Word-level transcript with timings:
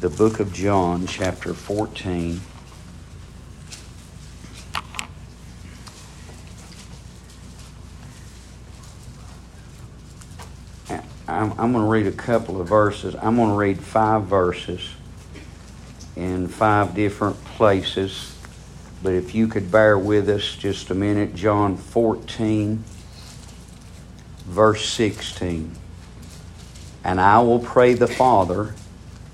the 0.00 0.10
book 0.10 0.40
of 0.40 0.52
John, 0.52 1.06
chapter 1.06 1.54
14. 1.54 2.38
I'm, 11.26 11.52
I'm 11.58 11.72
going 11.72 11.84
to 11.84 11.90
read 11.90 12.06
a 12.06 12.12
couple 12.12 12.60
of 12.60 12.68
verses. 12.68 13.16
I'm 13.16 13.36
going 13.36 13.48
to 13.48 13.56
read 13.56 13.80
five 13.80 14.24
verses 14.24 14.86
in 16.14 16.46
five 16.46 16.94
different 16.94 17.42
places. 17.44 18.36
But 19.02 19.14
if 19.14 19.34
you 19.34 19.48
could 19.48 19.70
bear 19.70 19.98
with 19.98 20.28
us 20.28 20.56
just 20.56 20.90
a 20.90 20.94
minute, 20.94 21.34
John 21.34 21.78
14, 21.78 22.84
verse 24.44 24.86
16. 24.88 25.74
And 27.02 27.18
I 27.18 27.38
will 27.40 27.60
pray 27.60 27.94
the 27.94 28.06
Father, 28.06 28.74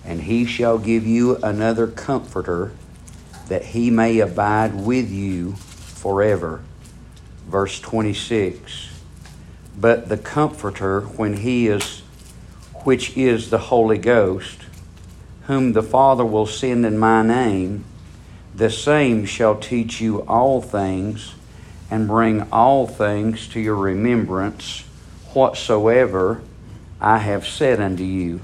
and 0.04 0.22
he 0.22 0.44
shall 0.44 0.78
give 0.78 1.06
you 1.06 1.36
another 1.36 1.86
comforter, 1.86 2.72
that 3.48 3.66
he 3.66 3.90
may 3.90 4.18
abide 4.18 4.74
with 4.74 5.10
you 5.10 5.52
forever. 5.52 6.60
Verse 7.46 7.80
26. 7.80 8.88
But 9.78 10.08
the 10.08 10.18
Comforter, 10.18 11.00
when 11.00 11.38
he 11.38 11.68
is, 11.68 12.00
which 12.84 13.16
is 13.16 13.50
the 13.50 13.58
Holy 13.58 13.98
Ghost, 13.98 14.58
whom 15.46 15.72
the 15.72 15.82
Father 15.82 16.24
will 16.24 16.46
send 16.46 16.84
in 16.84 16.98
my 16.98 17.22
name, 17.22 17.84
the 18.54 18.70
same 18.70 19.24
shall 19.24 19.56
teach 19.56 20.00
you 20.00 20.20
all 20.22 20.60
things, 20.60 21.34
and 21.90 22.06
bring 22.06 22.42
all 22.52 22.86
things 22.86 23.48
to 23.48 23.60
your 23.60 23.76
remembrance, 23.76 24.84
whatsoever 25.32 26.42
I 27.00 27.18
have 27.18 27.46
said 27.46 27.80
unto 27.80 28.04
you. 28.04 28.40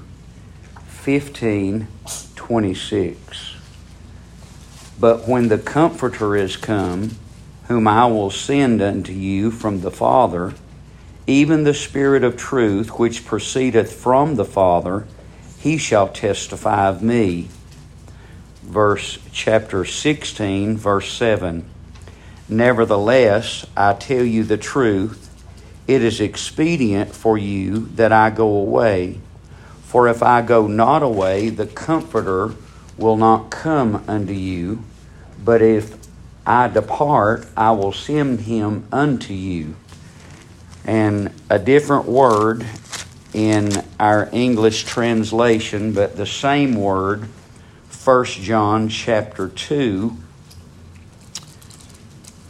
1526. 1.17 3.55
But 4.99 5.27
when 5.27 5.47
the 5.47 5.57
Comforter 5.57 6.35
is 6.35 6.57
come, 6.57 7.11
whom 7.67 7.87
I 7.87 8.05
will 8.05 8.29
send 8.29 8.81
unto 8.81 9.13
you 9.13 9.49
from 9.49 9.81
the 9.81 9.91
Father, 9.91 10.53
even 11.25 11.63
the 11.63 11.73
Spirit 11.73 12.23
of 12.23 12.37
truth, 12.37 12.99
which 12.99 13.25
proceedeth 13.25 13.93
from 13.93 14.35
the 14.35 14.45
Father, 14.45 15.07
he 15.57 15.77
shall 15.77 16.07
testify 16.07 16.87
of 16.87 17.01
me. 17.01 17.47
Verse 18.63 19.17
chapter 19.31 19.85
16, 19.85 20.77
verse 20.77 21.11
7. 21.11 21.65
Nevertheless, 22.47 23.65
I 23.75 23.93
tell 23.93 24.23
you 24.23 24.43
the 24.43 24.57
truth, 24.57 25.25
it 25.87 26.03
is 26.03 26.21
expedient 26.21 27.15
for 27.15 27.37
you 27.37 27.87
that 27.95 28.11
I 28.11 28.29
go 28.29 28.47
away. 28.47 29.19
For 29.89 30.07
if 30.07 30.21
I 30.21 30.43
go 30.43 30.67
not 30.67 31.01
away, 31.01 31.49
the 31.49 31.65
Comforter 31.65 32.53
will 32.95 33.17
not 33.17 33.49
come 33.49 34.03
unto 34.07 34.33
you. 34.33 34.83
But 35.43 35.63
if 35.63 35.97
I 36.45 36.67
depart, 36.67 37.47
I 37.57 37.71
will 37.71 37.91
send 37.91 38.41
him 38.41 38.87
unto 38.91 39.33
you 39.33 39.75
and 40.85 41.31
a 41.49 41.57
different 41.57 42.05
word 42.05 42.63
in 43.33 43.83
our 43.99 44.29
English 44.31 44.83
translation, 44.83 45.91
but 45.91 46.15
the 46.17 46.27
same 46.27 46.75
word, 46.75 47.27
1 48.03 48.25
John 48.25 48.89
chapter 48.89 49.47
2, 49.47 50.15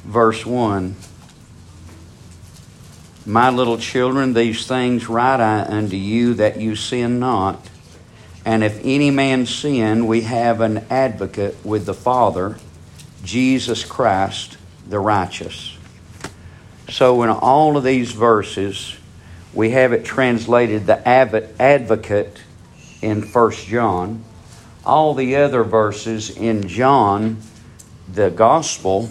verse 0.04 0.46
1. 0.46 0.96
My 3.26 3.50
little 3.50 3.78
children, 3.78 4.34
these 4.34 4.66
things 4.66 5.10
write 5.10 5.40
I 5.40 5.62
unto 5.64 5.96
you 5.96 6.36
that 6.36 6.60
you 6.60 6.76
sin 6.76 7.20
not. 7.20 7.70
And 8.46 8.64
if 8.64 8.80
any 8.84 9.12
man 9.12 9.46
sin, 9.46 10.08
we 10.08 10.22
have 10.22 10.62
an 10.62 10.86
advocate 10.90 11.58
with 11.64 11.86
the 11.86 11.94
Father, 11.94 12.58
Jesus 13.24 13.84
Christ 13.84 14.58
the 14.88 15.00
righteous. 15.00 15.78
So, 16.90 17.22
in 17.22 17.30
all 17.30 17.78
of 17.78 17.84
these 17.84 18.12
verses, 18.12 18.96
we 19.54 19.72
have 19.72 19.94
it 19.94 20.06
translated 20.06 20.88
the 20.88 21.08
advocate 21.08 22.42
in 23.02 23.22
1 23.22 23.52
John. 23.52 24.24
All 24.86 25.14
the 25.14 25.36
other 25.36 25.64
verses 25.64 26.36
in 26.36 26.68
John, 26.68 27.38
the 28.12 28.30
gospel, 28.30 29.10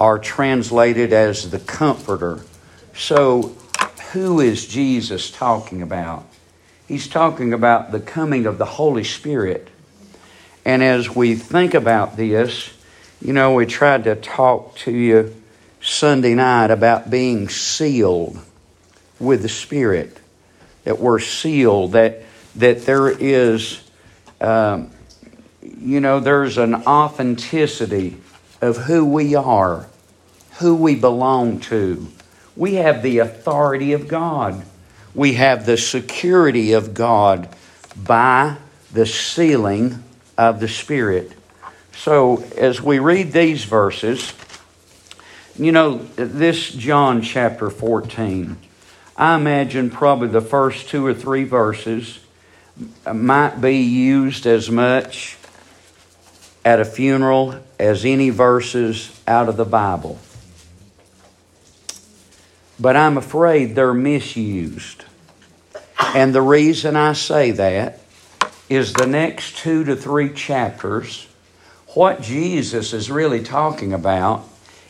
are 0.00 0.18
translated 0.18 1.12
as 1.12 1.50
the 1.50 1.58
comforter. 1.58 2.40
So, 2.94 3.56
who 4.12 4.40
is 4.40 4.66
Jesus 4.66 5.30
talking 5.30 5.82
about? 5.82 6.26
He's 6.86 7.08
talking 7.08 7.52
about 7.52 7.90
the 7.90 8.00
coming 8.00 8.46
of 8.46 8.58
the 8.58 8.66
Holy 8.66 9.04
Spirit. 9.04 9.68
And 10.64 10.82
as 10.82 11.14
we 11.14 11.34
think 11.34 11.74
about 11.74 12.16
this, 12.16 12.70
you 13.20 13.32
know, 13.32 13.54
we 13.54 13.66
tried 13.66 14.04
to 14.04 14.14
talk 14.14 14.76
to 14.78 14.92
you 14.92 15.34
Sunday 15.80 16.34
night 16.34 16.70
about 16.70 17.10
being 17.10 17.48
sealed 17.48 18.38
with 19.18 19.42
the 19.42 19.48
Spirit. 19.48 20.18
That 20.84 20.98
we're 20.98 21.20
sealed, 21.20 21.92
that, 21.92 22.22
that 22.56 22.84
there 22.84 23.08
is, 23.08 23.82
um, 24.40 24.90
you 25.62 26.00
know, 26.00 26.20
there's 26.20 26.58
an 26.58 26.74
authenticity 26.74 28.18
of 28.60 28.76
who 28.76 29.04
we 29.04 29.34
are, 29.34 29.86
who 30.58 30.74
we 30.74 30.94
belong 30.94 31.60
to. 31.60 32.06
We 32.56 32.74
have 32.74 33.02
the 33.02 33.18
authority 33.18 33.92
of 33.92 34.08
God, 34.08 34.64
we 35.14 35.34
have 35.34 35.66
the 35.66 35.76
security 35.76 36.72
of 36.72 36.94
God 36.94 37.48
by 37.96 38.56
the 38.92 39.06
sealing 39.06 40.02
of 40.36 40.60
the 40.60 40.68
Spirit. 40.68 41.32
So, 41.94 42.42
as 42.56 42.80
we 42.80 42.98
read 42.98 43.32
these 43.32 43.64
verses, 43.64 44.32
you 45.58 45.72
know, 45.72 45.98
this 46.16 46.70
John 46.70 47.22
chapter 47.22 47.68
14, 47.68 48.56
I 49.16 49.36
imagine 49.36 49.90
probably 49.90 50.28
the 50.28 50.40
first 50.40 50.88
two 50.88 51.06
or 51.06 51.14
three 51.14 51.44
verses 51.44 52.18
might 53.12 53.60
be 53.60 53.76
used 53.76 54.46
as 54.46 54.70
much 54.70 55.36
at 56.64 56.80
a 56.80 56.84
funeral 56.84 57.56
as 57.78 58.04
any 58.04 58.30
verses 58.30 59.20
out 59.26 59.48
of 59.48 59.56
the 59.56 59.64
Bible. 59.64 60.18
But 62.82 62.96
I'm 62.96 63.16
afraid 63.16 63.76
they're 63.76 63.94
misused. 63.94 65.04
And 66.16 66.34
the 66.34 66.42
reason 66.42 66.96
I 66.96 67.12
say 67.12 67.52
that 67.52 68.00
is 68.68 68.92
the 68.92 69.06
next 69.06 69.56
two 69.56 69.84
to 69.84 69.94
three 69.94 70.32
chapters, 70.32 71.28
what 71.94 72.22
Jesus 72.22 72.92
is 72.92 73.08
really 73.08 73.40
talking 73.40 73.92
about 73.92 74.44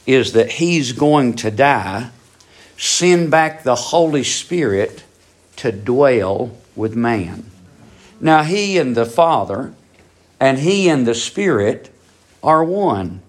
is 0.06 0.32
that 0.32 0.52
he's 0.52 0.92
going 0.92 1.34
to 1.34 1.50
die, 1.50 2.08
send 2.78 3.30
back 3.30 3.62
the 3.62 3.74
Holy 3.74 4.24
Spirit 4.24 5.04
to 5.56 5.70
dwell 5.70 6.56
with 6.74 6.96
man. 6.96 7.44
Now, 8.22 8.42
he 8.42 8.78
and 8.78 8.96
the 8.96 9.04
Father 9.04 9.74
and 10.40 10.58
he 10.60 10.88
and 10.88 11.06
the 11.06 11.14
Spirit 11.14 11.90
are 12.42 12.64
one. 12.64 13.20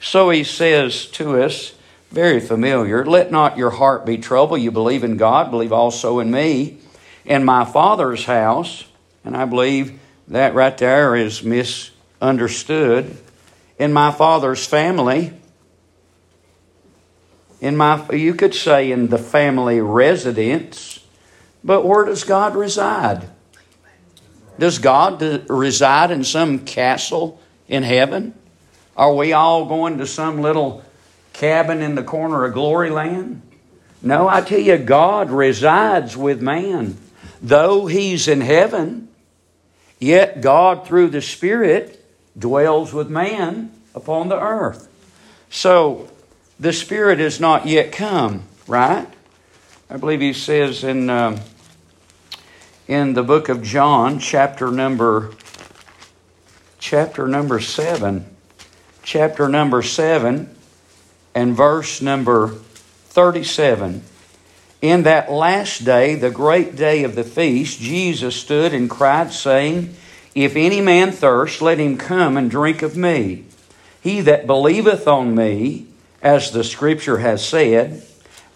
So 0.00 0.30
he 0.30 0.42
says 0.42 1.04
to 1.08 1.42
us, 1.42 1.74
very 2.10 2.40
familiar, 2.40 3.04
let 3.04 3.30
not 3.30 3.58
your 3.58 3.70
heart 3.70 4.06
be 4.06 4.18
troubled. 4.18 4.60
You 4.60 4.70
believe 4.70 5.04
in 5.04 5.16
God, 5.16 5.50
believe 5.50 5.72
also 5.72 6.20
in 6.20 6.30
me. 6.30 6.78
In 7.24 7.44
my 7.44 7.64
Father's 7.64 8.24
house, 8.24 8.84
and 9.24 9.36
I 9.36 9.44
believe 9.44 10.00
that 10.28 10.54
right 10.54 10.76
there 10.78 11.14
is 11.14 11.42
misunderstood. 11.42 13.16
In 13.78 13.92
my 13.92 14.10
Father's 14.10 14.66
family, 14.66 15.38
in 17.60 17.76
my 17.76 18.08
you 18.10 18.34
could 18.34 18.54
say 18.54 18.90
in 18.90 19.08
the 19.08 19.18
family 19.18 19.80
residence 19.80 21.00
but 21.64 21.84
where 21.84 22.04
does 22.04 22.24
god 22.24 22.54
reside 22.54 23.28
does 24.58 24.78
god 24.78 25.20
reside 25.50 26.10
in 26.10 26.22
some 26.22 26.60
castle 26.60 27.40
in 27.66 27.82
heaven 27.82 28.34
are 28.96 29.14
we 29.14 29.32
all 29.32 29.66
going 29.66 29.98
to 29.98 30.06
some 30.06 30.40
little 30.40 30.84
cabin 31.38 31.80
in 31.80 31.94
the 31.94 32.02
corner 32.02 32.44
of 32.44 32.54
glory 32.54 32.90
land? 32.90 33.42
No 34.02 34.28
i 34.28 34.40
tell 34.40 34.60
you 34.60 34.78
god 34.78 35.30
resides 35.30 36.16
with 36.16 36.42
man. 36.42 36.96
Though 37.40 37.86
he's 37.86 38.28
in 38.28 38.40
heaven 38.40 39.08
yet 39.98 40.40
god 40.40 40.86
through 40.86 41.08
the 41.08 41.22
spirit 41.22 42.04
dwells 42.38 42.92
with 42.92 43.08
man 43.08 43.72
upon 43.94 44.28
the 44.28 44.40
earth. 44.40 44.88
So 45.50 46.08
the 46.60 46.72
Spirit 46.72 47.18
has 47.18 47.40
not 47.40 47.66
yet 47.66 47.92
come, 47.92 48.44
right? 48.66 49.06
I 49.90 49.96
believe 49.96 50.20
he 50.20 50.32
says 50.32 50.84
in, 50.84 51.08
um, 51.08 51.40
in 52.86 53.14
the 53.14 53.22
book 53.22 53.48
of 53.48 53.62
John, 53.62 54.18
chapter 54.18 54.70
number, 54.70 55.32
chapter 56.78 57.26
number 57.26 57.60
7, 57.60 58.26
chapter 59.02 59.48
number 59.48 59.82
7, 59.82 60.54
and 61.38 61.56
verse 61.56 62.02
number 62.02 62.48
37. 62.48 64.02
In 64.82 65.04
that 65.04 65.30
last 65.30 65.84
day, 65.84 66.16
the 66.16 66.32
great 66.32 66.74
day 66.74 67.04
of 67.04 67.14
the 67.14 67.22
feast, 67.22 67.78
Jesus 67.78 68.34
stood 68.34 68.74
and 68.74 68.90
cried, 68.90 69.32
saying, 69.32 69.94
If 70.34 70.56
any 70.56 70.80
man 70.80 71.12
thirst, 71.12 71.62
let 71.62 71.78
him 71.78 71.96
come 71.96 72.36
and 72.36 72.50
drink 72.50 72.82
of 72.82 72.96
me. 72.96 73.44
He 74.02 74.20
that 74.22 74.48
believeth 74.48 75.06
on 75.06 75.36
me, 75.36 75.86
as 76.20 76.50
the 76.50 76.64
scripture 76.64 77.18
has 77.18 77.46
said, 77.46 78.02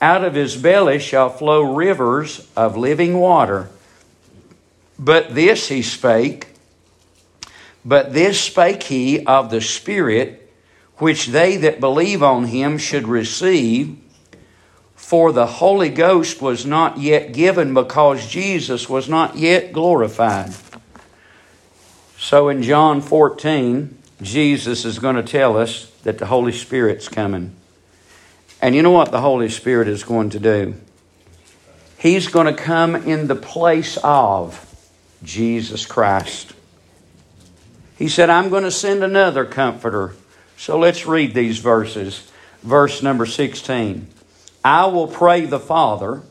out 0.00 0.24
of 0.24 0.34
his 0.34 0.56
belly 0.56 0.98
shall 0.98 1.30
flow 1.30 1.62
rivers 1.62 2.48
of 2.56 2.76
living 2.76 3.16
water. 3.16 3.70
But 4.98 5.36
this 5.36 5.68
he 5.68 5.82
spake, 5.82 6.48
but 7.84 8.12
this 8.12 8.40
spake 8.40 8.82
he 8.82 9.24
of 9.24 9.52
the 9.52 9.60
Spirit, 9.60 10.41
which 11.02 11.26
they 11.26 11.56
that 11.56 11.80
believe 11.80 12.22
on 12.22 12.44
him 12.44 12.78
should 12.78 13.08
receive. 13.08 13.98
For 14.94 15.32
the 15.32 15.46
Holy 15.46 15.88
Ghost 15.88 16.40
was 16.40 16.64
not 16.64 16.98
yet 16.98 17.32
given 17.32 17.74
because 17.74 18.28
Jesus 18.28 18.88
was 18.88 19.08
not 19.08 19.36
yet 19.36 19.72
glorified. 19.72 20.52
So 22.18 22.48
in 22.48 22.62
John 22.62 23.00
14, 23.00 23.98
Jesus 24.22 24.84
is 24.84 25.00
going 25.00 25.16
to 25.16 25.24
tell 25.24 25.58
us 25.58 25.90
that 26.04 26.18
the 26.18 26.26
Holy 26.26 26.52
Spirit's 26.52 27.08
coming. 27.08 27.56
And 28.60 28.76
you 28.76 28.82
know 28.82 28.92
what 28.92 29.10
the 29.10 29.20
Holy 29.20 29.48
Spirit 29.48 29.88
is 29.88 30.04
going 30.04 30.30
to 30.30 30.38
do? 30.38 30.76
He's 31.98 32.28
going 32.28 32.46
to 32.46 32.54
come 32.54 32.94
in 32.94 33.26
the 33.26 33.34
place 33.34 33.98
of 34.04 34.72
Jesus 35.24 35.84
Christ. 35.84 36.52
He 37.98 38.06
said, 38.06 38.30
I'm 38.30 38.50
going 38.50 38.62
to 38.62 38.70
send 38.70 39.02
another 39.02 39.44
comforter. 39.44 40.14
So 40.62 40.78
let's 40.78 41.06
read 41.06 41.34
these 41.34 41.58
verses. 41.58 42.30
Verse 42.62 43.02
number 43.02 43.26
16 43.26 44.06
I 44.64 44.86
will 44.86 45.08
pray 45.08 45.44
the 45.44 45.58
Father, 45.58 46.22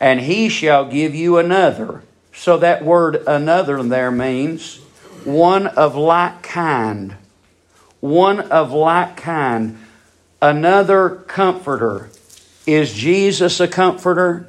and 0.00 0.20
he 0.20 0.48
shall 0.48 0.86
give 0.86 1.14
you 1.14 1.36
another. 1.36 2.02
So 2.32 2.56
that 2.56 2.82
word 2.82 3.16
another 3.26 3.82
there 3.82 4.10
means 4.10 4.78
one 5.22 5.66
of 5.66 5.94
like 5.94 6.42
kind. 6.42 7.16
One 8.00 8.40
of 8.40 8.72
like 8.72 9.18
kind. 9.18 9.78
Another 10.40 11.10
comforter. 11.10 12.08
Is 12.66 12.94
Jesus 12.94 13.60
a 13.60 13.68
comforter? 13.68 14.48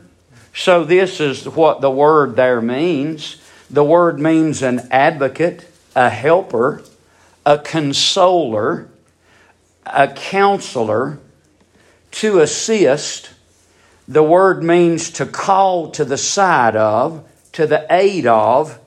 So, 0.53 0.85
this 0.85 1.19
is 1.19 1.45
what 1.45 1.81
the 1.81 1.91
word 1.91 2.37
there 2.37 2.61
means. 2.61 3.35
The 3.69 3.83
word 3.83 4.17
means 4.17 4.61
an 4.61 4.87
advocate, 4.91 5.69
a 5.93 6.09
helper, 6.09 6.83
a 7.45 7.57
consoler, 7.57 8.87
a 9.85 10.07
counselor, 10.07 11.19
to 12.11 12.39
assist. 12.39 13.31
The 14.07 14.23
word 14.23 14.63
means 14.63 15.11
to 15.11 15.25
call 15.25 15.91
to 15.91 16.05
the 16.05 16.17
side 16.17 16.75
of, 16.75 17.27
to 17.53 17.67
the 17.67 17.85
aid 17.89 18.25
of, 18.25 18.79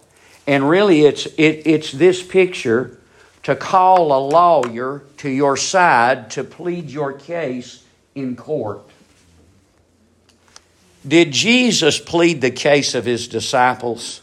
and 0.46 0.68
really 0.68 1.02
it's, 1.02 1.26
it, 1.26 1.66
it's 1.66 1.92
this 1.92 2.22
picture 2.22 2.98
to 3.44 3.56
call 3.56 4.12
a 4.12 4.22
lawyer 4.24 5.02
to 5.18 5.28
your 5.28 5.56
side 5.56 6.30
to 6.30 6.44
plead 6.44 6.90
your 6.90 7.12
case 7.12 7.84
in 8.14 8.36
court. 8.36 8.82
Did 11.06 11.32
Jesus 11.32 11.98
plead 11.98 12.40
the 12.40 12.52
case 12.52 12.94
of 12.94 13.04
his 13.04 13.26
disciples? 13.26 14.20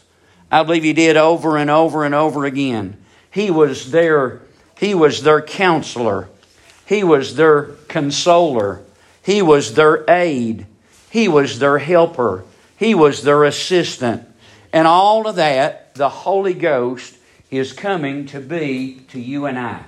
I 0.50 0.62
believe 0.62 0.82
he 0.82 0.94
did 0.94 1.16
over 1.16 1.58
and 1.58 1.68
over 1.68 2.04
and 2.04 2.14
over 2.14 2.46
again. 2.46 2.96
He 3.30 3.50
was 3.50 3.90
their, 3.90 4.40
he 4.78 4.94
was 4.94 5.22
their 5.22 5.42
counselor. 5.42 6.28
He 6.90 7.04
was 7.04 7.36
their 7.36 7.66
consoler. 7.86 8.82
He 9.22 9.42
was 9.42 9.74
their 9.74 10.04
aid. 10.10 10.66
He 11.08 11.28
was 11.28 11.60
their 11.60 11.78
helper. 11.78 12.42
He 12.76 12.96
was 12.96 13.22
their 13.22 13.44
assistant. 13.44 14.26
And 14.72 14.88
all 14.88 15.28
of 15.28 15.36
that, 15.36 15.94
the 15.94 16.08
Holy 16.08 16.52
Ghost 16.52 17.16
is 17.48 17.72
coming 17.72 18.26
to 18.26 18.40
be 18.40 19.02
to 19.10 19.20
you 19.20 19.46
and 19.46 19.56
I. 19.56 19.84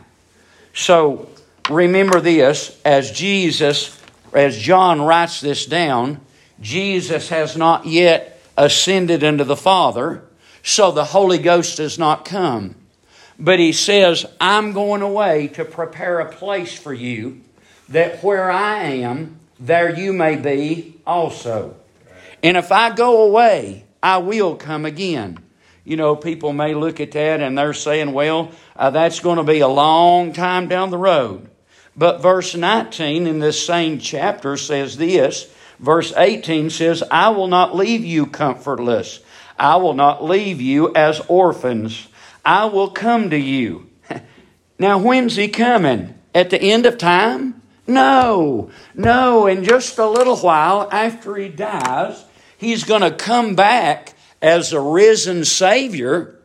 So 0.75 1.29
remember 1.69 2.21
this 2.21 2.81
as 2.85 3.11
Jesus, 3.11 4.01
as 4.33 4.57
John 4.57 5.03
writes 5.03 5.41
this 5.41 5.67
down, 5.67 6.21
Jesus 6.61 7.31
has 7.31 7.57
not 7.57 7.85
yet 7.85 8.41
ascended 8.57 9.25
into 9.25 9.43
the 9.43 9.57
Father 9.57 10.23
so 10.63 10.93
the 10.93 11.07
Holy 11.07 11.39
Ghost 11.39 11.79
does 11.79 11.99
not 11.99 12.25
come. 12.25 12.77
But 13.43 13.59
he 13.59 13.73
says, 13.73 14.25
I'm 14.41 14.71
going 14.71 15.03
away 15.03 15.49
to 15.55 15.65
prepare 15.65 16.21
a 16.21 16.31
place 16.31 16.79
for 16.79 16.95
you, 16.95 17.41
that 17.89 18.23
where 18.23 18.49
I 18.49 18.85
am, 18.85 19.41
there 19.59 19.93
you 19.93 20.13
may 20.13 20.37
be 20.37 21.01
also. 21.05 21.75
And 22.41 22.57
if 22.57 22.71
I 22.71 22.95
go 22.95 23.25
away, 23.25 23.85
I 24.01 24.19
will 24.19 24.55
come 24.55 24.85
again. 24.85 25.41
You 25.85 25.97
know, 25.97 26.15
people 26.15 26.53
may 26.53 26.75
look 26.75 27.01
at 27.01 27.11
that 27.13 27.41
and 27.41 27.59
they're 27.59 27.75
saying, 27.75 28.13
well, 28.13 28.53
uh, 28.77 28.91
that's 28.91 29.19
going 29.19 29.39
to 29.39 29.45
be 29.45 29.59
a 29.59 29.67
long 29.67 30.33
time 30.33 30.69
down 30.69 30.91
the 30.91 30.99
road. 30.99 31.51
But 31.97 32.23
verse 32.23 32.55
19 32.55 33.27
in 33.27 33.41
this 33.41 33.67
same 33.67 33.99
chapter 33.99 34.57
says 34.57 34.97
this. 34.97 35.53
Verse 35.81 36.13
18 36.17 36.71
says, 36.71 37.03
I 37.11 37.31
will 37.31 37.49
not 37.49 37.75
leave 37.75 38.05
you 38.05 38.27
comfortless. 38.27 39.19
I 39.59 39.77
will 39.77 39.95
not 39.95 40.23
leave 40.23 40.61
you 40.61 40.95
as 40.95 41.19
orphans. 41.27 42.07
I 42.45 42.67
will 42.67 42.91
come 42.91 43.31
to 43.31 43.39
you. 43.39 43.91
now, 44.79 44.99
when's 44.99 45.37
he 45.37 45.49
coming? 45.49 46.15
At 46.35 46.51
the 46.51 46.61
end 46.61 46.87
of 46.87 46.99
time? 46.99 47.63
No, 47.87 48.71
no. 48.95 49.47
In 49.47 49.65
just 49.65 49.99
a 49.99 50.09
little 50.09 50.37
while 50.37 50.89
after 50.91 51.37
he 51.37 51.49
dies, 51.49 52.25
he's 52.57 52.85
going 52.85 53.03
to 53.03 53.11
come 53.11 53.55
back 53.55 54.15
as 54.41 54.73
a 54.73 54.81
risen 54.81 55.45
Savior 55.45 56.39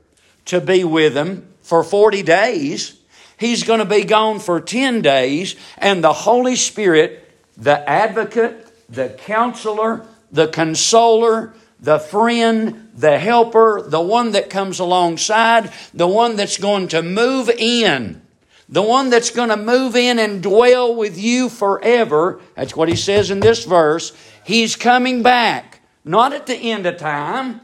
to 0.46 0.62
be 0.62 0.84
with 0.84 1.14
them 1.14 1.48
for 1.62 1.84
40 1.84 2.24
days. 2.24 3.00
He's 3.40 3.64
going 3.64 3.80
to 3.80 3.86
be 3.86 4.04
gone 4.04 4.40
for 4.40 4.60
10 4.60 5.02
days, 5.02 5.56
and 5.78 6.04
the 6.04 6.14
Holy 6.14 6.56
Spirit, 6.56 7.30
the 7.56 7.88
advocate, 7.88 8.68
the 8.90 9.10
counselor, 9.10 10.08
the 10.32 10.48
consoler, 10.48 11.54
the 11.80 12.00
friend, 12.00 12.90
the 12.96 13.20
helper, 13.20 13.84
the 13.86 14.02
one 14.02 14.32
that 14.32 14.50
comes 14.50 14.80
alongside, 14.80 15.72
the 15.94 16.08
one 16.08 16.36
that's 16.36 16.58
going 16.58 16.88
to 16.90 17.02
move 17.02 17.50
in, 17.50 18.22
the 18.68 18.82
one 18.82 19.10
that's 19.10 19.30
going 19.30 19.50
to 19.50 19.58
move 19.58 19.96
in 19.96 20.20
and 20.20 20.42
dwell 20.42 20.96
with 20.96 21.18
you 21.18 21.50
forever. 21.50 22.42
That's 22.56 22.76
what 22.76 22.90
he 22.90 22.96
says 22.96 23.32
in 23.32 23.40
this 23.40 23.66
verse. 23.66 24.16
He's 24.44 24.76
coming 24.76 25.24
back, 25.24 25.82
not 26.04 26.34
at 26.34 26.48
the 26.48 26.56
end 26.56 26.86
of 26.86 26.98
time. 26.98 27.62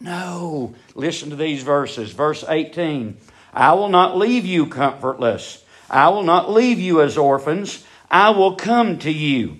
No. 0.00 0.74
Listen 0.94 1.30
to 1.30 1.36
these 1.36 1.62
verses. 1.62 2.12
Verse 2.12 2.44
18 2.48 3.18
I 3.52 3.74
will 3.74 3.88
not 3.88 4.16
leave 4.16 4.46
you 4.46 4.66
comfortless, 4.66 5.64
I 5.90 6.08
will 6.08 6.22
not 6.22 6.50
leave 6.50 6.78
you 6.78 7.02
as 7.02 7.18
orphans. 7.18 7.84
I 8.12 8.30
will 8.30 8.56
come 8.56 8.98
to 9.00 9.10
you. 9.12 9.58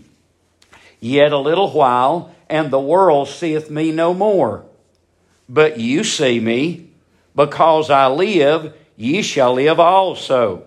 Yet 0.99 1.31
a 1.31 1.39
little 1.39 1.71
while 1.71 2.35
and 2.50 2.71
the 2.71 2.80
world 2.80 3.28
seeth 3.28 3.71
me 3.71 3.92
no 3.92 4.12
more. 4.12 4.64
But 5.49 5.78
you 5.78 6.04
see 6.04 6.40
me, 6.40 6.90
because 7.35 7.90
I 7.90 8.09
live, 8.09 8.75
ye 8.97 9.23
shall 9.23 9.54
live 9.54 9.80
also. 9.80 10.64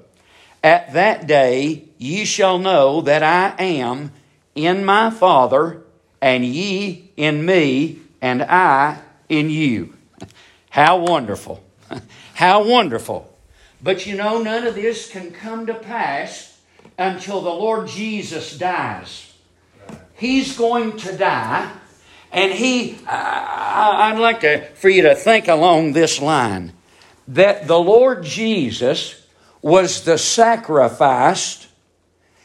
At 0.64 0.94
that 0.94 1.28
day 1.28 1.84
ye 1.98 2.26
shall 2.26 2.58
know 2.58 3.02
that 3.02 3.22
I 3.22 3.62
am 3.62 4.12
in 4.56 4.86
my 4.86 5.10
Father, 5.10 5.84
and 6.22 6.46
ye 6.46 7.12
in 7.18 7.46
me, 7.46 8.00
and 8.22 8.42
I 8.44 9.00
in 9.28 9.50
you. 9.50 9.94
How 10.70 10.98
wonderful! 10.98 11.64
How 12.36 12.64
wonderful! 12.64 13.30
But 13.82 14.06
you 14.06 14.16
know, 14.16 14.42
none 14.42 14.66
of 14.66 14.76
this 14.76 15.10
can 15.10 15.32
come 15.32 15.66
to 15.66 15.74
pass 15.74 16.62
until 16.98 17.42
the 17.42 17.50
Lord 17.50 17.88
Jesus 17.88 18.58
dies. 18.58 19.33
He's 20.16 20.58
going 20.58 20.98
to 20.98 21.18
die. 21.18 21.72
And 22.32 22.52
he, 22.52 22.98
I'd 23.08 24.18
like 24.18 24.40
to, 24.42 24.66
for 24.76 24.90
you 24.90 25.04
to 25.04 25.16
think 25.16 25.48
along 25.48 25.94
this 25.94 26.20
line 26.20 26.74
that 27.28 27.68
the 27.68 27.80
Lord 27.80 28.24
Jesus 28.24 29.26
was 29.62 30.04
the 30.04 30.18
sacrifice. 30.18 31.68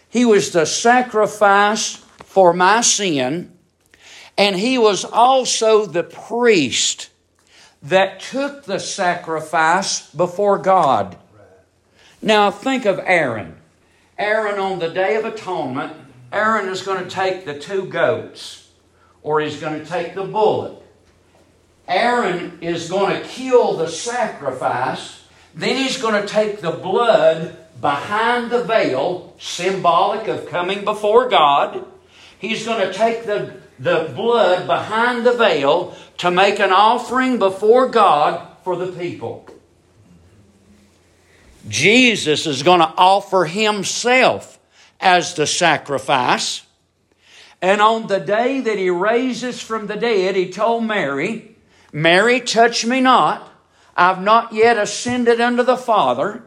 He 0.08 0.24
was 0.24 0.52
the 0.52 0.66
sacrifice 0.66 1.96
for 2.24 2.52
my 2.52 2.82
sin. 2.82 3.52
And 4.36 4.56
he 4.56 4.78
was 4.78 5.04
also 5.04 5.86
the 5.86 6.04
priest 6.04 7.10
that 7.82 8.20
took 8.20 8.64
the 8.64 8.78
sacrifice 8.78 10.10
before 10.10 10.58
God. 10.58 11.16
Now 12.20 12.50
think 12.50 12.84
of 12.84 13.00
Aaron. 13.04 13.56
Aaron 14.18 14.58
on 14.58 14.80
the 14.80 14.90
Day 14.90 15.16
of 15.16 15.24
Atonement 15.24 15.92
Aaron 16.32 16.68
is 16.68 16.82
going 16.82 17.02
to 17.02 17.10
take 17.10 17.44
the 17.44 17.58
two 17.58 17.86
goats, 17.86 18.70
or 19.22 19.40
he's 19.40 19.60
going 19.60 19.78
to 19.78 19.86
take 19.86 20.14
the 20.14 20.24
bullock. 20.24 20.82
Aaron 21.86 22.58
is 22.60 22.90
going 22.90 23.20
to 23.20 23.26
kill 23.26 23.76
the 23.76 23.88
sacrifice. 23.88 25.24
Then 25.54 25.76
he's 25.76 26.00
going 26.00 26.20
to 26.20 26.28
take 26.28 26.60
the 26.60 26.72
blood 26.72 27.56
behind 27.80 28.50
the 28.50 28.62
veil, 28.62 29.34
symbolic 29.38 30.28
of 30.28 30.48
coming 30.48 30.84
before 30.84 31.28
God. 31.28 31.86
He's 32.38 32.66
going 32.66 32.86
to 32.86 32.92
take 32.92 33.24
the, 33.24 33.56
the 33.78 34.12
blood 34.14 34.66
behind 34.66 35.24
the 35.24 35.32
veil 35.32 35.96
to 36.18 36.30
make 36.30 36.60
an 36.60 36.72
offering 36.72 37.38
before 37.38 37.88
God 37.88 38.46
for 38.64 38.76
the 38.76 38.92
people. 38.92 39.46
Jesus 41.68 42.46
is 42.46 42.62
going 42.62 42.80
to 42.80 42.92
offer 42.96 43.44
himself 43.46 44.57
as 45.00 45.34
the 45.34 45.46
sacrifice. 45.46 46.66
And 47.60 47.80
on 47.80 48.06
the 48.06 48.20
day 48.20 48.60
that 48.60 48.78
he 48.78 48.90
raises 48.90 49.60
from 49.60 49.86
the 49.86 49.96
dead, 49.96 50.36
he 50.36 50.50
told 50.50 50.84
Mary, 50.84 51.56
Mary, 51.92 52.40
touch 52.40 52.84
me 52.84 53.00
not. 53.00 53.52
I've 53.96 54.22
not 54.22 54.52
yet 54.52 54.78
ascended 54.78 55.40
unto 55.40 55.64
the 55.64 55.76
Father. 55.76 56.44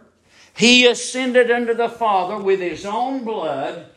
He 0.55 0.85
ascended 0.85 1.51
unto 1.51 1.73
the 1.73 1.89
Father 1.89 2.37
with 2.37 2.61
his 2.61 2.85
own 2.85 3.25
blood. 3.25 3.87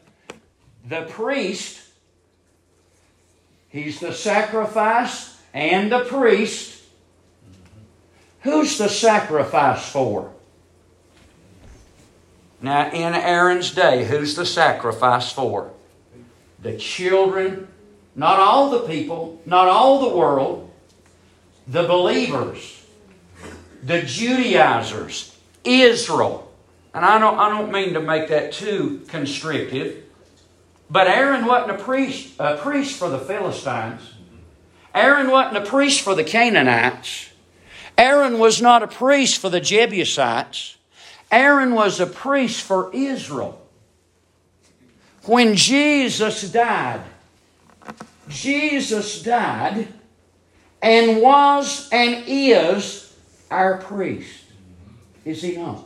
The 0.86 1.02
priest, 1.02 1.80
he's 3.68 4.00
the 4.00 4.12
sacrifice 4.12 5.40
and 5.52 5.90
the 5.90 6.04
priest. 6.04 6.82
Who's 8.40 8.76
the 8.76 8.88
sacrifice 8.88 9.88
for? 9.88 10.33
Now, 12.64 12.90
in 12.90 13.14
Aaron's 13.14 13.72
day, 13.72 14.06
who's 14.06 14.36
the 14.36 14.46
sacrifice 14.46 15.30
for? 15.30 15.70
The 16.62 16.78
children, 16.78 17.68
not 18.16 18.40
all 18.40 18.70
the 18.70 18.88
people, 18.88 19.38
not 19.44 19.68
all 19.68 20.08
the 20.08 20.16
world, 20.16 20.70
the 21.68 21.82
believers, 21.82 22.82
the 23.82 24.00
Judaizers, 24.00 25.36
Israel. 25.62 26.50
And 26.94 27.04
I 27.04 27.18
don't, 27.18 27.38
I 27.38 27.50
don't 27.50 27.70
mean 27.70 27.92
to 27.92 28.00
make 28.00 28.28
that 28.28 28.52
too 28.52 29.02
constrictive, 29.08 30.02
but 30.88 31.06
Aaron 31.06 31.44
wasn't 31.44 31.78
a 31.78 31.84
priest, 31.84 32.32
a 32.38 32.56
priest 32.56 32.98
for 32.98 33.10
the 33.10 33.18
Philistines. 33.18 34.00
Aaron 34.94 35.30
wasn't 35.30 35.58
a 35.58 35.68
priest 35.68 36.00
for 36.00 36.14
the 36.14 36.24
Canaanites. 36.24 37.28
Aaron 37.98 38.38
was 38.38 38.62
not 38.62 38.82
a 38.82 38.88
priest 38.88 39.38
for 39.38 39.50
the 39.50 39.60
Jebusites. 39.60 40.78
Aaron 41.34 41.74
was 41.74 41.98
a 41.98 42.06
priest 42.06 42.62
for 42.62 42.94
Israel. 42.94 43.60
When 45.24 45.56
Jesus 45.56 46.52
died, 46.52 47.00
Jesus 48.28 49.20
died 49.20 49.88
and 50.80 51.20
was 51.20 51.88
and 51.90 52.22
is 52.28 53.12
our 53.50 53.78
priest. 53.78 54.44
Is 55.24 55.42
he 55.42 55.56
not? 55.56 55.84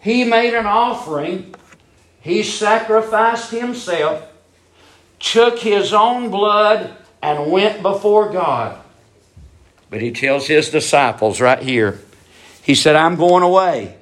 He 0.00 0.24
made 0.24 0.54
an 0.54 0.66
offering. 0.66 1.54
He 2.20 2.42
sacrificed 2.42 3.52
himself, 3.52 4.26
took 5.20 5.60
his 5.60 5.92
own 5.92 6.30
blood, 6.30 6.96
and 7.22 7.52
went 7.52 7.80
before 7.80 8.32
God. 8.32 8.76
But 9.88 10.00
he 10.00 10.10
tells 10.10 10.48
his 10.48 10.70
disciples 10.70 11.40
right 11.40 11.62
here, 11.62 12.00
he 12.62 12.74
said, 12.74 12.96
I'm 12.96 13.16
going 13.16 13.42
away, 13.42 13.96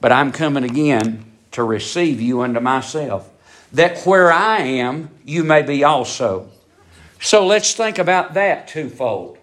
but 0.00 0.12
I'm 0.12 0.32
coming 0.32 0.64
again 0.64 1.24
to 1.52 1.62
receive 1.62 2.20
you 2.20 2.42
unto 2.42 2.60
myself, 2.60 3.30
that 3.72 4.04
where 4.06 4.32
I 4.32 4.58
am, 4.58 5.10
you 5.24 5.44
may 5.44 5.62
be 5.62 5.84
also. 5.84 6.48
So 7.20 7.46
let's 7.46 7.74
think 7.74 7.98
about 7.98 8.34
that 8.34 8.68
twofold. 8.68 9.38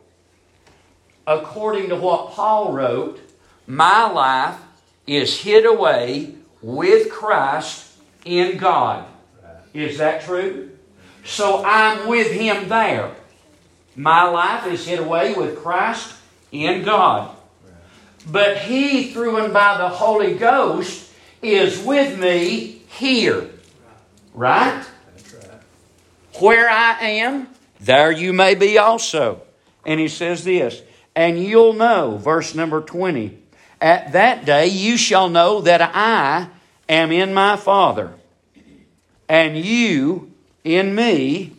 According 1.27 1.89
to 1.89 1.95
what 1.95 2.31
Paul 2.31 2.71
wrote, 2.71 3.19
my 3.67 4.09
life 4.09 4.57
is 5.05 5.41
hid 5.41 5.65
away 5.65 6.33
with 6.61 7.11
Christ 7.11 7.93
in 8.25 8.57
God. 8.57 9.05
Is 9.73 9.97
that 9.99 10.23
true? 10.23 10.71
So 11.23 11.63
I'm 11.63 12.07
with 12.07 12.31
Him 12.31 12.69
there. 12.69 13.13
My 13.95 14.23
life 14.23 14.65
is 14.67 14.87
hid 14.87 14.99
away 14.99 15.33
with 15.33 15.57
Christ 15.57 16.15
in 16.51 16.83
God. 16.83 17.36
But 18.29 18.57
He, 18.57 19.11
through 19.11 19.37
and 19.37 19.53
by 19.53 19.77
the 19.77 19.89
Holy 19.89 20.33
Ghost, 20.35 21.11
is 21.41 21.81
with 21.83 22.19
me 22.19 22.81
here. 22.87 23.49
Right? 24.33 24.83
Where 26.39 26.69
I 26.69 26.99
am, 27.01 27.47
there 27.79 28.11
you 28.11 28.33
may 28.33 28.55
be 28.55 28.77
also. 28.77 29.41
And 29.85 29.99
He 29.99 30.07
says 30.07 30.43
this, 30.43 30.81
and 31.15 31.41
you'll 31.41 31.73
know, 31.73 32.17
verse 32.17 32.53
number 32.53 32.81
20, 32.81 33.37
at 33.81 34.11
that 34.11 34.45
day 34.45 34.67
you 34.67 34.97
shall 34.97 35.29
know 35.29 35.61
that 35.61 35.81
I 35.81 36.49
am 36.89 37.11
in 37.11 37.33
my 37.33 37.55
Father, 37.55 38.13
and 39.29 39.57
you 39.57 40.31
in 40.63 40.93
me, 40.93 41.53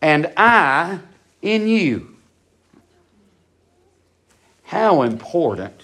and 0.00 0.32
I 0.36 1.00
in 1.40 1.68
you. 1.68 2.16
How 4.64 5.02
important 5.02 5.82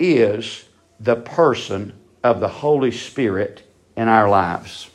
is 0.00 0.64
the 0.98 1.16
person 1.16 1.92
of 2.24 2.40
the 2.40 2.48
Holy 2.48 2.90
Spirit 2.90 3.62
in 3.96 4.08
our 4.08 4.28
lives? 4.28 4.90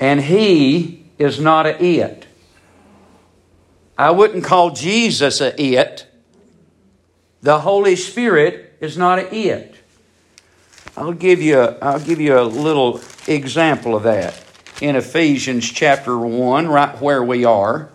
And 0.00 0.20
He 0.20 1.04
is 1.18 1.38
not 1.38 1.66
a 1.66 1.78
it. 1.80 2.26
I 3.96 4.10
wouldn't 4.10 4.44
call 4.44 4.70
Jesus 4.70 5.40
a 5.40 5.54
it. 5.54 6.06
The 7.42 7.60
Holy 7.60 7.94
Spirit 7.94 8.76
is 8.80 8.98
not 8.98 9.18
a 9.18 9.34
it. 9.34 9.76
I'll 10.96 11.12
give 11.12 11.40
you 11.40 11.60
a, 11.60 11.78
I'll 11.80 12.00
give 12.00 12.20
you 12.20 12.38
a 12.38 12.42
little 12.42 13.00
example 13.26 13.94
of 13.94 14.02
that 14.02 14.42
in 14.80 14.96
Ephesians 14.96 15.70
chapter 15.70 16.18
1, 16.18 16.68
right 16.68 17.00
where 17.00 17.22
we 17.22 17.44
are. 17.44 17.88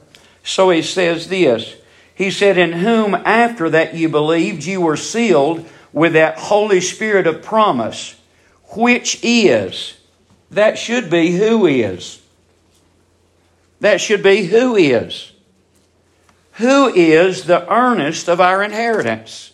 So 0.44 0.70
he 0.70 0.82
says 0.82 1.28
this 1.28 1.76
He 2.18 2.32
said, 2.32 2.58
In 2.58 2.74
whom 2.74 3.14
after 3.14 3.70
that 3.70 3.94
you 3.94 4.10
believed, 4.10 4.66
you 4.66 4.82
were 4.82 4.98
sealed 4.98 5.68
with 5.94 6.14
that 6.14 6.38
Holy 6.38 6.82
Spirit 6.82 7.28
of 7.28 7.44
promise, 7.44 8.20
which 8.76 9.20
is, 9.24 9.98
that 10.50 10.80
should 10.80 11.10
be 11.10 11.32
who 11.32 11.68
is. 11.68 12.22
That 13.80 14.02
should 14.02 14.24
be 14.24 14.46
who 14.46 14.76
is. 14.76 15.32
Who 16.54 16.88
is 16.88 17.44
the 17.44 17.72
earnest 17.72 18.28
of 18.28 18.42
our 18.42 18.64
inheritance? 18.64 19.54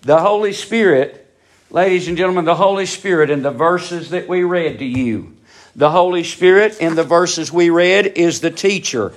The 0.00 0.18
Holy 0.18 0.52
Spirit, 0.52 1.32
ladies 1.70 2.08
and 2.08 2.16
gentlemen, 2.16 2.44
the 2.44 2.56
Holy 2.56 2.86
Spirit 2.86 3.30
in 3.30 3.42
the 3.42 3.52
verses 3.52 4.10
that 4.10 4.26
we 4.26 4.42
read 4.42 4.80
to 4.80 4.84
you 4.84 5.36
the 5.74 5.90
Holy 5.90 6.24
Spirit, 6.24 6.78
in 6.80 6.96
the 6.96 7.04
verses 7.04 7.50
we 7.50 7.70
read, 7.70 8.06
is 8.06 8.40
the 8.40 8.50
teacher, 8.50 9.12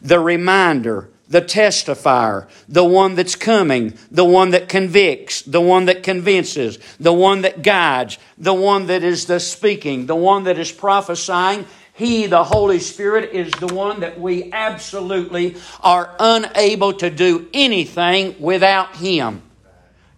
the 0.00 0.20
reminder, 0.20 1.08
the 1.28 1.42
testifier, 1.42 2.48
the 2.68 2.84
one 2.84 3.14
that's 3.14 3.34
coming, 3.34 3.98
the 4.10 4.24
one 4.24 4.50
that 4.50 4.68
convicts, 4.68 5.42
the 5.42 5.60
one 5.60 5.86
that 5.86 6.02
convinces, 6.02 6.78
the 7.00 7.12
one 7.12 7.42
that 7.42 7.62
guides, 7.62 8.18
the 8.38 8.54
one 8.54 8.86
that 8.86 9.02
is 9.02 9.26
the 9.26 9.40
speaking, 9.40 10.06
the 10.06 10.16
one 10.16 10.44
that 10.44 10.58
is 10.58 10.70
prophesying. 10.70 11.66
He, 11.94 12.26
the 12.26 12.44
Holy 12.44 12.78
Spirit, 12.78 13.32
is 13.32 13.50
the 13.52 13.74
one 13.74 14.00
that 14.00 14.20
we 14.20 14.52
absolutely 14.52 15.56
are 15.80 16.14
unable 16.18 16.92
to 16.94 17.10
do 17.10 17.48
anything 17.54 18.36
without 18.38 18.96
Him. 18.96 19.42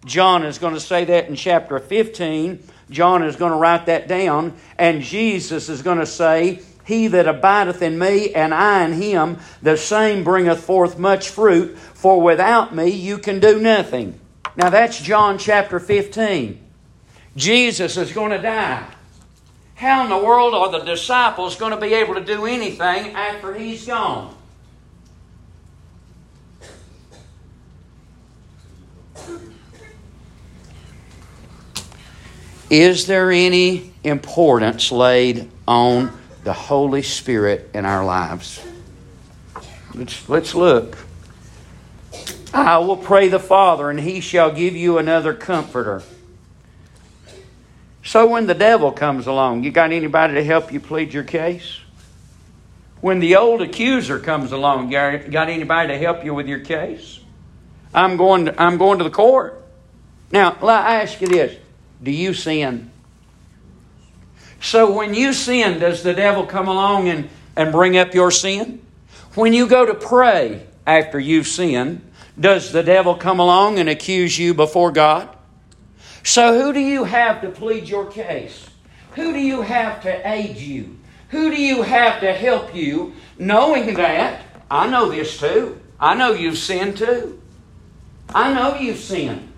John 0.05 0.43
is 0.43 0.57
going 0.57 0.73
to 0.73 0.79
say 0.79 1.05
that 1.05 1.27
in 1.27 1.35
chapter 1.35 1.79
15 1.79 2.63
John 2.89 3.21
is 3.23 3.35
going 3.35 3.51
to 3.51 3.57
write 3.57 3.85
that 3.85 4.07
down, 4.07 4.55
and 4.77 5.01
Jesus 5.01 5.69
is 5.69 5.81
going 5.81 5.99
to 5.99 6.05
say, 6.05 6.61
He 6.89 7.05
that 7.05 7.27
abideth 7.27 7.83
in 7.83 7.99
me, 7.99 8.33
and 8.33 8.51
I 8.51 8.83
in 8.83 8.93
him, 8.93 9.37
the 9.61 9.77
same 9.77 10.23
bringeth 10.23 10.61
forth 10.61 10.97
much 10.97 11.29
fruit, 11.29 11.77
for 11.77 12.19
without 12.19 12.73
me 12.73 12.87
you 12.89 13.19
can 13.19 13.39
do 13.39 13.61
nothing. 13.61 14.19
Now 14.55 14.71
that's 14.71 14.99
John 14.99 15.37
chapter 15.37 15.79
15. 15.79 16.59
Jesus 17.35 17.95
is 17.95 18.11
going 18.11 18.31
to 18.31 18.41
die. 18.41 18.87
How 19.75 20.03
in 20.03 20.09
the 20.09 20.17
world 20.17 20.55
are 20.55 20.71
the 20.71 20.79
disciples 20.79 21.57
going 21.57 21.73
to 21.73 21.79
be 21.79 21.93
able 21.93 22.15
to 22.15 22.25
do 22.25 22.47
anything 22.47 23.13
after 23.13 23.53
he's 23.53 23.85
gone? 23.85 24.35
Is 32.71 33.05
there 33.05 33.29
any 33.29 33.93
importance 34.03 34.91
laid 34.91 35.51
on 35.67 36.18
the 36.43 36.53
Holy 36.53 37.01
Spirit 37.01 37.69
in 37.73 37.85
our 37.85 38.05
lives? 38.05 38.63
Let's, 39.93 40.29
let's 40.29 40.55
look. 40.55 40.97
I 42.53 42.77
will 42.79 42.97
pray 42.97 43.27
the 43.27 43.39
Father, 43.39 43.89
and 43.89 43.99
he 43.99 44.21
shall 44.21 44.51
give 44.51 44.75
you 44.75 44.97
another 44.97 45.33
comforter. 45.33 46.01
So 48.03 48.25
when 48.27 48.47
the 48.47 48.55
devil 48.55 48.91
comes 48.91 49.27
along, 49.27 49.63
you 49.63 49.71
got 49.71 49.91
anybody 49.91 50.33
to 50.35 50.43
help 50.43 50.73
you 50.73 50.79
plead 50.79 51.13
your 51.13 51.23
case? 51.23 51.79
When 53.01 53.19
the 53.19 53.35
old 53.35 53.61
accuser 53.61 54.19
comes 54.19 54.51
along, 54.51 54.91
you 54.91 55.19
got 55.29 55.49
anybody 55.49 55.89
to 55.89 55.97
help 55.97 56.25
you 56.25 56.33
with 56.33 56.47
your 56.47 56.59
case? 56.59 57.19
I'm 57.93 58.17
going 58.17 58.45
to, 58.45 58.61
I'm 58.61 58.77
going 58.77 58.97
to 58.97 59.03
the 59.03 59.09
court. 59.09 59.63
Now, 60.31 60.57
I 60.61 61.01
ask 61.01 61.21
you 61.21 61.27
this 61.27 61.57
do 62.01 62.11
you 62.11 62.33
sin? 62.33 62.91
So 64.61 64.91
when 64.91 65.13
you 65.13 65.33
sin, 65.33 65.79
does 65.79 66.03
the 66.03 66.13
devil 66.13 66.45
come 66.45 66.67
along 66.67 67.07
and 67.07 67.29
and 67.59 67.73
bring 67.73 67.97
up 67.97 68.13
your 68.13 68.31
sin? 68.31 68.81
When 69.35 69.51
you 69.51 69.67
go 69.67 69.85
to 69.85 69.93
pray 69.93 70.65
after 70.87 71.19
you've 71.19 71.45
sinned, 71.45 72.01
does 72.39 72.71
the 72.71 72.83
devil 72.83 73.15
come 73.15 73.39
along 73.39 73.79
and 73.79 73.89
accuse 73.89 74.39
you 74.39 74.53
before 74.53 74.93
God? 74.93 75.27
So, 76.23 76.57
who 76.57 76.71
do 76.71 76.79
you 76.79 77.03
have 77.03 77.41
to 77.41 77.49
plead 77.49 77.89
your 77.89 78.05
case? 78.05 78.69
Who 79.15 79.33
do 79.33 79.39
you 79.39 79.61
have 79.61 80.01
to 80.03 80.29
aid 80.29 80.55
you? 80.55 80.97
Who 81.29 81.49
do 81.49 81.61
you 81.61 81.81
have 81.81 82.21
to 82.21 82.31
help 82.31 82.73
you, 82.73 83.13
knowing 83.37 83.93
that? 83.95 84.41
I 84.71 84.87
know 84.87 85.09
this 85.09 85.37
too. 85.37 85.81
I 85.99 86.15
know 86.15 86.31
you've 86.31 86.57
sinned 86.57 86.97
too. 86.97 87.41
I 88.33 88.53
know 88.53 88.75
you've 88.77 88.99
sinned. 88.99 89.51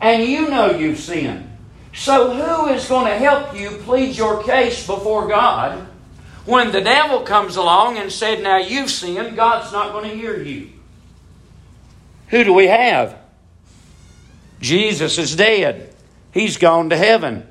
And 0.00 0.22
you 0.24 0.48
know 0.48 0.70
you've 0.70 1.00
sinned. 1.00 1.49
So, 1.92 2.32
who 2.32 2.72
is 2.72 2.86
going 2.86 3.06
to 3.06 3.18
help 3.18 3.58
you 3.58 3.70
plead 3.70 4.16
your 4.16 4.42
case 4.42 4.86
before 4.86 5.28
God 5.28 5.86
when 6.44 6.72
the 6.72 6.80
devil 6.80 7.22
comes 7.22 7.56
along 7.56 7.98
and 7.98 8.12
said, 8.12 8.42
Now 8.42 8.58
you've 8.58 8.90
sinned, 8.90 9.36
God's 9.36 9.72
not 9.72 9.92
going 9.92 10.08
to 10.08 10.16
hear 10.16 10.40
you? 10.40 10.70
Who 12.28 12.44
do 12.44 12.52
we 12.52 12.66
have? 12.66 13.18
Jesus 14.60 15.18
is 15.18 15.34
dead. 15.34 15.94
He's 16.32 16.58
gone 16.58 16.90
to 16.90 16.96
heaven. 16.96 17.46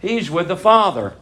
He's 0.00 0.30
with 0.30 0.48
the 0.48 0.56
Father. 0.56 1.14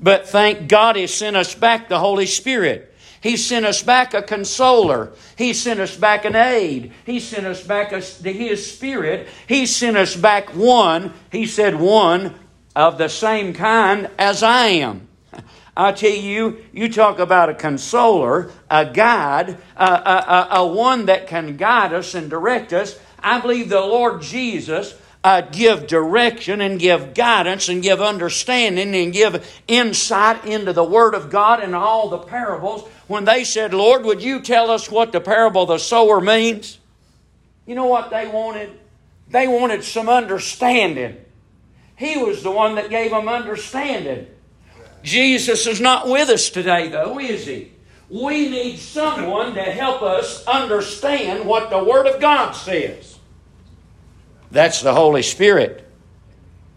But 0.00 0.28
thank 0.28 0.68
God 0.68 0.96
He 0.96 1.06
sent 1.06 1.36
us 1.36 1.54
back 1.54 1.88
the 1.88 1.98
Holy 1.98 2.26
Spirit. 2.26 2.87
He 3.20 3.36
sent 3.36 3.66
us 3.66 3.82
back 3.82 4.14
a 4.14 4.22
consoler. 4.22 5.12
He 5.36 5.52
sent 5.52 5.80
us 5.80 5.96
back 5.96 6.24
an 6.24 6.36
aid. 6.36 6.92
He 7.04 7.20
sent 7.20 7.46
us 7.46 7.62
back 7.62 7.92
a, 7.92 8.00
His 8.00 8.72
Spirit. 8.72 9.28
He 9.46 9.66
sent 9.66 9.96
us 9.96 10.14
back 10.14 10.54
one, 10.54 11.12
He 11.32 11.46
said, 11.46 11.74
one 11.76 12.34
of 12.76 12.98
the 12.98 13.08
same 13.08 13.54
kind 13.54 14.08
as 14.18 14.42
I 14.42 14.66
am. 14.66 15.08
I 15.76 15.92
tell 15.92 16.10
you, 16.10 16.64
you 16.72 16.92
talk 16.92 17.18
about 17.18 17.48
a 17.48 17.54
consoler, 17.54 18.50
a 18.70 18.86
guide, 18.86 19.58
a, 19.76 19.84
a, 19.84 19.88
a, 19.88 20.48
a 20.60 20.66
one 20.66 21.06
that 21.06 21.26
can 21.26 21.56
guide 21.56 21.92
us 21.92 22.14
and 22.14 22.30
direct 22.30 22.72
us. 22.72 22.98
I 23.20 23.40
believe 23.40 23.68
the 23.68 23.80
Lord 23.80 24.22
Jesus 24.22 24.94
uh, 25.24 25.40
give 25.40 25.86
direction 25.86 26.60
and 26.60 26.78
give 26.78 27.14
guidance 27.14 27.68
and 27.68 27.82
give 27.82 28.00
understanding 28.00 28.94
and 28.94 29.12
give 29.12 29.62
insight 29.66 30.44
into 30.44 30.72
the 30.72 30.84
Word 30.84 31.14
of 31.14 31.30
God 31.30 31.60
and 31.60 31.74
all 31.74 32.08
the 32.08 32.18
parables. 32.18 32.88
When 33.08 33.24
they 33.24 33.44
said, 33.44 33.74
Lord, 33.74 34.04
would 34.04 34.22
you 34.22 34.40
tell 34.40 34.70
us 34.70 34.90
what 34.90 35.12
the 35.12 35.20
parable 35.20 35.62
of 35.62 35.68
the 35.68 35.78
sower 35.78 36.20
means? 36.20 36.78
You 37.66 37.74
know 37.74 37.86
what 37.86 38.10
they 38.10 38.28
wanted? 38.28 38.78
They 39.28 39.48
wanted 39.48 39.84
some 39.84 40.08
understanding. 40.08 41.16
He 41.96 42.16
was 42.16 42.42
the 42.42 42.50
one 42.50 42.76
that 42.76 42.90
gave 42.90 43.10
them 43.10 43.28
understanding. 43.28 44.28
Jesus 45.02 45.66
is 45.66 45.80
not 45.80 46.08
with 46.08 46.28
us 46.28 46.48
today, 46.48 46.88
though, 46.88 47.18
is 47.18 47.46
he? 47.46 47.72
We 48.08 48.48
need 48.48 48.78
someone 48.78 49.54
to 49.54 49.62
help 49.62 50.02
us 50.02 50.46
understand 50.46 51.46
what 51.46 51.70
the 51.70 51.82
Word 51.82 52.06
of 52.06 52.20
God 52.20 52.52
says. 52.52 53.17
That's 54.50 54.80
the 54.82 54.94
Holy 54.94 55.22
Spirit. 55.22 55.84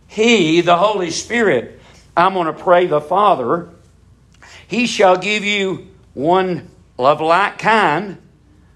He, 0.07 0.61
the 0.61 0.77
Holy 0.77 1.09
Spirit, 1.09 1.79
I'm 2.15 2.33
going 2.33 2.47
to 2.47 2.53
pray 2.53 2.87
the 2.87 2.99
Father. 2.99 3.69
He 4.67 4.87
shall 4.87 5.17
give 5.17 5.43
you 5.43 5.87
one 6.13 6.69
of 6.99 7.21
like 7.21 7.57
kind, 7.57 8.17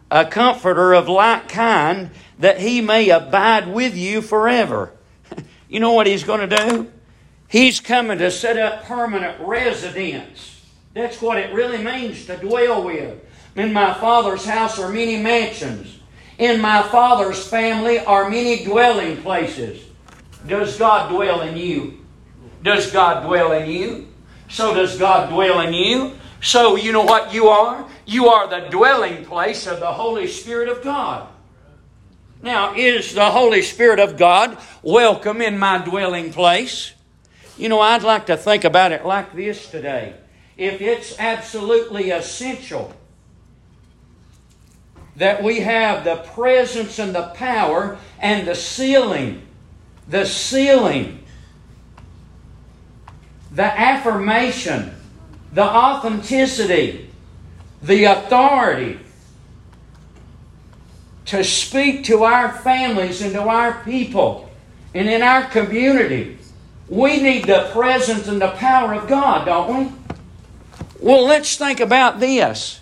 a 0.10 0.26
comforter 0.26 0.94
of 0.94 1.10
like 1.10 1.50
kind, 1.50 2.12
that 2.40 2.60
he 2.60 2.82
may 2.82 3.10
abide 3.10 3.68
with 3.68 3.96
you 3.96 4.22
forever. 4.22 4.94
you 5.70 5.80
know 5.80 5.94
what 5.94 6.08
he's 6.08 6.24
going 6.24 6.50
to 6.50 6.58
do? 6.58 6.92
He's 7.48 7.80
coming 7.80 8.18
to 8.20 8.32
set 8.32 8.58
up 8.58 8.86
permanent 8.86 9.40
residence. 9.42 10.64
That's 10.94 11.22
what 11.22 11.38
it 11.38 11.54
really 11.54 11.84
means 11.84 12.26
to 12.26 12.38
dwell 12.38 12.84
with. 12.84 13.22
In 13.56 13.72
my 13.72 13.94
Father's 13.94 14.46
house 14.46 14.80
are 14.80 14.92
many 14.92 15.18
mansions. 15.18 16.00
In 16.38 16.60
my 16.60 16.84
Father's 16.84 17.48
family 17.48 18.00
are 18.00 18.30
many 18.30 18.66
dwelling 18.66 19.22
places. 19.22 19.84
Does 20.46 20.78
God 20.78 21.10
dwell 21.10 21.42
in 21.42 21.56
you? 21.56 22.06
Does 22.62 22.92
God 22.92 23.26
dwell 23.26 23.54
in 23.54 23.70
you? 23.70 24.08
So 24.50 24.74
does 24.74 24.98
God 24.98 25.30
dwell 25.30 25.62
in 25.62 25.74
you? 25.74 26.18
So 26.42 26.76
you 26.76 26.92
know 26.92 27.04
what 27.04 27.34
you 27.34 27.48
are? 27.48 27.88
You 28.06 28.28
are 28.28 28.48
the 28.48 28.68
dwelling 28.70 29.26
place 29.26 29.66
of 29.66 29.80
the 29.80 29.92
Holy 29.92 30.28
Spirit 30.28 30.70
of 30.70 30.84
God. 30.84 31.28
Now, 32.42 32.76
is 32.76 33.16
the 33.16 33.32
Holy 33.32 33.62
Spirit 33.62 34.00
of 34.00 34.18
God 34.18 34.58
welcome 34.84 35.42
in 35.42 35.58
my 35.58 35.80
dwelling 35.80 36.32
place? 36.32 36.94
You 37.58 37.70
know, 37.70 37.80
I'd 37.80 38.04
like 38.04 38.26
to 38.28 38.38
think 38.38 38.64
about 38.66 38.92
it 38.92 39.06
like 39.06 39.34
this 39.34 39.72
today. 39.72 40.16
If 40.58 40.82
it's 40.82 41.18
absolutely 41.18 42.12
essential 42.12 42.94
that 45.16 45.42
we 45.44 45.62
have 45.62 46.04
the 46.04 46.18
presence 46.34 47.00
and 47.00 47.16
the 47.16 47.28
power 47.36 47.98
and 48.20 48.48
the 48.48 48.56
sealing, 48.56 49.42
the 50.08 50.26
sealing, 50.26 51.24
the 53.52 53.64
affirmation, 53.64 54.94
the 55.54 55.64
authenticity, 55.64 57.10
the 57.82 58.04
authority 58.04 59.00
to 61.26 61.44
speak 61.44 62.04
to 62.04 62.24
our 62.24 62.52
families 62.52 63.22
and 63.22 63.34
to 63.34 63.42
our 63.42 63.84
people 63.84 64.50
and 64.94 65.10
in 65.10 65.22
our 65.22 65.46
community. 65.46 66.38
We 66.88 67.22
need 67.22 67.46
the 67.46 67.70
presence 67.74 68.28
and 68.28 68.42
the 68.42 68.52
power 68.52 68.94
of 68.94 69.08
God, 69.08 69.46
don't 69.46 69.86
we? 69.86 69.92
Well, 71.00 71.24
let's 71.24 71.58
think 71.58 71.80
about 71.80 72.20
this. 72.20 72.80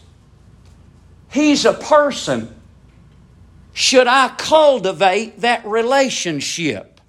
He's 1.33 1.65
a 1.65 1.73
person. 1.73 2.53
Should 3.73 4.05
I 4.05 4.29
cultivate 4.37 5.41
that 5.41 5.65
relationship? 5.65 7.01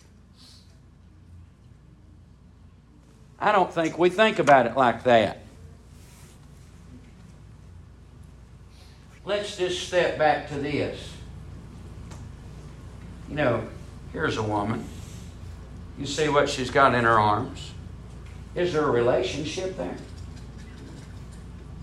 I 3.39 3.53
don't 3.53 3.71
think 3.71 3.99
we 3.99 4.09
think 4.09 4.39
about 4.39 4.65
it 4.65 4.79
like 4.79 5.05
that. 5.05 5.43
Let's 9.27 9.59
just 9.59 9.87
step 9.87 10.17
back 10.17 10.49
to 10.49 10.55
this. 10.55 11.13
You 13.29 13.35
know, 13.35 13.69
here's 14.15 14.39
a 14.39 14.43
woman. 14.43 14.87
You 15.99 16.07
see 16.07 16.31
what 16.31 16.49
she's 16.49 16.71
got 16.71 16.95
in 16.95 17.05
her 17.05 17.19
arms. 17.19 17.73
Is 18.55 18.73
there 18.73 18.85
a 18.85 18.91
relationship 18.91 19.77
there? 19.77 19.97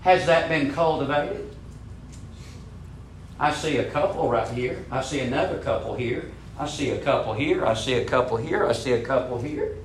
Has 0.00 0.26
that 0.26 0.48
been 0.48 0.72
cultivated? 0.72 1.51
I 3.42 3.52
see 3.52 3.78
a 3.78 3.90
couple 3.90 4.30
right 4.30 4.46
here. 4.46 4.84
I 4.88 5.02
see 5.02 5.18
another 5.18 5.58
couple 5.58 5.96
here. 5.96 6.30
I 6.56 6.68
see 6.68 6.90
a 6.90 6.98
couple 7.02 7.34
here. 7.34 7.66
I 7.66 7.74
see 7.74 7.94
a 7.94 8.04
couple 8.04 8.36
here. 8.36 8.64
I 8.64 8.72
see 8.72 8.92
a 8.92 9.02
couple 9.02 9.36
here. 9.36 9.78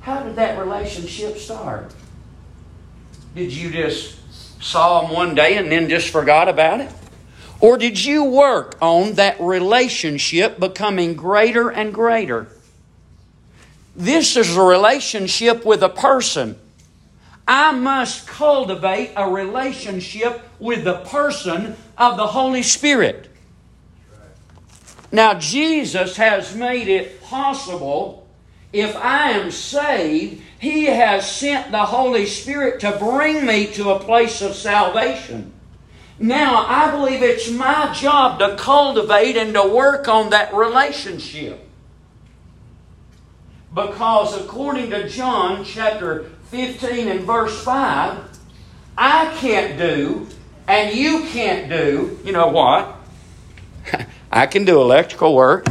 How 0.00 0.22
did 0.22 0.36
that 0.36 0.58
relationship 0.58 1.36
start? 1.36 1.92
Did 3.34 3.52
you 3.52 3.70
just 3.70 4.16
saw 4.62 5.02
them 5.02 5.10
one 5.10 5.34
day 5.34 5.58
and 5.58 5.70
then 5.70 5.90
just 5.90 6.08
forgot 6.08 6.48
about 6.48 6.80
it? 6.80 6.90
Or 7.60 7.76
did 7.76 8.02
you 8.02 8.24
work 8.24 8.78
on 8.80 9.12
that 9.14 9.38
relationship 9.38 10.58
becoming 10.58 11.14
greater 11.14 11.68
and 11.68 11.92
greater? 11.92 12.46
This 13.94 14.34
is 14.34 14.56
a 14.56 14.62
relationship 14.62 15.66
with 15.66 15.82
a 15.82 15.90
person. 15.90 16.58
I 17.46 17.72
must 17.72 18.26
cultivate 18.26 19.12
a 19.16 19.30
relationship 19.30 20.42
with 20.58 20.84
the 20.84 20.98
person 20.98 21.76
of 21.98 22.16
the 22.16 22.26
Holy 22.26 22.62
Spirit. 22.62 23.30
Now, 25.12 25.34
Jesus 25.34 26.16
has 26.16 26.56
made 26.56 26.88
it 26.88 27.22
possible. 27.22 28.26
If 28.72 28.96
I 28.96 29.32
am 29.32 29.50
saved, 29.50 30.42
He 30.58 30.86
has 30.86 31.30
sent 31.30 31.70
the 31.70 31.84
Holy 31.84 32.26
Spirit 32.26 32.80
to 32.80 32.96
bring 32.98 33.44
me 33.46 33.66
to 33.74 33.90
a 33.90 34.00
place 34.00 34.40
of 34.40 34.54
salvation. 34.54 35.52
Now, 36.18 36.64
I 36.66 36.90
believe 36.90 37.22
it's 37.22 37.50
my 37.50 37.92
job 37.92 38.38
to 38.38 38.56
cultivate 38.56 39.36
and 39.36 39.52
to 39.54 39.68
work 39.68 40.08
on 40.08 40.30
that 40.30 40.54
relationship. 40.54 41.60
Because 43.74 44.40
according 44.40 44.90
to 44.90 45.08
John 45.08 45.64
chapter 45.64 46.30
15 46.54 47.08
and 47.08 47.20
verse 47.22 47.64
5, 47.64 48.16
I 48.96 49.34
can't 49.38 49.76
do 49.76 50.28
and 50.68 50.96
you 50.96 51.24
can't 51.24 51.68
do, 51.68 52.16
you 52.24 52.30
know 52.30 52.46
what? 52.46 52.94
I 54.30 54.46
can 54.46 54.64
do 54.64 54.80
electrical 54.80 55.34
work. 55.34 55.66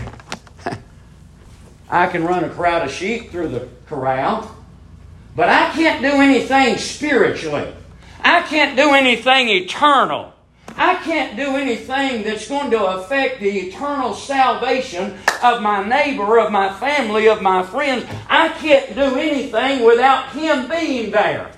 I 1.89 2.07
can 2.07 2.25
run 2.25 2.43
a 2.43 2.49
crowd 2.49 2.85
of 2.85 2.91
sheep 2.91 3.31
through 3.31 3.47
the 3.47 3.69
corral. 3.87 4.53
But 5.37 5.47
I 5.47 5.71
can't 5.71 6.01
do 6.01 6.21
anything 6.21 6.77
spiritually. 6.77 7.73
I 8.19 8.41
can't 8.41 8.75
do 8.75 8.91
anything 8.91 9.47
eternal. 9.47 10.32
I 10.77 10.95
can't 10.95 11.35
do 11.35 11.55
anything 11.55 12.23
that's 12.23 12.47
going 12.47 12.71
to 12.71 12.83
affect 12.85 13.39
the 13.39 13.49
eternal 13.49 14.13
salvation 14.13 15.17
of 15.43 15.61
my 15.61 15.87
neighbor, 15.87 16.39
of 16.39 16.51
my 16.51 16.73
family, 16.73 17.27
of 17.27 17.41
my 17.41 17.63
friends. 17.63 18.05
I 18.29 18.49
can't 18.49 18.95
do 18.95 19.15
anything 19.17 19.85
without 19.85 20.31
Him 20.31 20.67
being 20.69 21.11
there. 21.11 21.51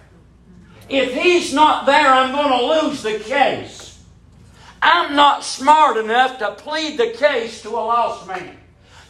If 0.89 1.13
he's 1.13 1.53
not 1.53 1.85
there, 1.85 2.07
I'm 2.07 2.31
going 2.31 2.59
to 2.59 2.87
lose 2.87 3.01
the 3.01 3.19
case. 3.19 4.03
I'm 4.81 5.15
not 5.15 5.43
smart 5.43 5.97
enough 5.97 6.37
to 6.39 6.51
plead 6.51 6.99
the 6.99 7.09
case 7.09 7.63
to 7.63 7.69
a 7.69 7.71
lost 7.71 8.27
man. 8.27 8.57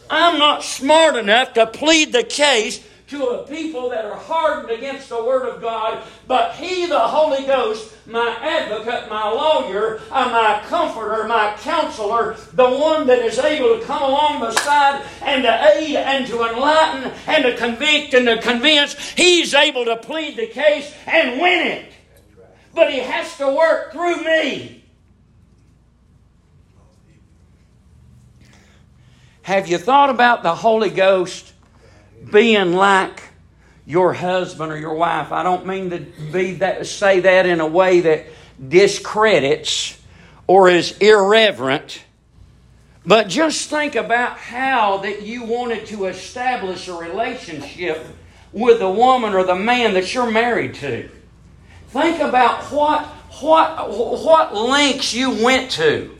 I'm 0.08 0.38
not 0.38 0.62
smart 0.62 1.16
enough 1.16 1.52
to 1.54 1.66
plead 1.66 2.12
the 2.12 2.22
case 2.22 2.82
to 3.08 3.26
a 3.28 3.46
people 3.46 3.90
that 3.90 4.04
are 4.04 4.16
hardened 4.16 4.70
against 4.70 5.08
the 5.08 5.22
Word 5.22 5.48
of 5.48 5.60
God, 5.60 6.02
but 6.26 6.54
He, 6.56 6.86
the 6.86 6.98
Holy 6.98 7.46
Ghost, 7.46 7.92
my 8.06 8.36
advocate, 8.40 9.08
my 9.08 9.28
lawyer, 9.28 10.00
uh, 10.10 10.28
my 10.30 10.62
comforter, 10.68 11.26
my 11.28 11.56
counselor, 11.60 12.36
the 12.52 12.68
one 12.68 13.06
that 13.06 13.20
is 13.20 13.38
able 13.38 13.78
to 13.78 13.84
come 13.84 14.02
along 14.02 14.40
beside 14.40 15.04
and 15.22 15.44
to 15.44 15.76
aid 15.76 15.96
and 15.96 16.26
to 16.26 16.42
enlighten 16.44 17.12
and 17.28 17.44
to 17.44 17.56
convict 17.56 18.14
and 18.14 18.26
to 18.26 18.42
convince, 18.42 18.94
He's 19.10 19.54
able 19.54 19.84
to 19.84 19.96
plead 19.96 20.36
the 20.36 20.48
case 20.48 20.92
and 21.06 21.40
win 21.40 21.66
it. 21.66 21.92
But 22.74 22.92
He 22.92 22.98
has 22.98 23.36
to 23.38 23.48
work 23.48 23.92
through 23.92 24.24
me. 24.24 24.84
Have 29.42 29.68
you 29.68 29.78
thought 29.78 30.10
about 30.10 30.42
the 30.42 30.56
Holy 30.56 30.90
Ghost 30.90 31.52
being 32.30 32.72
like 32.72 33.22
your 33.86 34.12
husband 34.12 34.72
or 34.72 34.78
your 34.78 34.94
wife. 34.94 35.32
I 35.32 35.42
don't 35.42 35.66
mean 35.66 35.90
to 35.90 36.00
be 36.32 36.54
that, 36.54 36.86
say 36.86 37.20
that 37.20 37.46
in 37.46 37.60
a 37.60 37.66
way 37.66 38.00
that 38.00 38.26
discredits 38.68 40.00
or 40.46 40.68
is 40.68 40.96
irreverent. 40.98 42.02
But 43.04 43.28
just 43.28 43.70
think 43.70 43.94
about 43.94 44.36
how 44.36 44.98
that 44.98 45.22
you 45.22 45.44
wanted 45.44 45.86
to 45.86 46.06
establish 46.06 46.88
a 46.88 46.94
relationship 46.94 48.04
with 48.52 48.80
the 48.80 48.90
woman 48.90 49.34
or 49.34 49.44
the 49.44 49.54
man 49.54 49.94
that 49.94 50.12
you're 50.12 50.30
married 50.30 50.74
to. 50.74 51.08
Think 51.88 52.20
about 52.20 52.64
what 52.72 53.06
what 53.40 53.90
what 53.90 54.54
lengths 54.54 55.14
you 55.14 55.44
went 55.44 55.70
to 55.72 56.15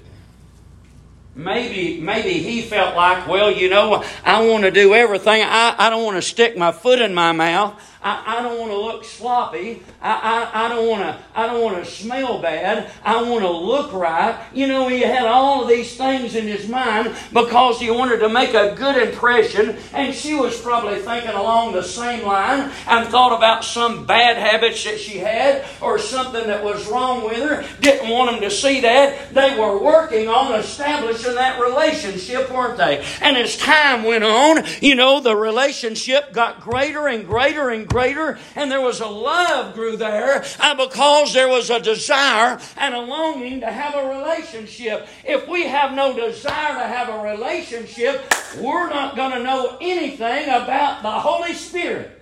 Maybe, 1.37 2.01
maybe 2.01 2.33
he 2.33 2.63
felt 2.63 2.97
like, 2.97 3.29
well, 3.29 3.51
you 3.51 3.69
know, 3.69 4.03
I 4.25 4.47
want 4.49 4.65
to 4.65 4.71
do 4.71 4.95
everything. 4.95 5.43
I, 5.43 5.75
I 5.77 5.91
don't 5.91 6.03
want 6.03 6.17
to 6.17 6.23
stick 6.23 6.57
my 6.57 6.73
foot 6.73 6.99
in 6.99 7.13
my 7.13 7.33
mouth. 7.33 7.79
I, 8.07 8.39
I 8.39 8.43
don't 8.43 8.61
want 8.61 8.71
to 8.71 8.79
look 8.79 9.05
sloppy. 9.05 9.83
I, 10.01 10.49
I, 10.55 10.67
I 10.67 10.69
don't 10.69 10.89
want 10.89 11.03
to 11.03 11.19
I 11.35 11.47
don't 11.47 11.61
want 11.61 11.85
to 11.85 11.91
smell 11.91 12.41
bad. 12.41 12.93
I 13.05 13.21
want 13.21 13.43
to 13.43 13.51
look 13.51 13.93
right. 13.93 14.41
You 14.55 14.69
know, 14.69 14.87
he 14.87 15.01
had 15.01 15.27
all 15.27 15.63
of 15.63 15.69
these 15.69 15.97
things 15.97 16.37
in 16.37 16.47
his 16.47 16.69
mind 16.69 17.17
because 17.33 17.81
he 17.81 17.91
wanted 17.91 18.19
to 18.19 18.29
make 18.29 18.55
a 18.55 18.77
good 18.77 18.97
impression, 18.97 19.77
and 19.93 20.15
she 20.15 20.35
was 20.35 20.61
probably 20.61 21.01
thinking 21.01 21.33
along 21.33 21.73
the 21.73 21.83
same 21.83 22.25
line 22.25 22.71
and 22.87 23.09
thought 23.09 23.37
about 23.37 23.65
some 23.65 24.07
bad 24.07 24.37
habits 24.37 24.85
that 24.85 25.01
she 25.01 25.19
had 25.19 25.65
or 25.81 25.99
something 25.99 26.47
that 26.47 26.63
was 26.63 26.87
wrong 26.87 27.25
with 27.25 27.39
her. 27.39 27.67
Didn't 27.81 28.09
want 28.09 28.31
him 28.31 28.41
to 28.43 28.53
see 28.53 28.83
that. 28.83 29.35
They 29.35 29.59
were 29.59 29.83
working 29.83 30.29
on 30.29 30.55
establishing 30.55 31.35
that 31.35 31.61
relationship, 31.61 32.53
weren't 32.53 32.79
they? 32.79 33.05
And 33.21 33.37
as 33.37 33.57
time 33.57 34.05
went 34.05 34.23
on, 34.23 34.63
you 34.81 34.95
know, 34.95 35.19
the 35.19 35.35
relationship 35.35 36.33
got 36.33 36.61
greater 36.61 37.09
and 37.09 37.27
greater 37.27 37.71
and 37.71 37.89
greater 37.89 37.96
greater, 37.97 38.39
and 38.55 38.71
there 38.71 38.83
was 38.83 39.01
a 39.01 39.07
love 39.07 39.73
grew 39.73 39.97
there 39.97 40.45
because 40.77 41.33
there 41.33 41.49
was 41.49 41.71
a 41.71 41.81
desire 41.81 42.61
and 42.77 42.95
a 42.95 43.01
longing 43.01 43.61
to 43.61 43.67
have 43.67 43.95
a 43.95 44.19
relationship. 44.19 45.09
If 45.25 45.49
we 45.49 45.67
have 45.67 45.93
no 45.93 46.15
desire 46.15 46.75
to 46.75 46.87
have 46.87 47.09
a 47.09 47.33
relationship, 47.33 48.31
we're 48.61 48.91
not 48.91 49.17
going 49.17 49.31
to 49.31 49.43
know 49.43 49.79
anything 49.81 50.45
about 50.45 51.03
the 51.03 51.11
Holy 51.11 51.55
Spirit. 51.55 52.21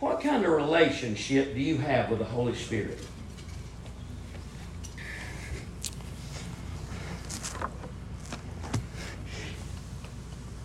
What 0.00 0.20
kind 0.20 0.44
of 0.44 0.52
relationship 0.52 1.54
do 1.54 1.60
you 1.60 1.78
have 1.78 2.10
with 2.10 2.18
the 2.18 2.26
Holy 2.26 2.54
Spirit? 2.54 2.98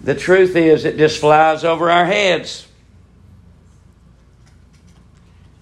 The 0.03 0.15
truth 0.15 0.55
is, 0.55 0.83
it 0.83 0.97
just 0.97 1.19
flies 1.19 1.63
over 1.63 1.89
our 1.89 2.05
heads. 2.05 2.67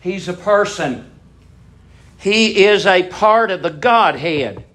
He's 0.01 0.27
a 0.27 0.33
person, 0.33 1.11
He 2.17 2.65
is 2.65 2.87
a 2.87 3.03
part 3.03 3.51
of 3.51 3.61
the 3.61 3.69
Godhead. 3.69 4.65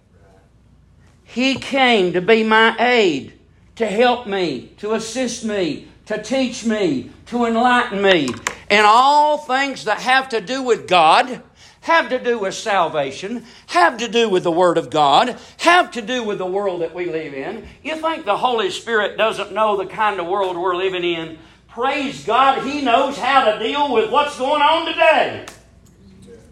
He 1.24 1.56
came 1.56 2.12
to 2.12 2.22
be 2.22 2.44
my 2.44 2.76
aid, 2.78 3.32
to 3.74 3.86
help 3.86 4.26
me, 4.26 4.72
to 4.78 4.94
assist 4.94 5.44
me, 5.44 5.88
to 6.06 6.22
teach 6.22 6.64
me, 6.64 7.10
to 7.26 7.44
enlighten 7.44 8.00
me. 8.00 8.28
And 8.70 8.86
all 8.86 9.36
things 9.36 9.84
that 9.84 9.98
have 9.98 10.28
to 10.30 10.40
do 10.40 10.62
with 10.62 10.88
God 10.88 11.42
have 11.86 12.08
to 12.08 12.18
do 12.18 12.36
with 12.36 12.52
salvation, 12.52 13.44
have 13.68 13.98
to 13.98 14.08
do 14.08 14.28
with 14.28 14.42
the 14.42 14.50
Word 14.50 14.76
of 14.76 14.90
God, 14.90 15.38
have 15.58 15.92
to 15.92 16.02
do 16.02 16.24
with 16.24 16.38
the 16.38 16.46
world 16.46 16.80
that 16.80 16.92
we 16.92 17.06
live 17.06 17.32
in. 17.32 17.64
You 17.84 17.96
think 18.00 18.24
the 18.24 18.36
Holy 18.36 18.70
Spirit 18.70 19.16
doesn't 19.16 19.52
know 19.52 19.76
the 19.76 19.86
kind 19.86 20.18
of 20.18 20.26
world 20.26 20.56
we're 20.56 20.74
living 20.74 21.04
in? 21.04 21.38
Praise 21.68 22.24
God, 22.24 22.64
He 22.66 22.82
knows 22.82 23.16
how 23.16 23.52
to 23.52 23.60
deal 23.60 23.92
with 23.92 24.10
what's 24.10 24.36
going 24.36 24.62
on 24.62 24.86
today. 24.86 25.46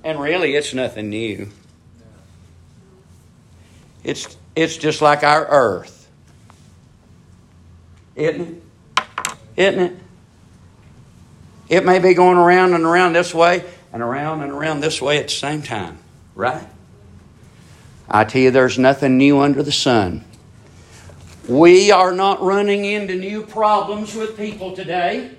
And 0.04 0.20
really, 0.20 0.54
it's 0.54 0.72
nothing 0.72 1.08
new. 1.08 1.48
It's, 4.04 4.36
it's 4.54 4.76
just 4.76 5.02
like 5.02 5.24
our 5.24 5.46
earth. 5.46 6.08
Isn't 8.14 8.40
it? 8.40 9.04
Isn't 9.56 9.80
it? 9.80 9.96
It 11.68 11.84
may 11.84 11.98
be 11.98 12.14
going 12.14 12.36
around 12.36 12.74
and 12.74 12.84
around 12.84 13.14
this 13.14 13.34
way 13.34 13.64
and 13.94 14.02
around 14.02 14.42
and 14.42 14.50
around 14.50 14.80
this 14.80 15.00
way 15.00 15.18
at 15.18 15.28
the 15.28 15.32
same 15.32 15.62
time, 15.62 15.96
right? 16.34 16.66
I 18.10 18.24
tell 18.24 18.42
you, 18.42 18.50
there's 18.50 18.76
nothing 18.76 19.16
new 19.16 19.38
under 19.38 19.62
the 19.62 19.72
sun. 19.72 20.24
We 21.48 21.92
are 21.92 22.12
not 22.12 22.42
running 22.42 22.84
into 22.84 23.14
new 23.14 23.46
problems 23.46 24.16
with 24.16 24.36
people 24.36 24.74
today. 24.74 25.30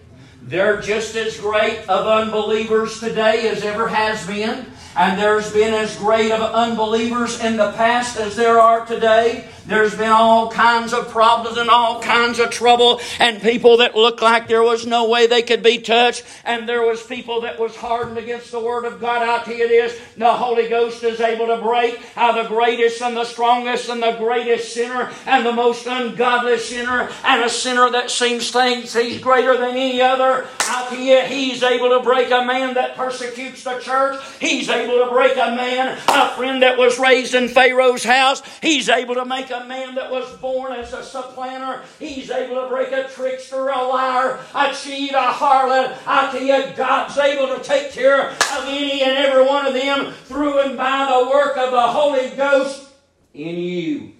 They're 0.41 0.80
just 0.80 1.18
as 1.18 1.38
great 1.38 1.80
of 1.89 2.08
unbelievers 2.08 3.02
today 3.02 3.50
as 3.50 3.62
ever 3.63 3.89
has 3.89 4.26
been. 4.26 4.65
And 4.96 5.20
there's 5.20 5.52
been 5.52 5.74
as 5.74 5.98
great 5.98 6.32
of 6.32 6.39
unbelievers 6.39 7.44
in 7.44 7.58
the 7.58 7.74
past 7.74 8.18
as 8.18 8.38
there 8.38 8.62
are 8.62 8.86
today. 8.86 9.50
There's 9.67 9.95
been 9.95 10.12
all 10.12 10.51
kinds 10.51 10.93
of 10.93 11.10
problems 11.10 11.58
and 11.58 11.71
all 11.71 11.99
kinds 11.99 12.38
of 12.39 12.51
trouble 12.51 13.01
and 13.19 13.41
people 13.41 13.78
that 13.78 13.95
looked 13.95 14.21
like 14.21 14.47
there 14.47 14.62
was 14.62 14.86
no 14.86 15.10
way 15.10 15.25
they 15.25 15.41
could 15.41 15.63
be 15.63 15.80
touched 15.80 16.23
and 16.43 16.69
there 16.69 16.84
was 16.84 17.01
people 17.01 17.41
that 17.41 17.60
was 17.60 17.75
hardened 17.75 18.19
against 18.19 18.51
the 18.51 18.60
Word 18.60 18.86
of 18.86 19.01
God. 19.01 19.23
I'll 19.23 19.43
tell 19.43 19.56
you 19.56 19.67
this, 19.67 19.99
the 20.17 20.32
Holy 20.32 20.69
Ghost 20.69 21.04
is 21.04 21.19
able 21.19 21.47
to 21.47 21.58
break 21.62 21.97
how 22.13 22.32
the 22.32 22.47
greatest 22.47 23.01
and 23.01 23.17
the 23.17 23.25
strongest 23.25 23.89
and 23.89 24.04
the 24.04 24.12
greatest 24.13 24.71
sinner 24.71 25.12
and 25.25 25.43
the 25.43 25.51
most 25.51 25.88
ungodly 25.88 26.60
sinner 26.60 27.10
and 27.23 27.43
a 27.43 27.49
sinner 27.49 27.89
that 27.89 28.12
seems 28.12 28.51
thinks 28.51 28.93
he's 28.93 29.19
greater 29.19 29.58
than 29.58 29.71
any 29.71 29.99
other. 29.99 30.47
I'll 30.60 30.89
tell 30.89 30.99
you, 30.99 31.21
he's 31.21 31.63
able 31.63 31.89
to 31.89 32.01
break 32.04 32.30
a 32.30 32.45
man 32.45 32.75
that 32.75 32.95
persecutes 32.95 33.63
the 33.63 33.80
church. 33.80 34.21
He's 34.39 34.69
able 34.69 35.04
to 35.04 35.12
break 35.12 35.34
a 35.34 35.56
man, 35.56 35.97
a 36.08 36.36
friend 36.36 36.62
that 36.62 36.78
was 36.78 36.99
raised 36.99 37.34
in 37.34 37.47
Pharaoh's 37.47 38.04
house. 38.04 38.43
He's 38.62 38.89
able 38.89 39.15
to 39.15 39.25
make 39.25 39.49
a 39.56 39.65
man 39.65 39.96
that 39.96 40.12
was 40.12 40.30
born 40.38 40.74
as 40.74 40.94
a 40.94 41.04
supplanter. 41.04 41.82
He's 42.00 42.30
able 42.30 42.62
to 42.62 42.68
break 42.68 42.91
a 42.91 43.08
trickster, 43.08 43.70
a 43.70 43.84
liar, 43.84 44.39
a 44.54 44.74
cheat, 44.74 45.12
a 45.12 45.32
harlot. 45.32 45.98
I 46.06 46.32
tell 46.32 46.41
you, 46.41 46.74
God's 46.76 47.18
able 47.18 47.56
to 47.56 47.63
take 47.63 47.91
care 47.91 48.30
of 48.32 48.63
any 48.65 49.02
and 49.02 49.18
every 49.18 49.46
one 49.46 49.65
of 49.65 49.74
them 49.74 50.12
through 50.26 50.60
and 50.60 50.78
by 50.78 51.08
the 51.10 51.30
work 51.30 51.58
of 51.58 51.72
the 51.72 51.82
Holy 51.82 52.30
Ghost 52.36 52.89
in 53.34 53.56
you. 53.56 54.12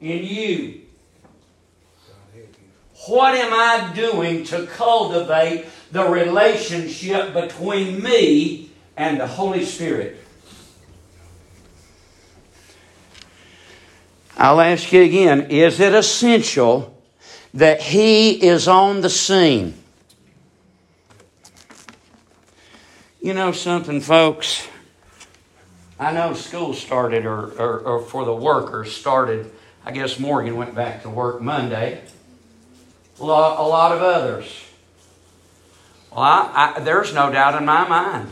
In 0.00 0.24
you. 0.24 0.82
What 3.06 3.34
am 3.34 3.52
I 3.52 3.92
doing 3.94 4.44
to 4.44 4.66
cultivate 4.66 5.66
the 5.92 6.04
relationship 6.04 7.32
between 7.32 8.02
me 8.02 8.70
and 8.96 9.20
the 9.20 9.26
Holy 9.26 9.64
Spirit? 9.64 10.25
I'll 14.36 14.60
ask 14.60 14.92
you 14.92 15.02
again 15.02 15.50
is 15.50 15.80
it 15.80 15.94
essential 15.94 16.94
that 17.54 17.80
He 17.80 18.32
is 18.32 18.68
on 18.68 19.00
the 19.00 19.10
scene? 19.10 19.74
You 23.22 23.34
know 23.34 23.50
something, 23.52 24.00
folks? 24.00 24.68
I 25.98 26.12
know 26.12 26.34
school 26.34 26.74
started, 26.74 27.24
or, 27.24 27.50
or, 27.58 27.78
or, 27.80 28.00
for 28.02 28.24
the 28.26 28.34
workers 28.34 28.94
started. 28.94 29.50
I 29.84 29.92
guess 29.92 30.18
Morgan 30.18 30.56
went 30.56 30.74
back 30.74 31.02
to 31.02 31.10
work 31.10 31.40
Monday. 31.40 32.02
A 33.18 33.24
lot, 33.24 33.58
a 33.58 33.66
lot 33.66 33.92
of 33.92 34.02
others. 34.02 34.62
Well, 36.12 36.20
I, 36.20 36.74
I, 36.76 36.80
there's 36.80 37.14
no 37.14 37.32
doubt 37.32 37.54
in 37.54 37.64
my 37.64 37.88
mind. 37.88 38.30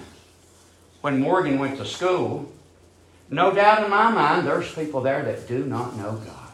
When 1.01 1.21
Morgan 1.21 1.59
went 1.59 1.79
to 1.79 1.87
school, 1.87 2.53
no 3.31 3.55
doubt 3.55 3.85
in 3.85 3.91
my 3.91 4.11
mind, 4.11 4.47
there's 4.47 4.73
people 4.73 5.01
there 5.01 5.25
that 5.25 5.49
do 5.49 5.65
not 5.65 5.97
know 5.97 6.13
God. 6.13 6.45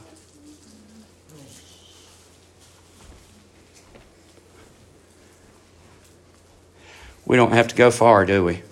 We 7.26 7.36
don't 7.36 7.52
have 7.52 7.68
to 7.68 7.76
go 7.76 7.90
far, 7.90 8.26
do 8.26 8.44
we? 8.44 8.62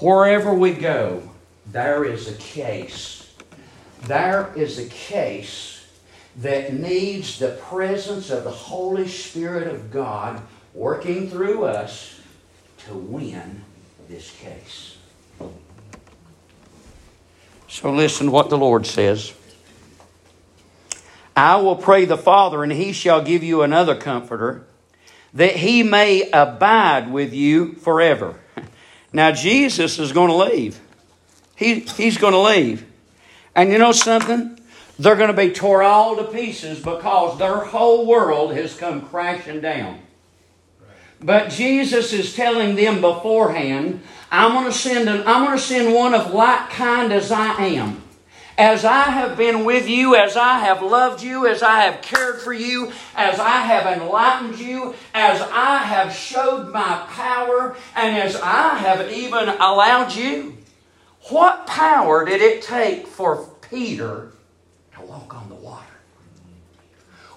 Wherever 0.00 0.52
we 0.52 0.72
go, 0.72 1.30
there 1.66 2.04
is 2.04 2.28
a 2.28 2.34
case. 2.34 3.32
There 4.02 4.52
is 4.56 4.78
a 4.78 4.86
case 4.88 5.86
that 6.36 6.72
needs 6.72 7.38
the 7.38 7.52
presence 7.62 8.30
of 8.30 8.44
the 8.44 8.50
Holy 8.50 9.08
Spirit 9.08 9.68
of 9.68 9.90
God 9.90 10.42
working 10.74 11.30
through 11.30 11.64
us 11.64 12.20
to 12.86 12.94
win 12.94 13.62
this 14.08 14.30
case. 14.32 14.89
So 17.70 17.92
listen 17.92 18.32
what 18.32 18.50
the 18.50 18.58
Lord 18.58 18.84
says. 18.84 19.32
I 21.36 21.56
will 21.56 21.76
pray 21.76 22.04
the 22.04 22.18
Father, 22.18 22.64
and 22.64 22.72
he 22.72 22.92
shall 22.92 23.22
give 23.22 23.44
you 23.44 23.62
another 23.62 23.94
comforter, 23.94 24.66
that 25.32 25.54
he 25.54 25.84
may 25.84 26.28
abide 26.32 27.12
with 27.12 27.32
you 27.32 27.74
forever. 27.74 28.38
Now, 29.12 29.32
Jesus 29.32 29.98
is 29.98 30.12
going 30.12 30.28
to 30.28 30.36
leave. 30.36 30.78
He, 31.56 31.80
he's 31.80 32.16
going 32.16 32.32
to 32.32 32.38
leave. 32.38 32.86
And 33.56 33.72
you 33.72 33.78
know 33.78 33.90
something? 33.90 34.56
They're 35.00 35.16
going 35.16 35.34
to 35.34 35.36
be 35.36 35.50
tore 35.50 35.82
all 35.82 36.14
to 36.14 36.22
pieces 36.22 36.78
because 36.78 37.36
their 37.36 37.56
whole 37.56 38.06
world 38.06 38.54
has 38.54 38.76
come 38.76 39.02
crashing 39.08 39.60
down. 39.60 39.98
But 41.20 41.50
Jesus 41.50 42.12
is 42.12 42.36
telling 42.36 42.76
them 42.76 43.00
beforehand, 43.00 44.02
I'm 44.30 44.52
going 44.52 44.66
to 44.66 44.72
send 44.72 45.08
an, 45.08 45.26
I'm 45.26 45.44
going 45.44 45.58
to 45.58 45.62
send 45.62 45.94
one 45.94 46.14
of 46.14 46.32
like 46.32 46.70
kind 46.70 47.12
as 47.12 47.32
I 47.32 47.64
am. 47.64 48.02
As 48.56 48.84
I 48.84 49.04
have 49.04 49.38
been 49.38 49.64
with 49.64 49.88
you, 49.88 50.14
as 50.14 50.36
I 50.36 50.58
have 50.58 50.82
loved 50.82 51.22
you, 51.22 51.46
as 51.46 51.62
I 51.62 51.80
have 51.80 52.02
cared 52.02 52.42
for 52.42 52.52
you, 52.52 52.92
as 53.16 53.40
I 53.40 53.60
have 53.60 53.86
enlightened 53.98 54.58
you, 54.58 54.94
as 55.14 55.40
I 55.40 55.78
have 55.78 56.12
showed 56.12 56.70
my 56.70 57.06
power, 57.08 57.74
and 57.96 58.16
as 58.18 58.36
I 58.36 58.76
have 58.76 59.10
even 59.10 59.48
allowed 59.48 60.14
you. 60.14 60.58
What 61.30 61.66
power 61.66 62.24
did 62.24 62.42
it 62.42 62.62
take 62.62 63.06
for 63.06 63.48
Peter 63.62 64.32
to 64.94 65.02
walk 65.02 65.34
on 65.34 65.48
the 65.48 65.54
water? 65.54 65.86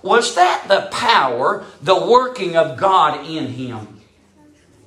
Was 0.01 0.35
that 0.35 0.65
the 0.67 0.89
power, 0.91 1.63
the 1.81 2.05
working 2.05 2.57
of 2.57 2.77
God 2.77 3.25
in 3.25 3.47
him? 3.47 3.92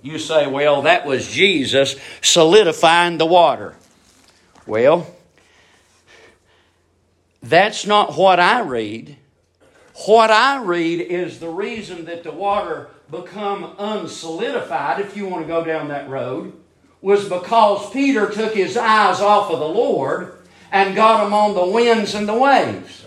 You 0.06 0.20
say, 0.20 0.46
well, 0.46 0.82
that 0.82 1.04
was 1.04 1.26
Jesus 1.26 1.96
solidifying 2.22 3.18
the 3.18 3.26
water. 3.26 3.74
Well, 4.64 5.04
that's 7.42 7.84
not 7.84 8.16
what 8.16 8.38
I 8.38 8.60
read. 8.60 9.16
What 10.06 10.30
I 10.30 10.62
read 10.62 11.00
is 11.00 11.40
the 11.40 11.48
reason 11.48 12.04
that 12.04 12.22
the 12.22 12.30
water 12.30 12.90
become 13.10 13.74
unsolidified, 13.78 15.00
if 15.00 15.16
you 15.16 15.26
want 15.26 15.42
to 15.42 15.48
go 15.48 15.64
down 15.64 15.88
that 15.88 16.08
road, 16.08 16.52
was 17.00 17.28
because 17.28 17.90
Peter 17.90 18.30
took 18.30 18.54
his 18.54 18.76
eyes 18.76 19.20
off 19.20 19.50
of 19.50 19.58
the 19.58 19.68
Lord 19.68 20.38
and 20.70 20.94
got 20.94 21.24
them 21.24 21.34
on 21.34 21.56
the 21.56 21.66
winds 21.66 22.14
and 22.14 22.28
the 22.28 22.38
waves. 22.38 23.05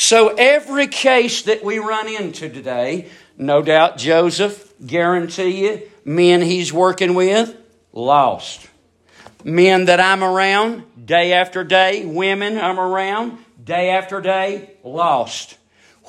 So 0.00 0.28
every 0.28 0.86
case 0.86 1.42
that 1.42 1.64
we 1.64 1.78
run 1.78 2.08
into 2.08 2.48
today, 2.48 3.08
no 3.36 3.62
doubt 3.62 3.98
Joseph, 3.98 4.72
guarantee 4.86 5.66
you, 5.66 5.82
men 6.04 6.40
he's 6.40 6.72
working 6.72 7.14
with, 7.14 7.56
lost 7.92 8.68
men 9.44 9.86
that 9.86 10.00
I'm 10.00 10.22
around 10.22 11.06
day 11.06 11.32
after 11.32 11.64
day, 11.64 12.04
women 12.04 12.58
I'm 12.58 12.78
around 12.78 13.38
day 13.62 13.90
after 13.90 14.20
day, 14.20 14.70
lost. 14.84 15.56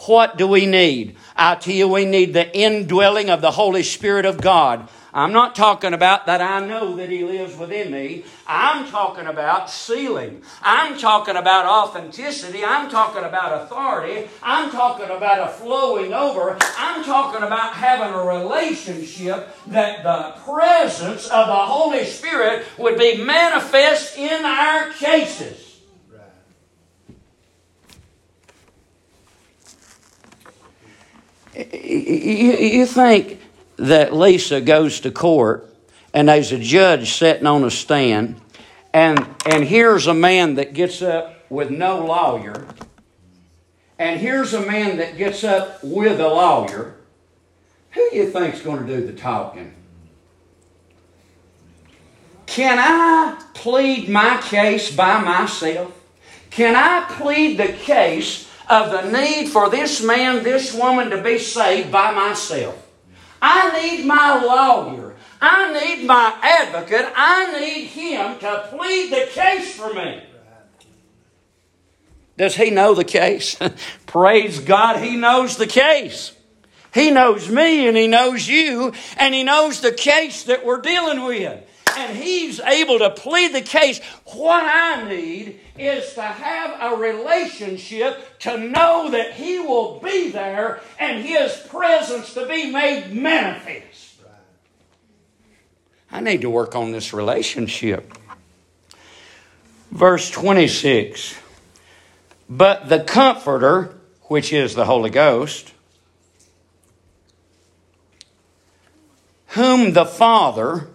What 0.06 0.38
do 0.38 0.47
we 0.47 0.65
need? 0.65 1.17
I 1.36 1.56
tell 1.56 1.73
you, 1.73 1.88
we 1.88 2.06
need 2.06 2.34
the 2.34 2.56
indwelling 2.56 3.30
of 3.30 3.41
the 3.41 3.52
Holy 3.52 3.84
Spirit 3.84 4.25
of 4.25 4.39
God. 4.39 4.88
I'm 5.13 5.34
not 5.34 5.56
talking 5.56 5.93
about 5.93 6.28
that 6.28 6.41
I 6.41 6.65
know 6.65 6.95
that 6.98 7.10
He 7.10 7.24
lives 7.24 7.58
within 7.58 7.91
me. 7.91 8.26
I'm 8.45 8.88
talking 8.89 9.26
about 9.26 9.69
sealing. 9.69 10.43
I'm 10.62 10.98
talking 10.98 11.36
about 11.36 11.65
authenticity. 11.65 12.63
I'm 12.63 12.89
talking 12.89 13.24
about 13.24 13.63
authority. 13.63 14.30
I'm 14.43 14.69
talking 14.72 15.10
about 15.10 15.50
a 15.50 15.52
flowing 15.52 16.13
over. 16.13 16.58
I'm 16.78 17.04
talking 17.04 17.41
about 17.41 17.74
having 17.74 18.13
a 18.13 18.24
relationship 18.24 19.50
that 19.67 20.04
the 20.04 20.39
presence 20.43 21.26
of 21.26 21.48
the 21.48 21.56
Holy 21.56 22.06
Spirit 22.06 22.65
would 22.78 22.98
be 22.98 23.24
manifest 23.24 24.17
in 24.17 24.45
our 24.45 24.91
cases. 24.91 25.65
You 31.56 32.86
think 32.86 33.39
that 33.80 34.13
Lisa 34.13 34.60
goes 34.60 35.00
to 35.02 35.12
court 35.12 35.74
and 36.13 36.28
there's 36.28 36.52
a 36.52 36.60
judge 36.60 37.13
sitting 37.13 37.48
on 37.48 37.63
a 37.63 37.72
stand 37.72 38.39
and 38.94 39.26
and 39.46 39.63
here's 39.63 40.08
a 40.08 40.13
man 40.13 40.56
that 40.56 40.74
gets 40.74 41.02
up 41.02 41.50
with 41.50 41.70
no 41.70 42.06
lawyer 42.06 42.65
and 43.98 44.20
here's 44.20 44.54
a 44.54 44.65
man 44.65 44.98
that 44.98 45.18
gets 45.18 45.44
up 45.44 45.84
with 45.84 46.20
a 46.20 46.28
lawyer. 46.28 46.96
Who 47.92 48.10
do 48.12 48.15
you 48.15 48.30
think's 48.30 48.62
going 48.62 48.86
to 48.86 48.96
do 48.96 49.06
the 49.06 49.13
talking? 49.13 49.74
Can 52.46 52.78
i 52.80 53.42
plead 53.54 54.10
my 54.10 54.42
case 54.42 54.94
by 54.96 55.22
myself? 55.22 55.94
Can 56.50 56.76
i 56.76 57.06
plead 57.13 57.58
the 57.58 57.72
case 57.72 58.50
of 58.70 58.92
the 58.92 59.12
need 59.12 59.50
for 59.50 59.70
this 59.70 60.04
man 60.04 60.44
this 60.44 60.74
woman 60.74 61.10
to 61.12 61.22
be 61.22 61.38
saved 61.38 61.92
by 61.92 62.12
myself 62.12 62.88
I 63.41 63.82
need 63.82 64.06
my 64.06 64.43
lawyer. 64.43 65.15
I 65.41 65.73
need 65.73 66.06
my 66.06 66.38
advocate. 66.41 67.12
I 67.15 67.60
need 67.60 67.86
him 67.86 68.39
to 68.39 68.67
plead 68.69 69.12
the 69.12 69.30
case 69.32 69.75
for 69.75 69.93
me. 69.93 70.23
Does 72.38 72.56
he 72.56 72.69
know 72.69 72.95
the 72.95 73.04
case? 73.04 73.58
Praise 74.06 74.60
God, 74.60 75.02
he 75.04 75.17
knows 75.17 75.58
the 75.58 75.67
case. 75.67 76.34
He 76.93 77.12
knows 77.12 77.49
me 77.49 77.88
and 77.88 77.95
he 77.95 78.08
knows 78.08 78.47
you 78.47 78.93
and 79.17 79.34
he 79.34 79.43
knows 79.43 79.82
the 79.82 79.91
case 79.91 80.43
that 80.43 80.65
we're 80.65 80.82
dealing 80.82 81.23
with 81.23 81.63
and 81.97 82.17
he's 82.17 82.60
able 82.60 82.99
to 82.99 83.10
plead 83.10 83.54
the 83.54 83.62
case. 83.62 83.99
What 84.25 84.63
I 84.63 85.08
need 85.08 85.60
is 85.78 86.13
to 86.13 86.21
have 86.21 86.93
a 86.93 86.97
relationship 86.97 88.39
to 88.39 88.58
know 88.58 89.12
that 89.12 89.34
he 89.34 89.60
will 89.60 89.99
be 89.99 90.30
there 90.30 90.82
and 90.99 91.23
his 91.23 91.56
presence 91.69 92.34
to 92.34 92.45
be 92.47 92.71
made 92.71 93.12
manifest. 93.12 94.10
I 96.12 96.21
need 96.21 96.41
to 96.41 96.49
work 96.49 96.75
on 96.75 96.91
this 96.91 97.13
relationship. 97.13 98.13
Verse 99.91 100.30
26 100.32 101.36
But 102.49 102.89
the 102.89 102.99
Comforter, 103.02 103.95
which 104.23 104.52
is 104.52 104.75
the 104.75 104.86
Holy 104.86 105.10
Ghost, 105.10 105.73
whom 109.49 109.93
the 109.93 110.06
Father 110.06 110.88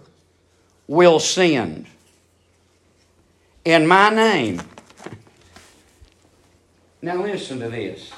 will 0.87 1.19
send 1.19 1.87
in 3.63 3.87
my 3.87 4.09
name. 4.09 4.61
Now 7.01 7.21
listen 7.21 7.59
to 7.59 7.69
this. 7.69 8.11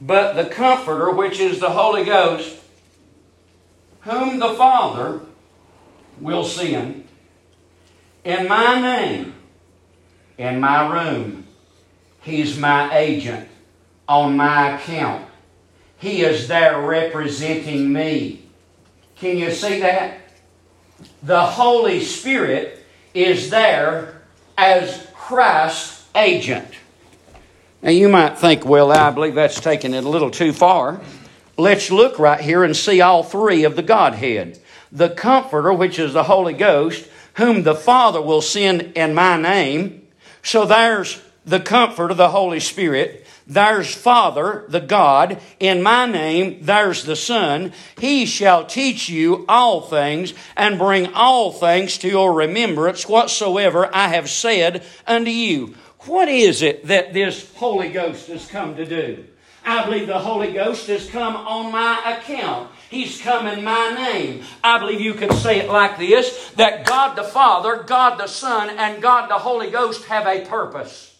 But 0.00 0.34
the 0.34 0.46
Comforter, 0.46 1.10
which 1.10 1.40
is 1.40 1.60
the 1.60 1.70
Holy 1.70 2.04
Ghost, 2.04 2.58
whom 4.00 4.38
the 4.38 4.54
Father 4.54 5.20
will 6.20 6.44
send 6.44 7.06
in 8.24 8.48
my 8.48 8.80
name, 8.80 9.34
in 10.38 10.60
my 10.60 10.92
room. 10.92 11.46
He's 12.22 12.58
my 12.58 12.96
agent 12.96 13.48
on 14.08 14.36
my 14.36 14.76
account. 14.76 15.26
He 15.98 16.22
is 16.22 16.48
there 16.48 16.80
representing 16.80 17.92
me. 17.92 18.46
Can 19.16 19.38
you 19.38 19.50
see 19.50 19.80
that? 19.80 20.20
The 21.22 21.42
Holy 21.42 22.02
Spirit 22.02 22.84
is 23.14 23.50
there 23.50 24.22
as 24.56 25.06
Christ's 25.14 26.06
agent. 26.14 26.68
Now 27.82 27.90
you 27.90 28.08
might 28.08 28.38
think, 28.38 28.64
well, 28.64 28.92
I 28.92 29.10
believe 29.10 29.34
that's 29.34 29.60
taking 29.60 29.94
it 29.94 30.04
a 30.04 30.08
little 30.08 30.30
too 30.30 30.52
far. 30.52 31.00
Let's 31.56 31.90
look 31.90 32.18
right 32.18 32.40
here 32.40 32.64
and 32.64 32.76
see 32.76 33.00
all 33.00 33.22
three 33.22 33.64
of 33.64 33.76
the 33.76 33.82
Godhead. 33.82 34.58
The 34.90 35.10
Comforter, 35.10 35.72
which 35.72 35.98
is 35.98 36.12
the 36.12 36.24
Holy 36.24 36.54
Ghost, 36.54 37.08
whom 37.34 37.62
the 37.62 37.74
Father 37.74 38.20
will 38.20 38.42
send 38.42 38.92
in 38.94 39.14
my 39.14 39.36
name. 39.36 40.06
So 40.42 40.64
there's 40.64 41.20
the 41.44 41.60
Comforter, 41.60 42.14
the 42.14 42.30
Holy 42.30 42.60
Spirit. 42.60 43.23
There's 43.46 43.94
Father, 43.94 44.64
the 44.68 44.80
God. 44.80 45.38
In 45.60 45.82
my 45.82 46.06
name, 46.06 46.58
there's 46.62 47.04
the 47.04 47.16
Son. 47.16 47.72
He 47.98 48.24
shall 48.24 48.64
teach 48.64 49.08
you 49.08 49.44
all 49.48 49.82
things 49.82 50.32
and 50.56 50.78
bring 50.78 51.12
all 51.12 51.52
things 51.52 51.98
to 51.98 52.08
your 52.08 52.32
remembrance 52.32 53.06
whatsoever 53.06 53.94
I 53.94 54.08
have 54.08 54.30
said 54.30 54.82
unto 55.06 55.30
you. 55.30 55.74
What 56.00 56.28
is 56.28 56.62
it 56.62 56.86
that 56.86 57.12
this 57.12 57.52
Holy 57.54 57.90
Ghost 57.90 58.28
has 58.28 58.46
come 58.46 58.76
to 58.76 58.86
do? 58.86 59.24
I 59.64 59.84
believe 59.84 60.06
the 60.06 60.18
Holy 60.18 60.52
Ghost 60.52 60.86
has 60.88 61.08
come 61.08 61.36
on 61.36 61.72
my 61.72 62.16
account. 62.16 62.70
He's 62.90 63.20
come 63.20 63.46
in 63.46 63.64
my 63.64 63.94
name. 63.94 64.44
I 64.62 64.78
believe 64.78 65.00
you 65.00 65.14
can 65.14 65.32
say 65.32 65.60
it 65.60 65.70
like 65.70 65.98
this 65.98 66.50
that 66.56 66.86
God 66.86 67.16
the 67.16 67.24
Father, 67.24 67.82
God 67.82 68.18
the 68.18 68.26
Son, 68.26 68.70
and 68.70 69.02
God 69.02 69.30
the 69.30 69.38
Holy 69.38 69.70
Ghost 69.70 70.04
have 70.04 70.26
a 70.26 70.44
purpose. 70.44 71.13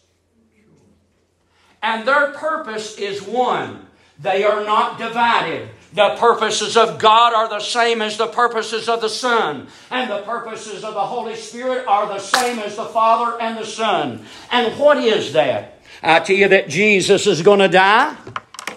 And 1.84 2.08
their 2.08 2.32
purpose 2.32 2.96
is 2.96 3.22
one. 3.22 3.86
They 4.18 4.42
are 4.42 4.64
not 4.64 4.96
divided. 4.96 5.68
The 5.92 6.16
purposes 6.18 6.78
of 6.78 6.98
God 6.98 7.34
are 7.34 7.46
the 7.46 7.60
same 7.60 8.00
as 8.00 8.16
the 8.16 8.26
purposes 8.26 8.88
of 8.88 9.02
the 9.02 9.10
Son, 9.10 9.68
and 9.90 10.10
the 10.10 10.22
purposes 10.22 10.82
of 10.82 10.94
the 10.94 11.04
Holy 11.04 11.36
Spirit 11.36 11.86
are 11.86 12.06
the 12.06 12.18
same 12.18 12.58
as 12.58 12.76
the 12.76 12.86
Father 12.86 13.38
and 13.38 13.58
the 13.58 13.66
Son. 13.66 14.24
And 14.50 14.78
what 14.78 14.96
is 14.96 15.34
that? 15.34 15.82
I 16.02 16.20
tell 16.20 16.36
you 16.36 16.48
that 16.48 16.70
Jesus 16.70 17.26
is 17.26 17.42
going 17.42 17.60
to 17.60 17.68
die. 17.68 18.16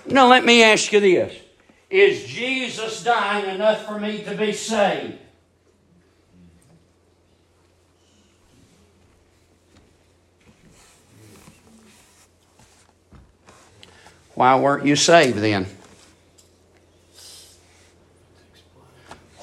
Now, 0.05 0.27
let 0.27 0.43
me 0.43 0.61
ask 0.61 0.91
you 0.91 0.99
this 0.99 1.33
Is 1.89 2.25
Jesus 2.25 3.03
dying 3.03 3.55
enough 3.55 3.85
for 3.85 3.97
me 3.97 4.21
to 4.23 4.35
be 4.35 4.51
saved? 4.51 5.17
Why 14.37 14.55
weren't 14.55 14.85
you 14.85 14.95
saved 14.95 15.39
then? 15.39 15.65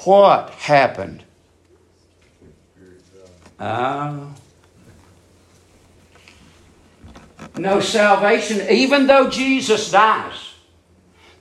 What 0.04 0.50
happened? 0.50 1.24
Uh, 3.59 4.26
no 7.59 7.80
salvation, 7.80 8.64
even 8.70 9.09
though 9.09 9.28
Jesus 9.28 9.90
dies. 9.90 10.54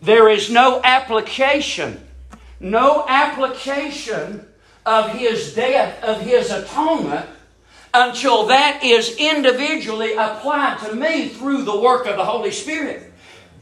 There 0.02 0.30
is 0.30 0.50
no 0.50 0.82
application, 0.84 2.08
no 2.60 3.06
application 3.08 4.48
of 4.84 5.12
his 5.12 5.54
death, 5.54 6.04
of 6.04 6.22
his 6.22 6.50
atonement, 6.50 7.28
until 7.94 8.48
that 8.48 8.84
is 8.84 9.16
individually 9.18 10.14
applied 10.14 10.80
to 10.88 10.96
me 10.96 11.30
through 11.30 11.62
the 11.62 11.80
work 11.80 12.08
of 12.08 12.16
the 12.16 12.26
Holy 12.26 12.50
Spirit. 12.50 13.12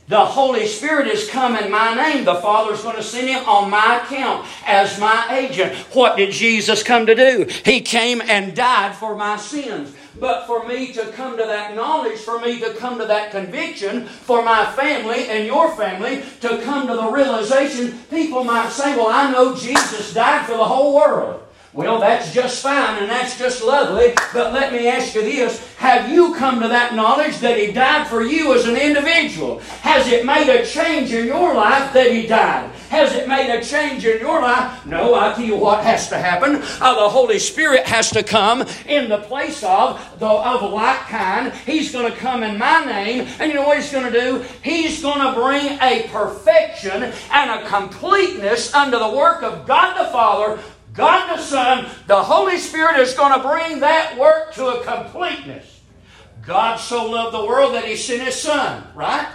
The 0.08 0.26
Holy 0.26 0.68
Spirit 0.68 1.08
is 1.08 1.30
come 1.30 1.56
in 1.56 1.72
my 1.72 1.96
name. 1.96 2.26
The 2.26 2.36
Father 2.36 2.74
is 2.74 2.82
going 2.82 2.98
to 2.98 3.04
send 3.04 3.30
him 3.30 3.48
on 3.48 3.70
my 3.70 4.02
account 4.04 4.46
as 4.66 5.00
my 5.00 5.28
agent. 5.32 5.74
What 5.94 6.18
did 6.18 6.32
Jesus 6.32 6.84
come 6.84 7.06
to 7.06 7.16
do? 7.16 7.48
He 7.64 7.80
came 7.80 8.22
and 8.22 8.54
died 8.54 8.96
for 8.96 9.16
my 9.16 9.38
sins. 9.38 9.96
But 10.20 10.46
for 10.46 10.68
me 10.68 10.92
to 10.94 11.06
come 11.14 11.38
to 11.38 11.44
that 11.44 11.76
knowledge, 11.76 12.20
for 12.20 12.40
me 12.40 12.60
to 12.60 12.74
come 12.74 13.00
to 13.00 13.06
that 13.06 13.32
conviction, 13.32 14.06
for 14.06 14.44
my 14.44 14.66
family 14.74 15.30
and 15.30 15.48
your 15.48 15.74
family 15.76 16.24
to 16.42 16.62
come 16.62 16.88
to 16.88 16.96
the 16.96 17.10
realization, 17.10 17.98
people 18.10 18.44
might 18.44 18.70
say, 18.70 18.96
Well, 18.98 19.08
I 19.08 19.32
know 19.32 19.56
Jesus 19.56 20.14
died 20.14 20.46
for 20.46 20.58
the 20.58 20.66
whole 20.66 20.94
world. 20.94 21.42
Well, 21.74 22.02
that's 22.02 22.34
just 22.34 22.62
fine 22.62 23.02
and 23.02 23.10
that's 23.10 23.38
just 23.38 23.64
lovely, 23.64 24.14
but 24.34 24.52
let 24.52 24.74
me 24.74 24.90
ask 24.90 25.16
you 25.16 25.22
this. 25.22 25.74
Have 25.78 26.10
you 26.10 26.36
come 26.36 26.60
to 26.60 26.68
that 26.68 26.96
knowledge 26.96 27.38
that 27.38 27.58
He 27.58 27.72
died 27.72 28.08
for 28.08 28.22
you 28.22 28.54
as 28.54 28.68
an 28.68 28.76
individual? 28.76 29.60
Has 29.80 30.06
it 30.12 30.26
made 30.26 30.50
a 30.50 30.66
change 30.66 31.14
in 31.14 31.26
your 31.26 31.56
life 31.56 31.94
that 31.94 32.12
He 32.12 32.28
died? 32.28 32.70
Has 32.90 33.14
it 33.14 33.26
made 33.26 33.50
a 33.50 33.64
change 33.64 34.06
in 34.06 34.20
your 34.20 34.42
life? 34.42 34.86
No, 34.86 35.16
I 35.16 35.32
tell 35.32 35.46
you 35.46 35.56
what 35.56 35.82
has 35.86 36.10
to 36.10 36.18
happen. 36.18 36.58
Uh, 36.82 36.94
the 36.96 37.08
Holy 37.08 37.40
Spirit 37.40 37.86
has 37.86 38.10
to 38.10 38.22
come 38.22 38.66
in 38.86 39.08
the 39.08 39.20
place 39.20 39.64
of 39.64 40.20
the 40.20 40.28
of 40.28 40.70
like 40.74 41.00
kind. 41.08 41.54
He's 41.66 41.94
going 41.94 42.12
to 42.12 42.18
come 42.18 42.44
in 42.44 42.58
my 42.58 42.84
name, 42.84 43.30
and 43.40 43.50
you 43.50 43.56
know 43.56 43.66
what 43.66 43.78
He's 43.78 43.94
going 43.94 44.12
to 44.12 44.20
do? 44.20 44.46
He's 44.62 45.02
going 45.02 45.26
to 45.26 45.40
bring 45.40 45.80
a 45.80 46.10
perfection 46.12 47.14
and 47.32 47.50
a 47.50 47.66
completeness 47.70 48.74
under 48.74 49.00
the 49.00 49.10
work 49.10 49.42
of 49.42 49.66
God 49.66 49.98
the 49.98 50.12
Father 50.12 50.62
God 50.94 51.36
the 51.36 51.42
Son, 51.42 51.90
the 52.08 52.22
Holy 52.22 52.58
Spirit 52.58 53.00
is 53.00 53.14
going 53.14 53.34
to 53.34 53.48
bring 53.48 53.80
that 53.80 54.18
work 54.18 54.54
to 54.56 54.68
a 54.68 54.84
completeness. 54.84 55.82
God 56.46 56.78
so 56.78 57.10
loved 57.10 57.36
the 57.36 57.46
world 57.46 57.74
that 57.76 57.86
He 57.86 57.96
sent 57.96 58.24
His 58.24 58.36
Son, 58.36 58.84
right? 58.94 59.28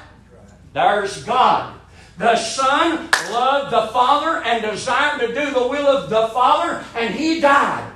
There's 0.72 1.22
God. 1.24 1.74
The 2.18 2.36
Son 2.36 3.08
loved 3.30 3.72
the 3.72 3.92
Father 3.92 4.42
and 4.42 4.62
desired 4.62 5.20
to 5.20 5.28
do 5.28 5.50
the 5.50 5.66
will 5.66 5.86
of 5.86 6.10
the 6.10 6.28
Father, 6.28 6.84
and 6.94 7.14
He 7.14 7.40
died. 7.40 7.92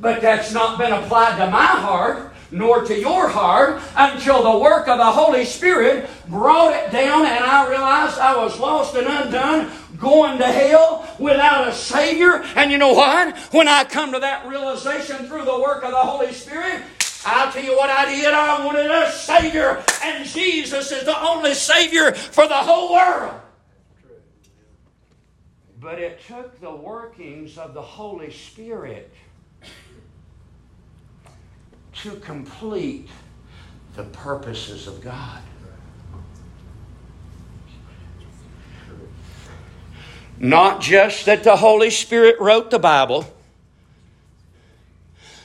But 0.00 0.20
that's 0.20 0.52
not 0.52 0.78
been 0.78 0.92
applied 0.92 1.38
to 1.38 1.50
my 1.50 1.66
heart 1.66 2.30
nor 2.50 2.84
to 2.84 2.98
your 2.98 3.28
heart 3.28 3.80
until 3.96 4.42
the 4.42 4.58
work 4.58 4.88
of 4.88 4.98
the 4.98 5.04
Holy 5.04 5.44
Spirit 5.44 6.08
brought 6.28 6.72
it 6.72 6.90
down 6.90 7.24
and 7.24 7.44
I 7.44 7.68
realized 7.68 8.18
I 8.18 8.36
was 8.36 8.58
lost 8.58 8.94
and 8.96 9.06
undone, 9.06 9.70
going 10.00 10.38
to 10.38 10.46
hell 10.46 11.06
without 11.18 11.68
a 11.68 11.74
Savior. 11.74 12.42
And 12.56 12.72
you 12.72 12.78
know 12.78 12.92
what? 12.92 13.36
When 13.52 13.68
I 13.68 13.84
come 13.84 14.12
to 14.12 14.18
that 14.20 14.48
realization 14.48 15.26
through 15.26 15.44
the 15.44 15.60
work 15.60 15.84
of 15.84 15.90
the 15.90 15.96
Holy 15.96 16.32
Spirit, 16.32 16.82
I'll 17.24 17.52
tell 17.52 17.62
you 17.62 17.76
what 17.76 17.90
I 17.90 18.06
did. 18.06 18.32
I 18.32 18.64
wanted 18.64 18.90
a 18.90 19.12
Savior, 19.12 19.84
and 20.02 20.24
Jesus 20.24 20.90
is 20.90 21.04
the 21.04 21.20
only 21.20 21.54
Savior 21.54 22.12
for 22.12 22.48
the 22.48 22.54
whole 22.54 22.92
world. 22.92 23.34
But 25.78 25.98
it 25.98 26.20
took 26.26 26.60
the 26.60 26.74
workings 26.74 27.58
of 27.58 27.74
the 27.74 27.82
Holy 27.82 28.32
Spirit 28.32 29.12
to 32.02 32.16
complete 32.16 33.08
the 33.96 34.04
purposes 34.04 34.86
of 34.86 35.02
God. 35.02 35.42
Not 40.40 40.80
just 40.80 41.26
that 41.26 41.44
the 41.44 41.56
Holy 41.56 41.90
Spirit 41.90 42.40
wrote 42.40 42.70
the 42.70 42.78
Bible, 42.78 43.26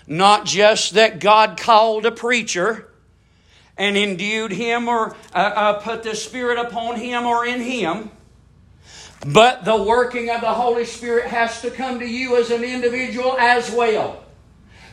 not 0.08 0.45
just 0.45 0.93
that 0.93 1.19
God 1.19 1.58
called 1.58 2.05
a 2.05 2.12
preacher 2.12 2.88
and 3.77 3.97
endued 3.97 4.51
him 4.51 4.88
or 4.88 5.17
uh, 5.34 5.38
uh, 5.38 5.73
put 5.81 6.03
the 6.03 6.15
Spirit 6.15 6.58
upon 6.58 6.95
him 6.95 7.25
or 7.25 7.45
in 7.45 7.60
him, 7.60 8.10
but 9.25 9.65
the 9.65 9.84
working 9.84 10.29
of 10.29 10.39
the 10.39 10.53
Holy 10.53 10.86
Spirit 10.86 11.25
has 11.25 11.62
to 11.62 11.71
come 11.71 11.99
to 11.99 12.08
you 12.08 12.38
as 12.38 12.49
an 12.49 12.63
individual 12.63 13.36
as 13.38 13.69
well. 13.71 14.23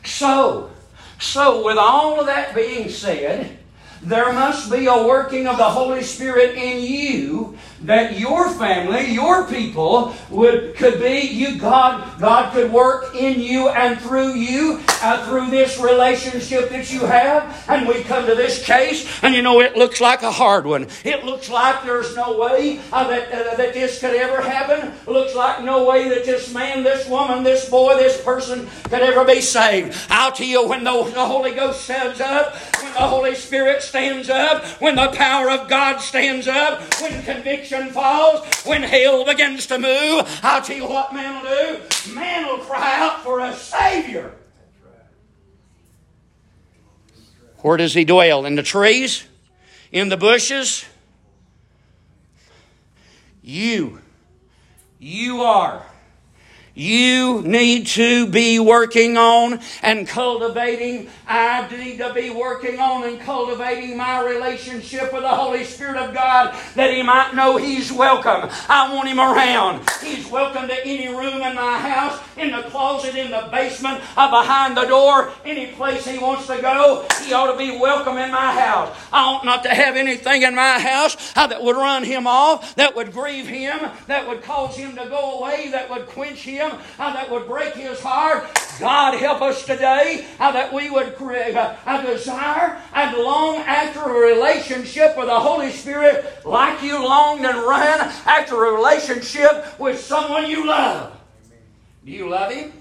So, 0.04 0.72
so 1.20 1.64
with 1.64 1.78
all 1.78 2.18
of 2.18 2.26
that 2.26 2.56
being 2.56 2.88
said, 2.88 3.56
there 4.02 4.32
must 4.32 4.68
be 4.68 4.86
a 4.86 5.06
working 5.06 5.46
of 5.46 5.58
the 5.58 5.70
Holy 5.70 6.02
Spirit 6.02 6.56
in 6.56 6.82
you 6.82 7.56
that 7.84 8.18
your 8.18 8.48
family, 8.50 9.12
your 9.12 9.46
people 9.46 10.14
would 10.30 10.74
could 10.76 11.00
be 11.00 11.20
you 11.20 11.58
God 11.58 12.20
God 12.20 12.52
could 12.52 12.72
work 12.72 13.14
in 13.14 13.40
you 13.40 13.68
and 13.68 14.00
through 14.00 14.34
you 14.34 14.80
uh, 15.02 15.26
through 15.26 15.50
this 15.50 15.78
relationship 15.78 16.70
that 16.70 16.92
you 16.92 17.00
have. 17.00 17.64
And 17.68 17.88
we 17.88 18.02
come 18.04 18.26
to 18.26 18.34
this 18.34 18.64
case 18.64 19.08
and 19.22 19.34
you 19.34 19.42
know 19.42 19.60
it 19.60 19.76
looks 19.76 20.00
like 20.00 20.22
a 20.22 20.30
hard 20.30 20.66
one. 20.66 20.86
It 21.04 21.24
looks 21.24 21.48
like 21.48 21.84
there's 21.84 22.14
no 22.16 22.38
way 22.38 22.80
uh, 22.92 23.08
that, 23.08 23.32
uh, 23.32 23.56
that 23.56 23.74
this 23.74 23.98
could 23.98 24.14
ever 24.14 24.40
happen. 24.40 24.92
Looks 25.06 25.34
like 25.34 25.64
no 25.64 25.84
way 25.84 26.08
that 26.08 26.24
this 26.24 26.52
man 26.54 26.84
this 26.84 27.08
woman 27.08 27.42
this 27.42 27.68
boy 27.68 27.96
this 27.96 28.22
person 28.22 28.68
could 28.84 29.02
ever 29.02 29.24
be 29.24 29.40
saved. 29.40 29.96
I'll 30.08 30.32
tell 30.32 30.46
you 30.46 30.68
when 30.68 30.84
the, 30.84 31.02
the 31.14 31.26
Holy 31.26 31.52
Ghost 31.52 31.82
stands 31.82 32.20
up 32.20 32.54
when 32.82 32.92
the 32.92 33.00
Holy 33.00 33.34
Spirit 33.34 33.82
stands 33.82 34.30
up 34.30 34.64
when 34.80 34.94
the 34.94 35.08
power 35.08 35.50
of 35.50 35.68
God 35.68 35.98
stands 35.98 36.46
up 36.46 36.82
when 37.00 37.22
conviction 37.22 37.71
falls, 37.90 38.64
when 38.64 38.82
hell 38.82 39.24
begins 39.24 39.66
to 39.66 39.78
move, 39.78 40.40
I'll 40.42 40.62
tell 40.62 40.76
you 40.76 40.86
what 40.86 41.12
man 41.14 41.42
will 41.42 41.50
do. 41.50 42.14
Man 42.14 42.46
will 42.46 42.64
cry 42.64 42.98
out 42.98 43.22
for 43.22 43.40
a 43.40 43.54
Savior. 43.54 44.32
Where 47.58 47.76
does 47.76 47.94
he 47.94 48.04
dwell? 48.04 48.44
In 48.44 48.56
the 48.56 48.62
trees? 48.62 49.24
In 49.92 50.08
the 50.08 50.16
bushes? 50.16 50.84
You. 53.42 54.00
You 54.98 55.42
are 55.42 55.84
you 56.74 57.42
need 57.42 57.86
to 57.86 58.26
be 58.26 58.58
working 58.58 59.18
on 59.18 59.60
and 59.82 60.08
cultivating. 60.08 61.08
I 61.28 61.68
need 61.70 61.98
to 61.98 62.14
be 62.14 62.30
working 62.30 62.78
on 62.78 63.04
and 63.04 63.20
cultivating 63.20 63.96
my 63.96 64.24
relationship 64.24 65.12
with 65.12 65.22
the 65.22 65.28
Holy 65.28 65.64
Spirit 65.64 65.96
of 65.96 66.14
God 66.14 66.56
that 66.74 66.92
He 66.92 67.02
might 67.02 67.34
know 67.34 67.58
He's 67.58 67.92
welcome. 67.92 68.48
I 68.70 68.92
want 68.92 69.08
Him 69.08 69.20
around. 69.20 69.86
He's 70.02 70.26
welcome 70.30 70.66
to 70.66 70.86
any 70.86 71.08
room 71.08 71.42
in 71.42 71.54
my 71.54 71.78
house, 71.78 72.18
in 72.38 72.52
the 72.52 72.62
closet, 72.62 73.16
in 73.16 73.30
the 73.30 73.48
basement, 73.50 74.02
uh, 74.16 74.30
behind 74.30 74.74
the 74.74 74.86
door, 74.86 75.30
any 75.44 75.66
place 75.72 76.06
He 76.06 76.18
wants 76.18 76.46
to 76.46 76.58
go. 76.62 77.06
He 77.22 77.34
ought 77.34 77.52
to 77.52 77.58
be 77.58 77.78
welcome 77.78 78.16
in 78.16 78.30
my 78.30 78.52
house. 78.58 78.96
I 79.12 79.24
ought 79.24 79.44
not 79.44 79.62
to 79.64 79.68
have 79.68 79.96
anything 79.96 80.42
in 80.42 80.54
my 80.54 80.80
house 80.80 81.36
uh, 81.36 81.46
that 81.48 81.62
would 81.62 81.76
run 81.76 82.02
Him 82.04 82.26
off, 82.26 82.74
that 82.76 82.96
would 82.96 83.12
grieve 83.12 83.46
Him, 83.46 83.90
that 84.06 84.26
would 84.26 84.42
cause 84.42 84.74
Him 84.74 84.96
to 84.96 85.06
go 85.10 85.38
away, 85.38 85.70
that 85.70 85.90
would 85.90 86.06
quench 86.06 86.38
Him 86.38 86.61
him, 86.70 86.78
how 86.96 87.12
that 87.12 87.30
would 87.30 87.46
break 87.46 87.74
his 87.74 88.00
heart. 88.00 88.46
God 88.78 89.14
help 89.18 89.42
us 89.42 89.64
today, 89.64 90.26
how 90.38 90.52
that 90.52 90.72
we 90.72 90.90
would 90.90 91.16
create 91.16 91.54
a, 91.54 91.78
a 91.86 92.02
desire 92.02 92.80
and 92.94 93.16
long 93.18 93.56
after 93.58 94.00
a 94.00 94.34
relationship 94.34 95.16
with 95.16 95.26
the 95.26 95.40
Holy 95.40 95.70
Spirit 95.70 96.44
like 96.44 96.82
you 96.82 97.02
longed 97.02 97.44
and 97.44 97.58
ran 97.58 98.00
after 98.26 98.64
a 98.64 98.72
relationship 98.72 99.78
with 99.78 99.98
someone 100.00 100.48
you 100.48 100.66
love. 100.66 101.18
Do 102.04 102.12
you 102.12 102.28
love 102.28 102.52
him? 102.52 102.72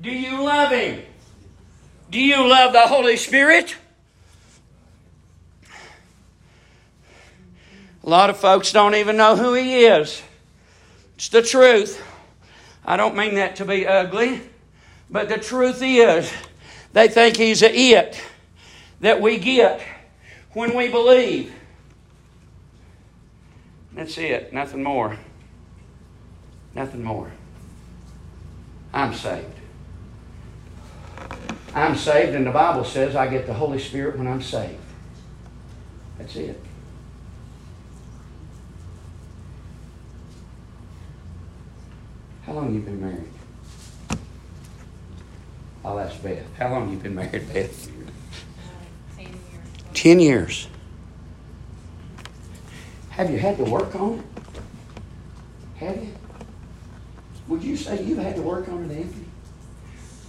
Do 0.00 0.10
you 0.10 0.42
love 0.42 0.72
him? 0.72 1.02
Do 2.10 2.20
you 2.20 2.46
love 2.46 2.72
the 2.72 2.82
Holy 2.82 3.16
Spirit? 3.16 3.76
A 8.04 8.10
lot 8.10 8.30
of 8.30 8.36
folks 8.36 8.72
don't 8.72 8.96
even 8.96 9.16
know 9.16 9.36
who 9.36 9.54
He 9.54 9.84
is. 9.84 10.22
It's 11.14 11.28
the 11.28 11.40
truth. 11.40 12.02
I 12.84 12.96
don't 12.96 13.16
mean 13.16 13.36
that 13.36 13.56
to 13.56 13.64
be 13.64 13.86
ugly, 13.86 14.40
but 15.08 15.28
the 15.28 15.38
truth 15.38 15.80
is, 15.82 16.32
they 16.92 17.08
think 17.08 17.36
He's 17.36 17.62
a 17.62 17.70
it 17.70 18.20
that 19.00 19.20
we 19.20 19.38
get 19.38 19.80
when 20.52 20.76
we 20.76 20.88
believe. 20.88 21.52
That's 23.94 24.16
it, 24.18 24.52
nothing 24.52 24.82
more. 24.82 25.18
Nothing 26.74 27.04
more. 27.04 27.30
I'm 28.92 29.14
saved. 29.14 29.46
I'm 31.74 31.96
saved, 31.96 32.34
and 32.34 32.46
the 32.46 32.50
Bible 32.50 32.84
says 32.84 33.16
I 33.16 33.26
get 33.26 33.46
the 33.46 33.54
Holy 33.54 33.78
Spirit 33.78 34.18
when 34.18 34.26
I'm 34.26 34.42
saved. 34.42 34.78
That's 36.18 36.36
it. 36.36 36.60
How 42.46 42.54
long 42.54 42.74
you 42.74 42.80
been 42.80 43.00
married? 43.00 43.28
I'll 45.84 45.98
ask 45.98 46.20
Beth. 46.22 46.44
How 46.58 46.70
long 46.70 46.90
you 46.90 46.98
been 46.98 47.14
married, 47.14 47.52
Beth? 47.52 47.88
Uh, 47.88 49.16
ten 49.16 49.26
years. 49.26 49.38
Ten 49.94 50.20
years. 50.20 50.68
Have 53.10 53.30
you 53.30 53.38
had 53.38 53.56
to 53.58 53.64
work 53.64 53.94
on 53.94 54.18
it? 54.18 54.24
Have 55.76 55.96
you? 55.96 56.14
Would 57.48 57.62
you 57.62 57.76
say 57.76 58.02
you've 58.02 58.18
had 58.18 58.36
to 58.36 58.42
work 58.42 58.68
on 58.68 58.90
it, 58.90 58.96
Anthony? 58.96 59.24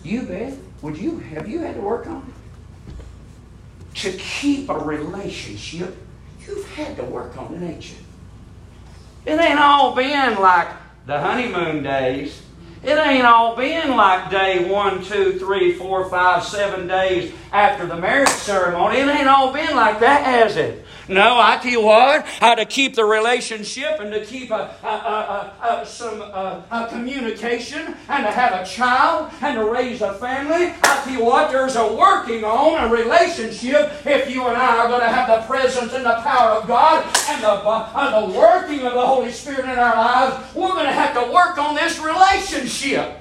You, 0.03 0.23
Beth? 0.23 0.57
Would 0.81 0.97
you 0.97 1.19
have 1.19 1.47
you 1.47 1.59
had 1.59 1.75
to 1.75 1.81
work 1.81 2.07
on 2.07 2.27
it? 2.27 3.95
To 4.01 4.11
keep 4.17 4.69
a 4.69 4.77
relationship, 4.77 5.95
you've 6.45 6.67
had 6.73 6.95
to 6.97 7.03
work 7.03 7.37
on 7.37 7.55
it, 7.55 7.61
ain't 7.65 7.89
you? 7.89 7.97
It 9.25 9.39
ain't 9.39 9.59
all 9.59 9.95
been 9.95 10.35
like 10.41 10.67
the 11.05 11.19
honeymoon 11.19 11.83
days. 11.83 12.41
It 12.83 12.97
ain't 12.97 13.25
all 13.25 13.55
been 13.55 13.95
like 13.95 14.29
day 14.29 14.69
one, 14.69 15.03
two, 15.03 15.39
three, 15.39 15.73
four, 15.73 16.09
five, 16.09 16.43
seven 16.43 16.87
days 16.87 17.33
after 17.51 17.85
the 17.85 17.95
marriage 17.95 18.29
ceremony. 18.29 18.97
It 18.97 19.07
ain't 19.07 19.27
all 19.27 19.53
been 19.53 19.75
like 19.75 19.99
that, 20.01 20.25
has 20.25 20.57
it? 20.57 20.82
No, 21.09 21.37
I 21.37 21.57
tell 21.57 21.71
you 21.71 21.81
what, 21.81 22.25
how 22.25 22.55
to 22.55 22.65
keep 22.65 22.95
the 22.95 23.03
relationship 23.03 23.99
and 23.99 24.09
to 24.13 24.25
keep 24.25 24.51
a, 24.51 24.73
a, 24.83 25.81
a, 25.81 25.85
some 25.85 26.21
communication 26.87 27.95
and 28.07 28.25
to 28.25 28.31
have 28.31 28.53
a 28.53 28.65
child 28.65 29.33
and 29.41 29.57
to 29.57 29.65
raise 29.65 30.01
a 30.01 30.13
family. 30.13 30.73
I 30.81 31.01
tell 31.03 31.13
you 31.13 31.25
what, 31.25 31.51
there's 31.51 31.75
a 31.75 31.93
working 31.93 32.45
on 32.45 32.89
a 32.89 32.93
relationship 32.93 33.91
if 34.05 34.29
you 34.29 34.47
and 34.47 34.55
I 34.55 34.77
are 34.77 34.87
going 34.87 35.01
to 35.01 35.09
have 35.09 35.27
the 35.27 35.45
presence 35.45 35.93
and 35.93 36.05
the 36.05 36.21
power 36.21 36.51
of 36.51 36.67
God 36.67 37.03
and 37.29 37.43
the, 37.43 37.51
and 37.99 38.33
the 38.33 38.39
working 38.39 38.87
of 38.87 38.93
the 38.93 39.05
Holy 39.05 39.31
Spirit 39.31 39.65
in 39.65 39.77
our 39.77 39.95
lives. 39.95 40.55
We're 40.55 40.69
going 40.69 40.85
to 40.85 40.93
have 40.93 41.13
to 41.15 41.33
work 41.33 41.57
on 41.57 41.75
this 41.75 41.99
relationship. 41.99 43.17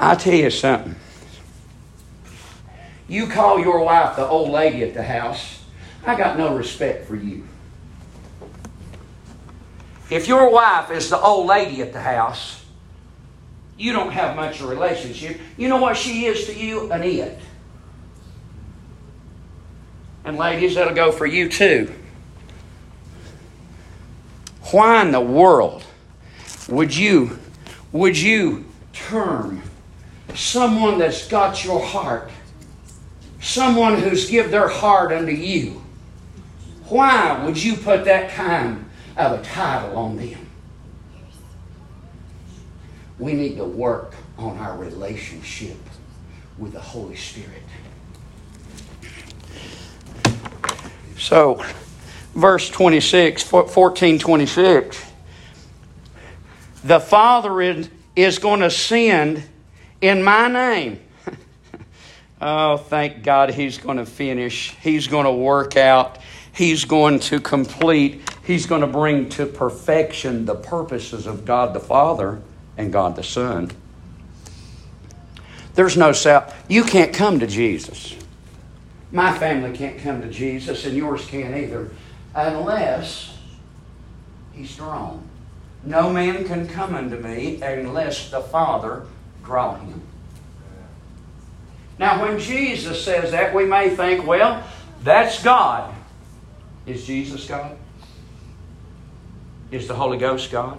I 0.00 0.16
tell 0.16 0.34
you 0.34 0.50
something. 0.50 0.96
You 3.12 3.26
call 3.26 3.60
your 3.60 3.80
wife 3.80 4.16
the 4.16 4.26
old 4.26 4.48
lady 4.48 4.82
at 4.82 4.94
the 4.94 5.02
house, 5.02 5.62
I 6.06 6.16
got 6.16 6.38
no 6.38 6.56
respect 6.56 7.06
for 7.06 7.14
you. 7.14 7.46
If 10.08 10.28
your 10.28 10.50
wife 10.50 10.90
is 10.90 11.10
the 11.10 11.20
old 11.20 11.46
lady 11.46 11.82
at 11.82 11.92
the 11.92 12.00
house, 12.00 12.64
you 13.76 13.92
don't 13.92 14.12
have 14.12 14.34
much 14.34 14.60
of 14.60 14.66
a 14.66 14.70
relationship. 14.70 15.38
You 15.58 15.68
know 15.68 15.76
what 15.76 15.98
she 15.98 16.24
is 16.24 16.46
to 16.46 16.58
you? 16.58 16.90
An 16.90 17.02
it. 17.02 17.38
And 20.24 20.38
ladies, 20.38 20.76
that'll 20.76 20.94
go 20.94 21.12
for 21.12 21.26
you 21.26 21.50
too. 21.50 21.92
Why 24.70 25.02
in 25.02 25.12
the 25.12 25.20
world 25.20 25.84
would 26.66 26.96
you 26.96 27.38
would 27.92 28.16
you 28.16 28.64
term 28.94 29.60
someone 30.34 30.98
that's 30.98 31.28
got 31.28 31.62
your 31.62 31.84
heart 31.84 32.30
someone 33.42 33.98
who's 33.98 34.30
give 34.30 34.50
their 34.50 34.68
heart 34.68 35.12
unto 35.12 35.32
you, 35.32 35.82
why 36.88 37.44
would 37.44 37.62
you 37.62 37.76
put 37.76 38.04
that 38.04 38.30
kind 38.30 38.88
of 39.16 39.40
a 39.40 39.42
title 39.42 39.96
on 39.96 40.16
them? 40.16 40.46
We 43.18 43.34
need 43.34 43.56
to 43.56 43.64
work 43.64 44.14
on 44.38 44.56
our 44.58 44.76
relationship 44.76 45.76
with 46.56 46.72
the 46.72 46.80
Holy 46.80 47.16
Spirit. 47.16 47.62
So, 51.18 51.64
verse 52.34 52.68
26, 52.68 53.42
14 53.42 54.18
26, 54.18 55.04
the 56.84 57.00
Father 57.00 57.60
is, 57.60 57.90
is 58.16 58.38
going 58.38 58.60
to 58.60 58.70
send 58.70 59.44
in 60.00 60.22
my 60.22 60.48
name. 60.48 61.01
Oh, 62.44 62.76
thank 62.76 63.22
God 63.22 63.50
he's 63.50 63.78
going 63.78 63.98
to 63.98 64.04
finish. 64.04 64.74
He's 64.80 65.06
going 65.06 65.26
to 65.26 65.32
work 65.32 65.76
out. 65.76 66.18
He's 66.52 66.84
going 66.84 67.20
to 67.20 67.38
complete. 67.38 68.28
He's 68.44 68.66
going 68.66 68.80
to 68.80 68.88
bring 68.88 69.28
to 69.30 69.46
perfection 69.46 70.44
the 70.44 70.56
purposes 70.56 71.28
of 71.28 71.44
God 71.44 71.72
the 71.72 71.78
Father 71.78 72.42
and 72.76 72.92
God 72.92 73.14
the 73.14 73.22
Son. 73.22 73.70
There's 75.74 75.96
no 75.96 76.10
self. 76.10 76.52
You 76.68 76.82
can't 76.82 77.14
come 77.14 77.38
to 77.38 77.46
Jesus. 77.46 78.16
My 79.12 79.38
family 79.38 79.76
can't 79.76 80.00
come 80.00 80.20
to 80.20 80.28
Jesus, 80.28 80.84
and 80.84 80.96
yours 80.96 81.24
can't 81.26 81.54
either, 81.54 81.90
unless 82.34 83.38
he's 84.52 84.74
drawn. 84.74 85.22
No 85.84 86.12
man 86.12 86.44
can 86.44 86.66
come 86.66 86.96
unto 86.96 87.18
me 87.18 87.62
unless 87.62 88.30
the 88.30 88.40
Father 88.40 89.06
draw 89.44 89.76
him. 89.76 90.02
Now, 92.02 92.20
when 92.20 92.36
Jesus 92.36 93.04
says 93.04 93.30
that, 93.30 93.54
we 93.54 93.64
may 93.64 93.88
think, 93.88 94.26
well, 94.26 94.66
that's 95.04 95.40
God. 95.40 95.94
Is 96.84 97.06
Jesus 97.06 97.46
God? 97.46 97.76
Is 99.70 99.86
the 99.86 99.94
Holy 99.94 100.18
Ghost 100.18 100.50
God? 100.50 100.78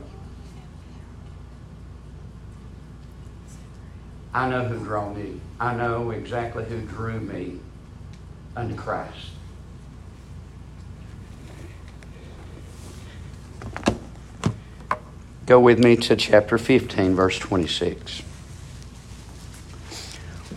I 4.34 4.50
know 4.50 4.66
who 4.66 4.84
drew 4.84 5.14
me. 5.14 5.40
I 5.62 5.74
know 5.74 6.12
exactly 6.12 6.66
who 6.66 6.82
drew 6.82 7.22
me 7.22 7.58
unto 8.58 8.76
Christ. 8.76 9.30
Go 15.46 15.62
with 15.62 15.80
me 15.82 15.96
to 15.96 16.18
chapter 16.18 16.58
15, 16.58 17.16
verse 17.16 17.40
26 17.40 18.24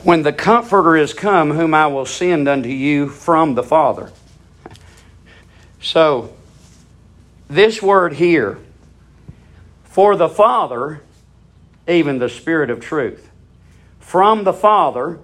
when 0.07 0.23
the 0.23 0.33
Comforter 0.33 0.97
is 0.97 1.13
come, 1.13 1.51
whom 1.51 1.75
I 1.75 1.89
will 1.89 2.07
send 2.07 2.47
unto 2.47 2.69
you 2.69 3.09
from 3.09 3.57
the 3.57 3.65
Father. 3.65 4.13
So, 5.81 6.33
this 7.49 7.83
word 7.83 8.13
here, 8.13 8.61
for 9.83 10.15
the 10.15 10.29
Father, 10.29 11.03
even 11.89 12.21
the 12.21 12.29
Spirit 12.29 12.71
of 12.71 12.79
truth. 12.79 13.29
From 13.99 14.45
the 14.45 14.53
Father, 14.53 15.19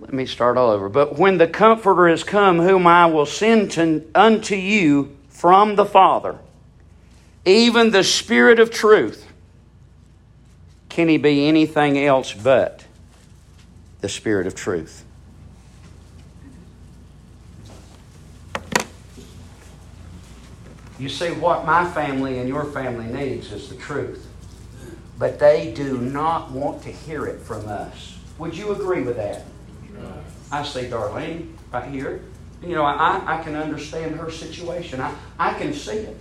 let 0.00 0.12
me 0.12 0.26
start 0.26 0.56
all 0.56 0.70
over. 0.70 0.88
But 0.88 1.16
when 1.16 1.38
the 1.38 1.46
Comforter 1.46 2.08
is 2.08 2.24
come, 2.24 2.58
whom 2.58 2.88
I 2.88 3.06
will 3.06 3.24
send 3.24 3.70
to, 3.72 4.04
unto 4.16 4.56
you 4.56 5.16
from 5.28 5.76
the 5.76 5.86
Father, 5.86 6.40
even 7.44 7.92
the 7.92 8.02
Spirit 8.02 8.58
of 8.58 8.72
truth, 8.72 9.28
can 10.88 11.08
he 11.08 11.18
be 11.18 11.46
anything 11.46 11.96
else 11.96 12.32
but? 12.34 12.85
The 14.00 14.08
Spirit 14.08 14.46
of 14.46 14.54
truth. 14.54 15.04
You 20.98 21.08
see, 21.10 21.30
what 21.32 21.66
my 21.66 21.90
family 21.90 22.38
and 22.38 22.48
your 22.48 22.64
family 22.64 23.06
needs 23.06 23.52
is 23.52 23.68
the 23.68 23.76
truth. 23.76 24.26
But 25.18 25.38
they 25.38 25.72
do 25.72 25.98
not 25.98 26.50
want 26.50 26.82
to 26.82 26.90
hear 26.90 27.26
it 27.26 27.40
from 27.40 27.68
us. 27.68 28.18
Would 28.38 28.56
you 28.56 28.72
agree 28.72 29.02
with 29.02 29.16
that? 29.16 29.44
I 30.50 30.62
see 30.62 30.82
Darlene 30.82 31.52
right 31.72 31.90
here. 31.90 32.22
You 32.62 32.74
know, 32.74 32.84
I, 32.84 33.22
I 33.26 33.42
can 33.42 33.54
understand 33.54 34.16
her 34.16 34.30
situation. 34.30 35.00
I, 35.00 35.14
I 35.38 35.54
can 35.54 35.72
see 35.72 35.96
it. 35.96 36.16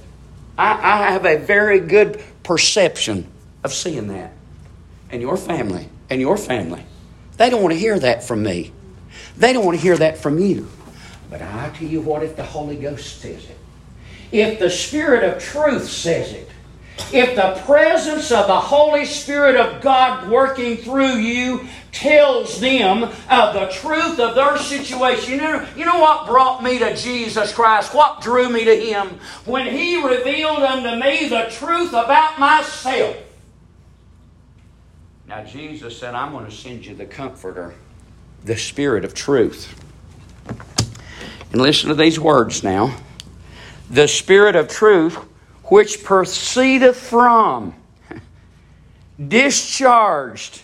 I, 0.57 0.73
I 0.73 1.11
have 1.11 1.25
a 1.25 1.37
very 1.37 1.79
good 1.79 2.23
perception 2.43 3.27
of 3.63 3.73
seeing 3.73 4.07
that. 4.07 4.31
And 5.09 5.21
your 5.21 5.37
family, 5.37 5.89
and 6.09 6.19
your 6.19 6.37
family. 6.37 6.83
They 7.37 7.49
don't 7.49 7.61
want 7.61 7.73
to 7.73 7.79
hear 7.79 7.99
that 7.99 8.23
from 8.23 8.43
me. 8.43 8.71
They 9.37 9.53
don't 9.53 9.65
want 9.65 9.77
to 9.77 9.81
hear 9.81 9.97
that 9.97 10.17
from 10.17 10.39
you. 10.39 10.67
But 11.29 11.41
I 11.41 11.69
tell 11.75 11.87
you 11.87 12.01
what, 12.01 12.23
if 12.23 12.35
the 12.35 12.43
Holy 12.43 12.77
Ghost 12.77 13.21
says 13.21 13.45
it, 13.45 13.57
if 14.31 14.59
the 14.59 14.69
Spirit 14.69 15.23
of 15.23 15.41
truth 15.41 15.89
says 15.89 16.31
it, 16.31 16.49
if 17.11 17.35
the 17.35 17.61
presence 17.65 18.31
of 18.31 18.47
the 18.47 18.59
Holy 18.59 19.05
Spirit 19.05 19.57
of 19.57 19.81
God 19.81 20.29
working 20.29 20.77
through 20.77 21.17
you 21.17 21.67
tells 21.91 22.59
them 22.59 23.03
of 23.03 23.53
the 23.53 23.67
truth 23.71 24.19
of 24.19 24.35
their 24.35 24.57
situation. 24.57 25.33
You 25.33 25.37
know, 25.37 25.67
you 25.75 25.85
know 25.85 25.99
what 25.99 26.27
brought 26.27 26.63
me 26.63 26.79
to 26.79 26.95
Jesus 26.95 27.53
Christ? 27.53 27.93
What 27.93 28.21
drew 28.21 28.49
me 28.49 28.65
to 28.65 28.75
Him? 28.75 29.19
When 29.45 29.65
He 29.65 30.03
revealed 30.03 30.59
unto 30.59 31.01
me 31.01 31.29
the 31.29 31.47
truth 31.51 31.89
about 31.89 32.39
myself. 32.39 33.17
Now, 35.27 35.43
Jesus 35.43 35.97
said, 35.97 36.13
I'm 36.13 36.31
going 36.31 36.45
to 36.45 36.51
send 36.51 36.85
you 36.85 36.93
the 36.93 37.05
Comforter, 37.05 37.73
the 38.43 38.57
Spirit 38.57 39.03
of 39.03 39.13
truth. 39.13 39.73
And 41.51 41.61
listen 41.61 41.89
to 41.89 41.95
these 41.95 42.19
words 42.19 42.63
now. 42.63 42.95
The 43.89 44.07
Spirit 44.07 44.55
of 44.55 44.67
truth 44.67 45.17
which 45.65 46.03
proceedeth 46.03 46.97
from, 46.97 47.73
discharged, 49.27 50.61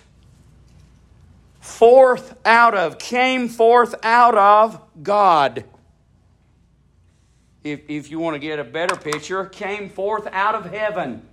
forth 1.59 2.35
out 2.45 2.75
of, 2.75 2.99
came 2.99 3.49
forth 3.49 3.95
out 4.03 4.37
of 4.37 4.79
God. 5.01 5.63
If, 7.63 7.81
if 7.89 8.11
you 8.11 8.19
want 8.19 8.35
to 8.35 8.39
get 8.39 8.59
a 8.59 8.63
better 8.63 8.95
picture, 8.95 9.45
came 9.45 9.89
forth 9.89 10.27
out 10.31 10.53
of 10.53 10.65
heaven. 10.65 11.27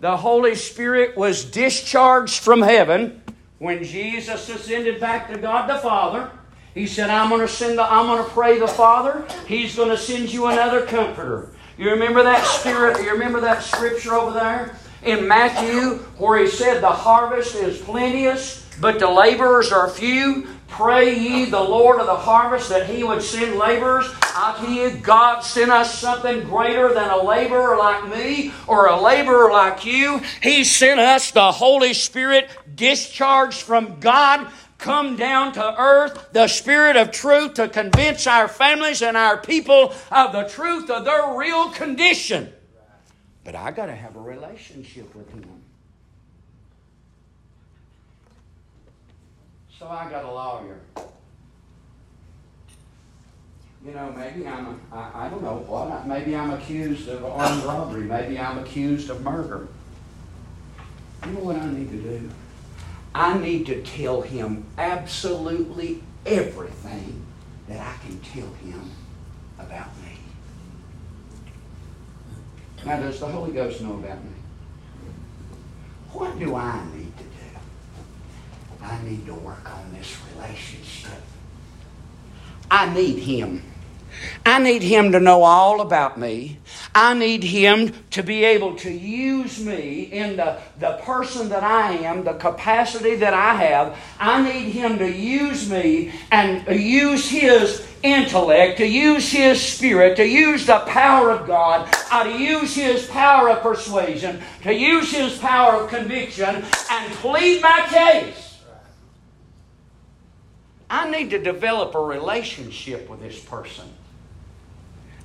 The 0.00 0.16
Holy 0.16 0.54
Spirit 0.54 1.16
was 1.16 1.44
discharged 1.44 2.40
from 2.40 2.62
heaven 2.62 3.20
when 3.58 3.82
Jesus 3.82 4.48
ascended 4.48 5.00
back 5.00 5.28
to 5.28 5.38
God 5.38 5.68
the 5.68 5.78
Father. 5.78 6.30
He 6.72 6.86
said, 6.86 7.10
I'm 7.10 7.28
going 7.30 7.40
to 7.40 7.48
send 7.48 7.78
the, 7.78 7.82
I'm 7.82 8.06
going 8.06 8.22
to 8.24 8.30
pray 8.30 8.60
the 8.60 8.68
Father. 8.68 9.26
He's 9.48 9.74
going 9.74 9.88
to 9.88 9.96
send 9.96 10.32
you 10.32 10.46
another 10.46 10.86
comforter. 10.86 11.50
You 11.76 11.90
remember 11.90 12.22
that 12.22 12.46
spirit? 12.46 13.02
You 13.02 13.10
remember 13.10 13.40
that 13.40 13.64
scripture 13.64 14.14
over 14.14 14.32
there 14.32 14.76
in 15.02 15.26
Matthew 15.26 15.98
where 16.18 16.38
he 16.38 16.48
said, 16.48 16.80
The 16.80 16.90
harvest 16.90 17.56
is 17.56 17.80
plenteous, 17.80 18.64
but 18.80 19.00
the 19.00 19.10
laborers 19.10 19.72
are 19.72 19.88
few. 19.88 20.46
Pray 20.68 21.18
ye 21.18 21.46
the 21.46 21.60
Lord 21.60 21.98
of 21.98 22.06
the 22.06 22.14
harvest 22.14 22.68
that 22.68 22.88
he 22.88 23.02
would 23.02 23.22
send 23.22 23.56
laborers. 23.56 24.06
I 24.22 24.64
you, 24.68 24.90
God 25.00 25.40
sent 25.40 25.70
us 25.70 25.98
something 25.98 26.44
greater 26.44 26.92
than 26.94 27.10
a 27.10 27.22
laborer 27.22 27.76
like 27.76 28.08
me 28.08 28.52
or 28.66 28.86
a 28.86 29.00
laborer 29.00 29.50
like 29.50 29.84
you. 29.84 30.20
He 30.42 30.62
sent 30.64 31.00
us 31.00 31.32
the 31.32 31.50
Holy 31.50 31.94
Spirit 31.94 32.48
discharged 32.74 33.62
from 33.62 33.98
God 33.98 34.46
come 34.78 35.16
down 35.16 35.52
to 35.52 35.74
earth, 35.80 36.28
the 36.32 36.46
Spirit 36.46 36.96
of 36.96 37.10
truth, 37.10 37.54
to 37.54 37.68
convince 37.68 38.26
our 38.26 38.46
families 38.46 39.02
and 39.02 39.16
our 39.16 39.36
people 39.36 39.92
of 40.10 40.32
the 40.32 40.44
truth 40.44 40.88
of 40.88 41.04
their 41.04 41.36
real 41.36 41.70
condition. 41.70 42.52
But 43.44 43.56
I 43.56 43.70
got 43.70 43.86
to 43.86 43.94
have 43.94 44.14
a 44.16 44.20
relationship 44.20 45.14
with 45.14 45.28
Him. 45.30 45.57
So 49.78 49.86
I 49.86 50.10
got 50.10 50.24
a 50.24 50.30
lawyer. 50.30 50.80
You 53.86 53.94
know, 53.94 54.12
maybe 54.16 54.44
I'm, 54.44 54.66
a, 54.66 54.76
I, 54.92 55.26
I 55.26 55.28
don't 55.28 55.42
know 55.42 55.64
what, 55.68 56.04
maybe 56.04 56.34
I'm 56.34 56.50
accused 56.50 57.08
of 57.08 57.24
armed 57.24 57.62
robbery. 57.62 58.02
Maybe 58.02 58.38
I'm 58.38 58.58
accused 58.58 59.08
of 59.08 59.22
murder. 59.22 59.68
You 61.24 61.32
know 61.32 61.40
what 61.40 61.56
I 61.56 61.70
need 61.70 61.90
to 61.90 61.96
do? 61.96 62.28
I 63.14 63.38
need 63.38 63.66
to 63.66 63.80
tell 63.82 64.20
him 64.20 64.66
absolutely 64.76 66.02
everything 66.26 67.22
that 67.68 67.80
I 67.80 68.04
can 68.04 68.18
tell 68.20 68.52
him 68.54 68.90
about 69.60 69.96
me. 69.98 70.18
Now, 72.84 73.00
does 73.00 73.20
the 73.20 73.26
Holy 73.28 73.52
Ghost 73.52 73.80
know 73.80 73.94
about 73.94 74.24
me? 74.24 74.30
What 76.12 76.36
do 76.38 76.56
I 76.56 76.84
need 76.96 77.16
to? 77.18 77.27
I 78.82 79.02
need 79.02 79.26
to 79.26 79.34
work 79.34 79.70
on 79.70 79.92
this 79.92 80.16
relationship. 80.34 81.22
I 82.70 82.92
need 82.92 83.18
him. 83.18 83.62
I 84.44 84.58
need 84.58 84.82
him 84.82 85.12
to 85.12 85.20
know 85.20 85.42
all 85.42 85.80
about 85.80 86.18
me. 86.18 86.58
I 86.94 87.14
need 87.14 87.44
Him 87.44 87.92
to 88.10 88.22
be 88.22 88.44
able 88.44 88.74
to 88.76 88.90
use 88.90 89.64
me 89.64 90.02
in 90.02 90.36
the, 90.36 90.58
the 90.78 90.94
person 91.02 91.48
that 91.50 91.62
I 91.62 91.92
am, 91.92 92.24
the 92.24 92.34
capacity 92.34 93.14
that 93.16 93.34
I 93.34 93.54
have. 93.54 93.96
I 94.18 94.42
need 94.42 94.70
Him 94.72 94.98
to 94.98 95.08
use 95.08 95.70
me 95.70 96.12
and 96.32 96.66
use 96.66 97.28
His 97.28 97.86
intellect, 98.02 98.78
to 98.78 98.86
use 98.86 99.30
His 99.30 99.60
Spirit, 99.60 100.16
to 100.16 100.26
use 100.26 100.66
the 100.66 100.80
power 100.80 101.30
of 101.30 101.46
God, 101.46 101.88
uh, 102.10 102.24
to 102.24 102.36
use 102.36 102.74
His 102.74 103.06
power 103.06 103.50
of 103.50 103.62
persuasion, 103.62 104.40
to 104.62 104.74
use 104.74 105.12
His 105.12 105.38
power 105.38 105.84
of 105.84 105.90
conviction, 105.90 106.64
and 106.90 107.12
plead 107.14 107.62
my 107.62 107.86
case. 107.88 108.47
I 110.90 111.10
need 111.10 111.30
to 111.30 111.38
develop 111.38 111.94
a 111.94 112.00
relationship 112.00 113.08
with 113.08 113.20
this 113.20 113.38
person. 113.38 113.84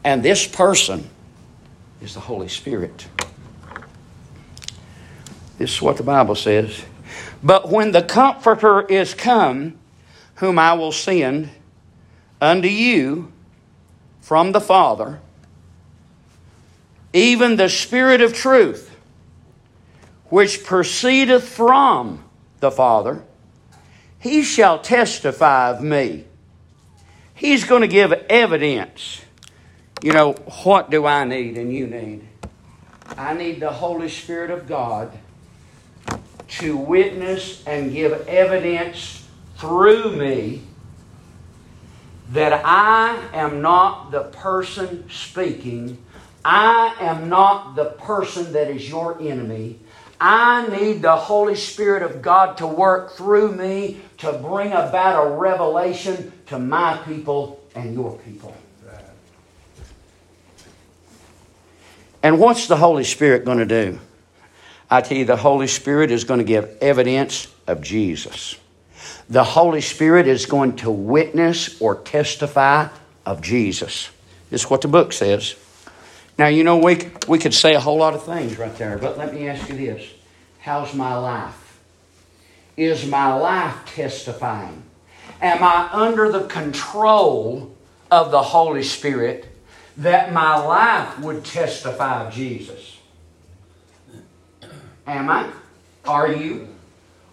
And 0.03 0.21
this 0.21 0.45
person 0.45 1.09
is 2.01 2.13
the 2.13 2.19
Holy 2.19 2.49
Spirit. 2.49 3.07
This 5.57 5.75
is 5.75 5.81
what 5.81 5.97
the 5.97 6.03
Bible 6.03 6.35
says. 6.35 6.83
But 7.41 7.69
when 7.69 7.91
the 7.91 8.01
Comforter 8.01 8.81
is 8.81 9.13
come, 9.13 9.79
whom 10.35 10.59
I 10.59 10.73
will 10.73 10.91
send 10.91 11.49
unto 12.41 12.67
you 12.67 13.31
from 14.19 14.51
the 14.51 14.59
Father, 14.59 15.19
even 17.13 17.55
the 17.55 17.69
Spirit 17.69 18.21
of 18.21 18.33
truth, 18.33 18.89
which 20.25 20.63
proceedeth 20.65 21.47
from 21.47 22.23
the 22.59 22.71
Father, 22.71 23.23
he 24.23 24.41
shall 24.41 24.79
testify 24.79 25.69
of 25.69 25.83
me. 25.83 26.25
He's 27.35 27.65
going 27.65 27.81
to 27.81 27.87
give 27.87 28.11
evidence 28.11 29.23
you 30.03 30.11
know, 30.11 30.33
what 30.63 30.89
do 30.89 31.05
I 31.05 31.23
need 31.23 31.57
and 31.57 31.73
you 31.73 31.87
need? 31.87 32.27
I 33.17 33.33
need 33.33 33.61
the 33.61 33.71
Holy 33.71 34.09
Spirit 34.09 34.51
of 34.51 34.67
God 34.67 35.17
to 36.59 36.75
witness 36.75 37.65
and 37.65 37.93
give 37.93 38.27
evidence 38.27 39.25
through 39.55 40.17
me 40.17 40.63
that 42.31 42.61
I 42.65 43.17
am 43.31 43.61
not 43.61 44.11
the 44.11 44.23
person 44.23 45.09
speaking. 45.09 46.03
I 46.43 46.97
am 46.99 47.29
not 47.29 47.77
the 47.77 47.85
person 47.85 48.51
that 48.51 48.69
is 48.69 48.89
your 48.89 49.21
enemy. 49.21 49.79
I 50.19 50.67
need 50.67 51.01
the 51.01 51.15
Holy 51.15 51.55
Spirit 51.55 52.03
of 52.03 52.21
God 52.21 52.57
to 52.57 52.67
work 52.67 53.13
through 53.13 53.53
me 53.53 54.01
to 54.23 54.33
bring 54.33 54.71
about 54.71 55.27
a 55.27 55.35
revelation 55.35 56.31
to 56.47 56.57
my 56.57 56.97
people 57.05 57.61
and 57.75 57.93
your 57.93 58.17
people. 58.19 58.55
And 62.23 62.39
what's 62.39 62.67
the 62.67 62.77
Holy 62.77 63.03
Spirit 63.03 63.43
going 63.43 63.57
to 63.57 63.65
do? 63.65 63.99
I 64.89 65.01
tell 65.01 65.17
you, 65.17 65.25
the 65.25 65.35
Holy 65.35 65.67
Spirit 65.67 66.09
is 66.09 66.23
going 66.23 66.37
to 66.37 66.45
give 66.45 66.77
evidence 66.79 67.53
of 67.67 67.81
Jesus. 67.81 68.55
The 69.29 69.43
Holy 69.43 69.81
Spirit 69.81 70.27
is 70.27 70.45
going 70.45 70.77
to 70.77 70.91
witness 70.91 71.81
or 71.81 71.95
testify 71.95 72.87
of 73.25 73.41
Jesus. 73.41 74.09
This 74.49 74.63
is 74.63 74.69
what 74.69 74.81
the 74.81 74.87
book 74.87 75.11
says. 75.11 75.55
Now, 76.37 76.47
you 76.47 76.63
know, 76.63 76.77
we, 76.77 77.11
we 77.27 77.39
could 77.39 77.53
say 77.53 77.73
a 77.73 77.79
whole 77.79 77.97
lot 77.97 78.13
of 78.13 78.23
things 78.23 78.57
right 78.57 78.75
there, 78.77 78.97
but 78.97 79.17
let 79.17 79.33
me 79.33 79.47
ask 79.49 79.67
you 79.67 79.75
this 79.75 80.09
How's 80.59 80.93
my 80.93 81.15
life? 81.15 81.62
Is 82.75 83.05
my 83.05 83.33
life 83.33 83.85
testifying? 83.85 84.83
Am 85.41 85.63
I 85.63 85.89
under 85.91 86.31
the 86.31 86.45
control 86.45 87.75
of 88.09 88.31
the 88.31 88.41
Holy 88.41 88.83
Spirit? 88.83 89.53
that 89.97 90.33
my 90.33 90.57
life 90.57 91.19
would 91.19 91.45
testify 91.45 92.25
of 92.25 92.33
Jesus. 92.33 92.97
Am 95.05 95.29
I? 95.29 95.49
Are 96.05 96.31
you? 96.31 96.67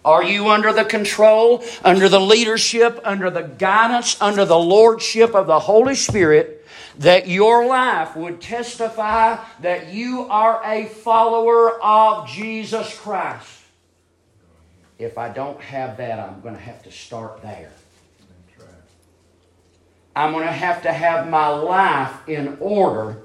Are 0.03 0.23
you 0.23 0.49
under 0.49 0.73
the 0.73 0.83
control, 0.83 1.63
under 1.83 2.09
the 2.09 2.19
leadership, 2.19 2.99
under 3.03 3.29
the 3.29 3.43
guidance, 3.43 4.19
under 4.19 4.45
the 4.45 4.57
lordship 4.57 5.35
of 5.35 5.47
the 5.47 5.59
Holy 5.59 5.95
Spirit 5.95 6.65
that 6.97 7.27
your 7.27 7.65
life 7.65 8.15
would 8.15 8.41
testify 8.41 9.37
that 9.61 9.93
you 9.93 10.27
are 10.29 10.61
a 10.65 10.85
follower 10.85 11.81
of 11.81 12.27
Jesus 12.27 12.97
Christ? 12.99 13.60
If 15.01 15.17
I 15.17 15.29
don't 15.29 15.59
have 15.61 15.97
that, 15.97 16.19
I'm 16.19 16.41
going 16.41 16.53
to 16.53 16.61
have 16.61 16.83
to 16.83 16.91
start 16.91 17.41
there. 17.41 17.71
I'm 20.15 20.33
going 20.33 20.45
to 20.45 20.51
have 20.51 20.83
to 20.83 20.91
have 20.91 21.29
my 21.29 21.47
life 21.47 22.27
in 22.27 22.57
order 22.59 23.17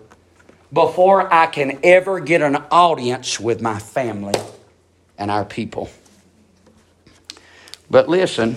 before 0.72 1.32
I 1.32 1.46
can 1.46 1.80
ever 1.82 2.20
get 2.20 2.42
an 2.42 2.56
audience 2.70 3.40
with 3.40 3.60
my 3.60 3.78
family 3.78 4.40
and 5.18 5.30
our 5.30 5.44
people. 5.44 5.90
But 7.90 8.08
listen, 8.08 8.56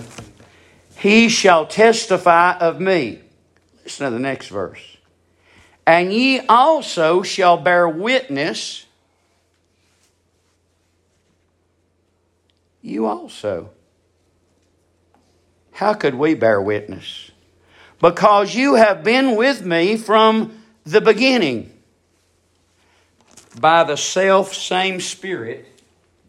he 0.96 1.28
shall 1.28 1.66
testify 1.66 2.56
of 2.58 2.80
me. 2.80 3.20
Listen 3.84 4.06
to 4.06 4.12
the 4.12 4.18
next 4.18 4.48
verse. 4.48 4.96
And 5.86 6.12
ye 6.12 6.40
also 6.40 7.22
shall 7.22 7.56
bear 7.56 7.88
witness. 7.88 8.86
You 12.82 13.06
also. 13.06 13.70
How 15.72 15.94
could 15.94 16.14
we 16.14 16.34
bear 16.34 16.60
witness? 16.60 17.30
Because 18.00 18.54
you 18.54 18.74
have 18.74 19.04
been 19.04 19.36
with 19.36 19.64
me 19.64 19.96
from 19.96 20.62
the 20.84 21.00
beginning. 21.00 21.72
By 23.58 23.84
the 23.84 23.96
self 23.96 24.54
same 24.54 25.00
Spirit, 25.00 25.66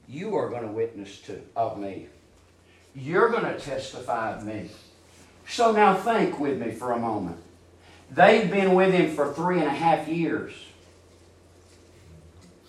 you 0.07 0.35
are 0.35 0.49
going 0.49 0.63
to 0.63 0.71
witness 0.71 1.19
to 1.21 1.41
of 1.55 1.77
me. 1.77 2.07
You're 2.93 3.29
going 3.29 3.45
to 3.45 3.59
testify 3.59 4.33
of 4.33 4.45
me. 4.45 4.69
So 5.47 5.71
now 5.71 5.95
think 5.95 6.39
with 6.39 6.59
me 6.59 6.71
for 6.71 6.91
a 6.91 6.99
moment. 6.99 7.37
They've 8.09 8.49
been 8.49 8.73
with 8.73 8.93
him 8.93 9.15
for 9.15 9.33
three 9.33 9.59
and 9.59 9.67
a 9.67 9.71
half 9.71 10.07
years. 10.07 10.53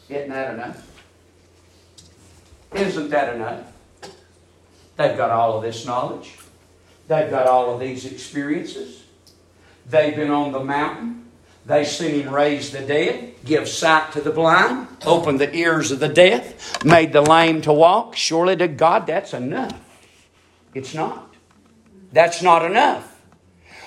Isn't 0.09 0.31
that 0.31 0.55
enough? 0.55 0.89
Isn't 2.73 3.11
that 3.11 3.35
enough? 3.35 3.72
They've 4.97 5.17
got 5.17 5.31
all 5.31 5.57
of 5.57 5.63
this 5.63 5.87
knowledge. 5.87 6.35
They've 7.09 7.31
got 7.31 7.47
all 7.47 7.75
of 7.75 7.81
these 7.81 8.05
experiences. 8.05 9.03
They've 9.89 10.15
been 10.15 10.31
on 10.31 10.53
the 10.53 10.63
mountain. 10.63 11.31
They've 11.65 11.87
seen 11.87 12.23
him 12.23 12.35
raise 12.35 12.73
the 12.73 12.81
dead, 12.81 13.35
give 13.45 13.69
sight 13.69 14.13
to 14.13 14.21
the 14.21 14.33
blind, 14.33 14.89
open 15.07 15.37
the 15.37 15.55
ears 15.55 15.93
of 15.93 16.01
the 16.01 16.09
deaf, 16.09 16.85
made 16.85 17.13
the 17.13 17.21
lame 17.21 17.63
to 17.63 17.73
walk. 17.73 18.17
Surely 18.17 18.57
to 18.57 18.67
God, 18.67 19.07
that's 19.07 19.33
enough. 19.33 19.79
It's 20.75 20.93
not. 20.93 21.35
That's 22.13 22.43
not 22.43 22.65
enough. 22.65 23.21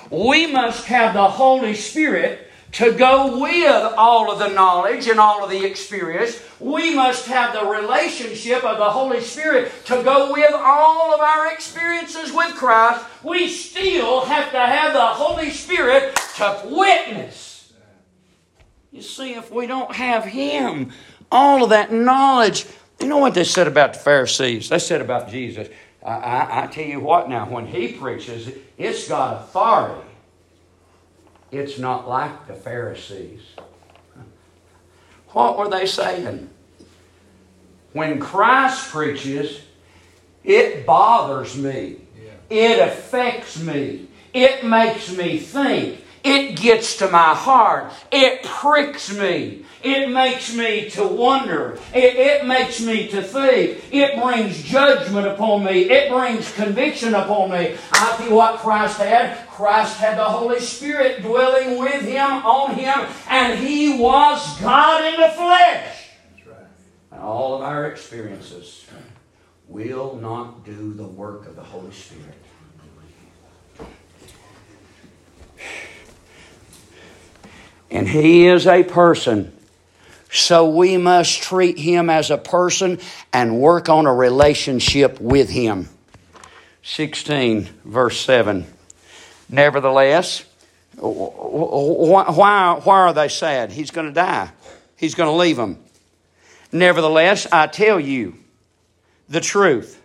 We 0.09 0.47
must 0.47 0.85
have 0.85 1.13
the 1.13 1.27
Holy 1.27 1.73
Spirit 1.73 2.44
to 2.75 2.91
go 2.91 3.39
with 3.39 3.93
all 3.97 4.29
of 4.29 4.37
the 4.37 4.49
knowledge 4.49 5.07
and 5.07 5.17
all 5.17 5.43
of 5.43 5.49
the 5.49 5.63
experience. 5.63 6.41
We 6.59 6.93
must 6.93 7.25
have 7.27 7.53
the 7.53 7.65
relationship 7.65 8.65
of 8.65 8.77
the 8.77 8.89
Holy 8.89 9.21
Spirit 9.21 9.71
to 9.85 10.03
go 10.03 10.33
with 10.33 10.53
all 10.53 11.13
of 11.13 11.21
our 11.21 11.53
experiences 11.53 12.33
with 12.33 12.53
Christ. 12.55 13.05
We 13.23 13.47
still 13.47 14.25
have 14.25 14.51
to 14.51 14.59
have 14.59 14.91
the 14.91 15.05
Holy 15.05 15.51
Spirit 15.51 16.17
to 16.35 16.63
witness. 16.65 17.71
You 18.91 19.01
see, 19.01 19.35
if 19.35 19.51
we 19.51 19.67
don't 19.67 19.95
have 19.95 20.25
Him, 20.25 20.91
all 21.31 21.63
of 21.63 21.69
that 21.69 21.93
knowledge, 21.93 22.65
you 22.99 23.07
know 23.07 23.19
what 23.19 23.35
they 23.35 23.45
said 23.45 23.67
about 23.67 23.93
the 23.93 23.99
Pharisees? 23.99 24.67
They 24.67 24.79
said 24.79 24.99
about 24.99 25.29
Jesus. 25.29 25.69
I, 26.05 26.11
I, 26.11 26.63
I 26.63 26.67
tell 26.67 26.85
you 26.85 26.99
what 26.99 27.29
now, 27.29 27.45
when 27.49 27.67
he 27.67 27.93
preaches, 27.93 28.51
it's 28.77 29.07
got 29.07 29.43
authority. 29.43 30.04
It's 31.51 31.77
not 31.77 32.07
like 32.07 32.47
the 32.47 32.53
Pharisees. 32.53 33.41
What 35.29 35.57
were 35.57 35.69
they 35.69 35.85
saying? 35.85 36.49
When 37.93 38.19
Christ 38.19 38.89
preaches, 38.89 39.61
it 40.43 40.85
bothers 40.85 41.57
me. 41.57 41.97
It 42.49 42.79
affects 42.79 43.59
me. 43.59 44.07
It 44.33 44.65
makes 44.65 45.15
me 45.15 45.39
think. 45.39 46.04
It 46.25 46.59
gets 46.59 46.97
to 46.97 47.09
my 47.09 47.35
heart. 47.35 47.93
It 48.11 48.41
pricks 48.43 49.15
me. 49.15 49.63
It 49.83 50.09
makes 50.09 50.55
me 50.55 50.89
to 50.89 51.07
wonder. 51.07 51.77
It, 51.93 52.15
it, 52.15 52.47
makes 52.47 52.81
me 52.81 53.07
to 53.09 53.21
think. 53.21 53.83
It 53.91 54.19
brings 54.19 54.63
judgment 54.63 55.27
upon 55.27 55.63
me. 55.63 55.81
It 55.81 56.11
brings 56.11 56.51
conviction 56.53 57.13
upon 57.13 57.51
me. 57.51 57.75
I 57.91 58.25
you 58.27 58.33
what 58.33 58.57
Christ 58.57 58.97
had. 58.97 59.47
Christ 59.49 59.97
had 59.97 60.17
the 60.17 60.23
Holy 60.23 60.59
Spirit 60.59 61.21
dwelling 61.21 61.77
with 61.77 62.01
him, 62.01 62.31
on 62.43 62.73
him, 62.73 63.07
and 63.29 63.59
he 63.59 63.99
was 63.99 64.59
God 64.59 65.05
in 65.05 65.21
the 65.21 65.29
flesh. 65.29 66.09
Right. 66.47 66.57
And 67.11 67.21
all 67.21 67.53
of 67.53 67.61
our 67.61 67.85
experiences 67.85 68.85
will 69.67 70.15
not 70.15 70.65
do 70.65 70.93
the 70.93 71.07
work 71.07 71.45
of 71.47 71.55
the 71.55 71.63
Holy 71.63 71.91
Spirit. 71.91 72.44
And 77.91 78.07
he 78.07 78.47
is 78.47 78.67
a 78.67 78.83
person. 78.83 79.51
So 80.31 80.69
we 80.69 80.97
must 80.97 81.41
treat 81.41 81.77
him 81.77 82.09
as 82.09 82.29
a 82.31 82.37
person 82.37 82.99
and 83.31 83.59
work 83.59 83.89
on 83.89 84.05
a 84.05 84.13
relationship 84.13 85.19
with 85.19 85.49
him. 85.49 85.89
16, 86.83 87.69
verse 87.85 88.19
7. 88.19 88.65
Nevertheless, 89.49 90.45
why, 90.97 92.79
why 92.83 92.99
are 92.99 93.13
they 93.13 93.27
sad? 93.27 93.71
He's 93.71 93.91
going 93.91 94.07
to 94.07 94.13
die, 94.13 94.51
he's 94.97 95.15
going 95.15 95.29
to 95.29 95.35
leave 95.35 95.57
them. 95.57 95.79
Nevertheless, 96.71 97.47
I 97.51 97.67
tell 97.67 97.99
you 97.99 98.35
the 99.29 99.39
truth. 99.39 100.01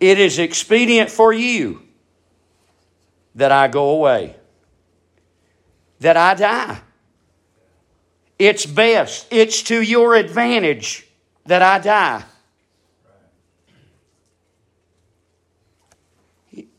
It 0.00 0.18
is 0.18 0.38
expedient 0.38 1.10
for 1.10 1.32
you 1.32 1.82
that 3.36 3.52
I 3.52 3.68
go 3.68 3.90
away 3.90 4.34
that 6.04 6.18
I 6.18 6.34
die. 6.34 6.80
It's 8.38 8.66
best, 8.66 9.26
it's 9.30 9.62
to 9.64 9.80
your 9.80 10.14
advantage 10.14 11.06
that 11.46 11.62
I 11.62 11.78
die. 11.78 12.24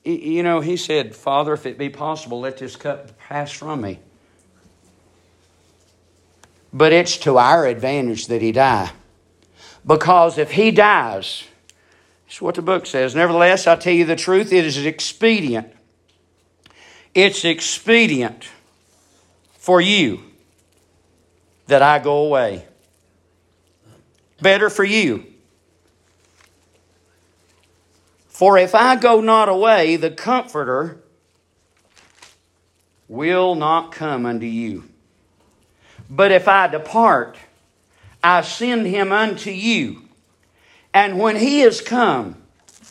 You 0.03 0.43
know, 0.43 0.59
he 0.59 0.77
said, 0.77 1.15
Father, 1.15 1.53
if 1.53 1.65
it 1.65 1.79
be 1.79 1.89
possible, 1.89 2.39
let 2.39 2.59
this 2.59 2.75
cup 2.75 3.17
pass 3.17 3.51
from 3.51 3.81
me. 3.81 3.99
But 6.71 6.93
it's 6.93 7.17
to 7.19 7.39
our 7.39 7.65
advantage 7.65 8.27
that 8.27 8.43
he 8.43 8.51
die. 8.51 8.91
Because 9.83 10.37
if 10.37 10.51
he 10.51 10.69
dies, 10.69 11.45
it's 12.27 12.39
what 12.39 12.53
the 12.53 12.61
book 12.61 12.85
says. 12.85 13.15
Nevertheless, 13.15 13.65
I 13.65 13.75
tell 13.75 13.93
you 13.93 14.05
the 14.05 14.15
truth, 14.15 14.53
it 14.53 14.65
is 14.65 14.85
expedient. 14.85 15.73
It's 17.15 17.43
expedient 17.43 18.49
for 19.65 19.81
you 19.81 20.19
that 21.65 21.81
I 21.81 21.97
go 21.97 22.27
away. 22.27 22.67
Better 24.39 24.69
for 24.69 24.83
you. 24.83 25.25
For 28.27 28.59
if 28.59 28.75
I 28.75 28.95
go 28.95 29.21
not 29.21 29.49
away, 29.49 29.95
the 29.95 30.11
Comforter 30.11 31.01
will 33.07 33.55
not 33.55 33.91
come 33.91 34.27
unto 34.27 34.45
you. 34.45 34.83
But 36.11 36.31
if 36.31 36.47
I 36.47 36.67
depart, 36.67 37.35
I 38.23 38.41
send 38.41 38.85
him 38.85 39.11
unto 39.11 39.49
you. 39.49 40.03
And 40.93 41.17
when 41.17 41.37
he 41.37 41.61
is 41.61 41.81
come, 41.81 42.35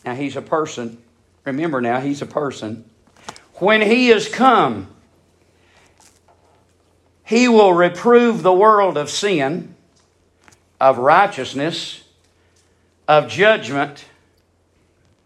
now 0.03 0.15
he's 0.15 0.35
a 0.35 0.41
person, 0.41 0.97
remember 1.45 1.79
now, 1.79 2.01
he's 2.01 2.21
a 2.21 2.25
person. 2.25 2.83
When 3.59 3.81
he 3.81 4.09
is 4.09 4.27
come, 4.27 4.89
he 7.25 7.47
will 7.47 7.73
reprove 7.73 8.43
the 8.43 8.53
world 8.53 8.97
of 8.97 9.09
sin, 9.09 9.75
of 10.79 10.99
righteousness, 10.99 12.03
of 13.07 13.27
judgment, 13.27 14.05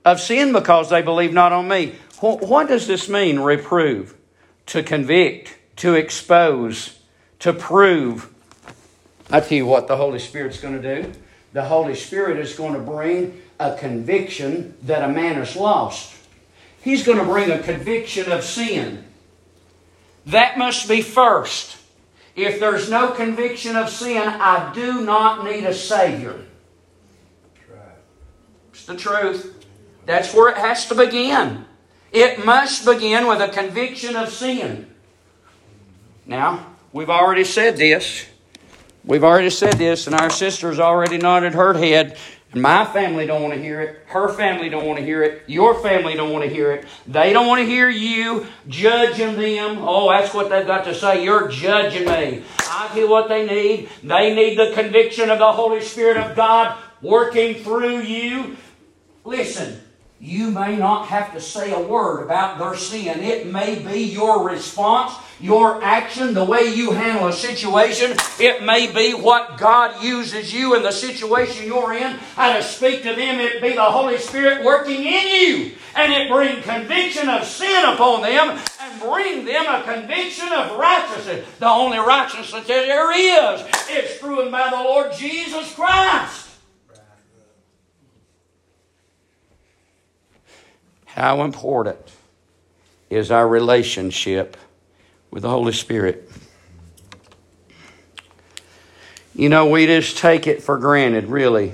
of 0.06 0.20
sin 0.20 0.54
because 0.54 0.90
they 0.90 1.02
believe 1.02 1.34
not 1.34 1.52
on 1.52 1.68
me. 1.68 1.96
What 2.22 2.70
does 2.70 2.88
this 2.88 3.10
mean, 3.10 3.40
reprove? 3.40 4.16
To 4.68 4.82
convict, 4.82 5.58
to 5.78 5.96
expose, 5.96 7.00
to 7.40 7.54
prove. 7.54 8.30
I 9.30 9.42
tell 9.42 9.58
you 9.58 9.66
what 9.66 9.88
the 9.88 9.98
Holy 9.98 10.20
Spirit's 10.20 10.60
going 10.60 10.82
to 10.82 11.02
do. 11.02 11.12
The 11.52 11.64
Holy 11.64 11.96
Spirit 11.96 12.38
is 12.38 12.54
going 12.54 12.74
to 12.74 12.80
bring 12.80 13.42
a 13.60 13.76
conviction 13.76 14.76
that 14.84 15.04
a 15.04 15.12
man 15.12 15.42
is 15.42 15.56
lost. 15.56 16.16
He's 16.82 17.04
going 17.04 17.18
to 17.18 17.26
bring 17.26 17.52
a 17.52 17.60
conviction 17.60 18.32
of 18.32 18.44
sin. 18.44 19.04
That 20.26 20.58
must 20.58 20.88
be 20.88 21.02
first. 21.02 21.76
If 22.40 22.62
there's 22.62 22.90
no 22.90 23.12
conviction 23.12 23.76
of 23.76 23.90
sin, 23.90 24.24
I 24.26 24.72
do 24.74 25.02
not 25.02 25.44
need 25.44 25.66
a 25.66 25.74
Savior. 25.74 26.40
It's 28.72 28.86
the 28.86 28.96
truth. 28.96 29.66
That's 30.06 30.34
where 30.34 30.50
it 30.50 30.58
has 30.58 30.86
to 30.88 30.96
begin. 30.96 31.66
It 32.14 32.46
must 32.46 32.86
begin 32.86 33.28
with 33.28 33.42
a 33.42 33.50
conviction 33.50 34.16
of 34.16 34.30
sin. 34.30 34.90
Now, 36.26 36.66
we've 36.94 37.10
already 37.10 37.44
said 37.44 37.76
this. 37.76 38.26
We've 39.04 39.24
already 39.24 39.50
said 39.50 39.74
this, 39.74 40.08
and 40.08 40.16
our 40.16 40.30
sister's 40.30 40.80
already 40.80 41.18
nodded 41.18 41.56
her 41.56 41.74
head. 41.74 42.18
My 42.54 42.84
family 42.84 43.28
don't 43.28 43.44
want 43.44 43.54
to 43.54 43.62
hear 43.62 43.80
it. 43.82 44.02
Her 44.08 44.28
family 44.28 44.70
don't 44.70 44.86
want 44.86 44.98
to 44.98 45.06
hear 45.06 45.22
it. 45.22 45.44
Your 45.46 45.76
family 45.76 46.16
don't 46.16 46.32
want 46.32 46.46
to 46.46 46.50
hear 46.50 46.72
it. 46.72 46.86
They 47.06 47.32
don't 47.32 47.46
want 47.46 47.60
to 47.60 47.66
hear 47.66 47.90
you 47.90 48.48
judging 48.68 49.38
them. 49.38 49.78
Oh, 49.82 50.10
that's 50.10 50.34
what 50.34 50.50
they've 50.50 50.66
got 50.66 50.86
to 50.86 50.96
say. 50.96 51.24
You're 51.24 51.48
judging 51.50 52.06
me. 52.06 52.44
I 52.62 52.90
hear 52.92 53.08
what 53.08 53.30
they 53.30 53.46
need. 53.46 53.90
They 54.02 54.34
need 54.34 54.58
the 54.58 54.72
conviction 54.74 55.30
of 55.30 55.38
the 55.38 55.52
Holy 55.52 55.82
Spirit 55.82 56.18
of 56.18 56.36
God 56.36 56.76
working 57.04 57.64
through 57.64 58.02
you. 58.02 58.58
Listen, 59.24 59.80
you 60.20 60.50
may 60.50 60.76
not 60.76 61.08
have 61.08 61.34
to 61.34 61.42
say 61.42 61.72
a 61.72 61.80
word 61.80 62.24
about 62.24 62.58
their 62.58 62.76
sin. 62.76 63.20
It 63.20 63.46
may 63.46 63.76
be 63.76 64.02
your 64.06 64.48
response, 64.48 65.14
your 65.40 65.84
action, 65.84 66.34
the 66.34 66.44
way 66.44 66.74
you 66.74 66.92
handle 66.92 67.28
a 67.28 67.34
situation. 67.34 68.16
It 68.40 68.64
may 68.64 68.92
be 68.92 69.14
what 69.14 69.58
God 69.58 70.04
uses 70.04 70.54
you 70.54 70.76
in 70.76 70.84
the 70.84 70.92
situation 70.92 71.66
you're 71.66 71.94
in. 71.94 72.20
And 72.38 72.58
to 72.58 72.64
speak 72.64 73.04
to 73.04 73.16
them, 73.16 73.40
it 73.40 73.62
be 73.62 73.74
the 73.74 73.82
Holy 73.82 74.18
Spirit 74.18 74.64
working 74.64 75.04
in 75.04 75.28
you. 75.28 75.72
And 75.96 76.14
it 76.14 76.30
bring 76.30 76.62
conviction 76.62 77.30
of 77.30 77.46
sin 77.46 77.86
upon 77.86 78.22
them 78.22 78.60
and 78.82 79.02
bring 79.02 79.46
them 79.46 79.66
a 79.68 79.84
conviction 79.84 80.52
of 80.52 80.78
righteousness. 80.78 81.48
The 81.60 81.68
only 81.68 81.98
righteousness 81.98 82.52
that 82.52 82.68
there 82.68 83.12
is 83.12 83.62
is 83.90 84.18
proven 84.18 84.52
by 84.52 84.70
the 84.70 84.78
Lord 84.78 85.14
Jesus 85.14 85.74
Christ. 85.74 86.48
How 91.06 91.44
important 91.44 92.00
is 93.10 93.32
our 93.32 93.48
relationship 93.48 94.56
with 95.32 95.44
the 95.44 95.50
Holy 95.50 95.74
Spirit? 95.74 96.30
You 99.36 99.50
know, 99.50 99.68
we 99.68 99.86
just 99.86 100.18
take 100.18 100.48
it 100.48 100.62
for 100.62 100.78
granted, 100.78 101.26
really. 101.26 101.74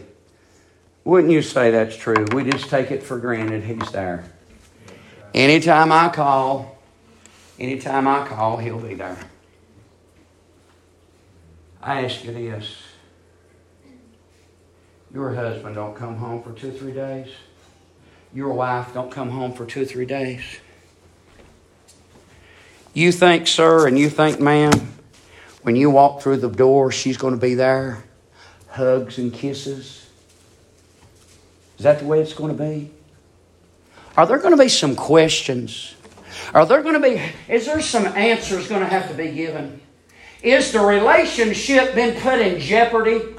Wouldn't 1.04 1.32
you 1.32 1.42
say 1.42 1.72
that's 1.72 1.96
true? 1.96 2.26
We 2.34 2.44
just 2.50 2.70
take 2.70 2.92
it 2.92 3.04
for 3.04 3.18
granted 3.18 3.64
He's 3.64 3.92
there. 3.92 4.26
Anytime 5.34 5.92
I 5.92 6.10
call, 6.10 6.78
anytime 7.60 8.08
I 8.08 8.28
call, 8.28 8.58
He'll 8.58 8.80
be 8.80 8.96
there. 8.96 9.18
I 11.82 12.04
ask 12.04 12.24
you 12.24 12.34
this. 12.34 12.82
Your 15.14 15.34
husband 15.34 15.76
don't 15.76 15.96
come 15.96 16.18
home 16.18 16.44
for 16.44 16.52
two, 16.52 16.72
three 16.72 16.92
days 16.92 17.30
your 18.36 18.52
wife 18.52 18.94
don't 18.94 19.10
come 19.10 19.30
home 19.30 19.54
for 19.54 19.66
two 19.66 19.86
three 19.86 20.06
days. 20.06 20.44
You 22.96 23.12
think, 23.12 23.46
sir, 23.46 23.88
and 23.88 24.00
you 24.00 24.10
think, 24.10 24.40
ma'am, 24.40 24.72
when 25.64 25.76
you 25.76 25.90
walk 25.90 26.22
through 26.22 26.38
the 26.38 26.50
door, 26.50 26.94
she's 26.94 27.18
going 27.18 27.36
to 27.36 27.40
be 27.40 27.54
there, 27.54 28.06
hugs 28.70 29.18
and 29.18 29.34
kisses. 29.34 30.08
Is 31.78 31.84
that 31.84 32.00
the 32.00 32.06
way 32.06 32.22
it's 32.22 32.34
going 32.34 32.56
to 32.56 32.64
be? 32.64 32.90
Are 34.16 34.26
there 34.26 34.38
going 34.38 34.56
to 34.56 34.64
be 34.64 34.70
some 34.70 34.96
questions? 34.96 35.94
Are 36.54 36.66
there 36.66 36.82
going 36.82 36.94
to 36.94 37.02
be, 37.02 37.22
is 37.50 37.66
there 37.66 37.82
some 37.82 38.06
answers 38.06 38.70
going 38.70 38.80
to 38.80 38.88
have 38.88 39.10
to 39.10 39.14
be 39.14 39.30
given? 39.30 39.82
Is 40.42 40.72
the 40.72 40.80
relationship 40.80 41.96
been 41.96 42.18
put 42.22 42.40
in 42.40 42.62
jeopardy? 42.62 43.36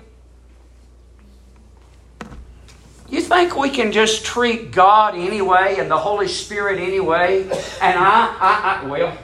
You 3.09 3.23
think 3.23 3.57
we 3.57 3.71
can 3.71 3.91
just 3.91 4.27
treat 4.27 4.71
God 4.73 5.15
anyway 5.15 5.77
and 5.79 5.91
the 5.91 5.97
Holy 5.97 6.29
Spirit 6.29 6.79
anyway? 6.79 7.45
And 7.45 7.99
I, 7.99 8.37
I, 8.39 8.81
I 8.83 8.87
well, 8.87 9.17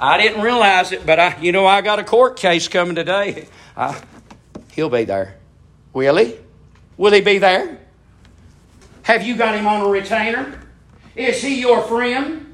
I 0.00 0.18
didn't 0.18 0.42
realize 0.42 0.92
it, 0.92 1.04
but 1.04 1.18
I, 1.18 1.36
you 1.40 1.52
know, 1.52 1.66
I 1.66 1.80
got 1.80 1.98
a 1.98 2.04
court 2.04 2.36
case 2.36 2.68
coming 2.68 2.94
today. 2.94 3.48
I, 3.76 4.00
he'll 4.72 4.90
be 4.90 5.04
there. 5.04 5.36
Will 5.92 6.16
he? 6.16 6.36
Will 6.96 7.12
he 7.12 7.20
be 7.20 7.38
there? 7.38 7.78
Have 9.02 9.26
you 9.26 9.36
got 9.36 9.54
him 9.54 9.66
on 9.66 9.80
a 9.80 9.88
retainer? 9.88 10.60
Is 11.16 11.42
he 11.42 11.60
your 11.60 11.82
friend? 11.82 12.47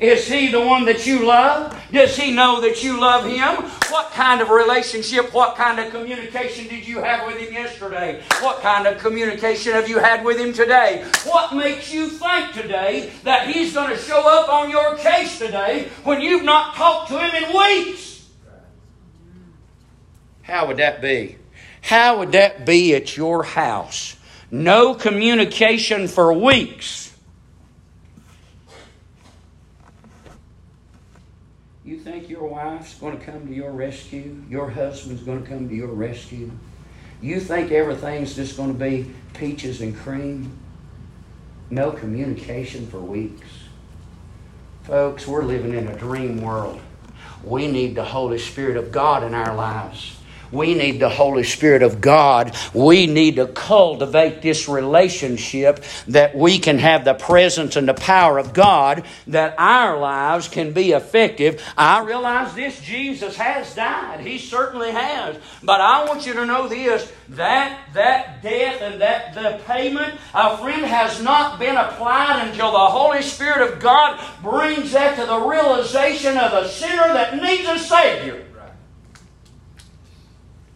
Is 0.00 0.28
he 0.28 0.46
the 0.52 0.60
one 0.60 0.84
that 0.84 1.06
you 1.06 1.26
love? 1.26 1.76
Does 1.90 2.16
he 2.16 2.32
know 2.32 2.60
that 2.60 2.84
you 2.84 3.00
love 3.00 3.24
him? 3.24 3.68
What 3.90 4.12
kind 4.12 4.40
of 4.40 4.48
relationship, 4.48 5.34
what 5.34 5.56
kind 5.56 5.80
of 5.80 5.90
communication 5.90 6.68
did 6.68 6.86
you 6.86 7.00
have 7.00 7.26
with 7.26 7.38
him 7.38 7.52
yesterday? 7.52 8.22
What 8.40 8.60
kind 8.60 8.86
of 8.86 8.98
communication 8.98 9.72
have 9.72 9.88
you 9.88 9.98
had 9.98 10.24
with 10.24 10.38
him 10.38 10.52
today? 10.52 11.04
What 11.24 11.52
makes 11.52 11.92
you 11.92 12.08
think 12.08 12.52
today 12.52 13.10
that 13.24 13.48
he's 13.48 13.74
going 13.74 13.90
to 13.90 13.96
show 13.96 14.20
up 14.20 14.48
on 14.48 14.70
your 14.70 14.96
case 14.98 15.36
today 15.36 15.88
when 16.04 16.20
you've 16.20 16.44
not 16.44 16.76
talked 16.76 17.08
to 17.08 17.18
him 17.18 17.34
in 17.34 17.58
weeks? 17.58 18.28
How 20.42 20.68
would 20.68 20.76
that 20.76 21.02
be? 21.02 21.38
How 21.80 22.20
would 22.20 22.32
that 22.32 22.64
be 22.64 22.94
at 22.94 23.16
your 23.16 23.42
house? 23.42 24.14
No 24.52 24.94
communication 24.94 26.06
for 26.06 26.32
weeks 26.32 27.07
You 31.88 31.98
think 31.98 32.28
your 32.28 32.44
wife's 32.44 32.92
going 32.96 33.18
to 33.18 33.24
come 33.24 33.46
to 33.46 33.54
your 33.54 33.72
rescue? 33.72 34.44
Your 34.50 34.68
husband's 34.68 35.22
going 35.22 35.42
to 35.42 35.48
come 35.48 35.70
to 35.70 35.74
your 35.74 35.88
rescue? 35.88 36.50
You 37.22 37.40
think 37.40 37.72
everything's 37.72 38.36
just 38.36 38.58
going 38.58 38.74
to 38.74 38.78
be 38.78 39.10
peaches 39.32 39.80
and 39.80 39.96
cream? 39.96 40.52
No 41.70 41.90
communication 41.90 42.86
for 42.88 42.98
weeks. 42.98 43.48
Folks, 44.82 45.26
we're 45.26 45.42
living 45.42 45.72
in 45.72 45.88
a 45.88 45.96
dream 45.96 46.42
world. 46.42 46.78
We 47.42 47.66
need 47.68 47.94
the 47.94 48.04
Holy 48.04 48.38
Spirit 48.38 48.76
of 48.76 48.92
God 48.92 49.22
in 49.22 49.32
our 49.32 49.54
lives. 49.54 50.17
We 50.50 50.74
need 50.74 51.00
the 51.00 51.08
Holy 51.08 51.44
Spirit 51.44 51.82
of 51.82 52.00
God. 52.00 52.56
We 52.72 53.06
need 53.06 53.36
to 53.36 53.46
cultivate 53.46 54.42
this 54.42 54.68
relationship 54.68 55.84
that 56.08 56.34
we 56.34 56.58
can 56.58 56.78
have 56.78 57.04
the 57.04 57.14
presence 57.14 57.76
and 57.76 57.88
the 57.88 57.94
power 57.94 58.38
of 58.38 58.52
God, 58.52 59.04
that 59.26 59.54
our 59.58 59.98
lives 59.98 60.48
can 60.48 60.72
be 60.72 60.92
effective. 60.92 61.62
I 61.76 62.02
realize 62.04 62.54
this 62.54 62.80
Jesus 62.80 63.36
has 63.36 63.74
died. 63.74 64.20
He 64.20 64.38
certainly 64.38 64.90
has. 64.90 65.36
But 65.62 65.80
I 65.80 66.04
want 66.06 66.26
you 66.26 66.34
to 66.34 66.46
know 66.46 66.68
this 66.68 67.10
that 67.30 67.78
that 67.92 68.42
death 68.42 68.80
and 68.80 69.00
that 69.00 69.34
the 69.34 69.60
payment, 69.66 70.14
a 70.34 70.56
friend, 70.56 70.84
has 70.84 71.22
not 71.22 71.58
been 71.58 71.76
applied 71.76 72.48
until 72.48 72.72
the 72.72 72.78
Holy 72.78 73.22
Spirit 73.22 73.70
of 73.70 73.80
God 73.80 74.18
brings 74.42 74.92
that 74.92 75.16
to 75.16 75.26
the 75.26 75.38
realization 75.40 76.36
of 76.38 76.52
a 76.52 76.68
sinner 76.68 77.12
that 77.12 77.40
needs 77.40 77.68
a 77.68 77.78
Savior. 77.78 78.47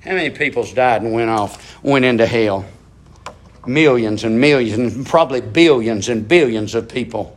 How 0.05 0.15
many 0.15 0.31
people's 0.31 0.73
died 0.73 1.03
and 1.03 1.13
went 1.13 1.31
off, 1.31 1.81
went 1.85 2.05
into 2.05 2.27
hell? 2.27 2.65
Millions 3.65 4.25
and 4.25 4.41
millions, 4.41 5.09
probably 5.09 5.41
billions 5.41 6.09
and 6.09 6.27
billions 6.27 6.75
of 6.75 6.89
people. 6.89 7.37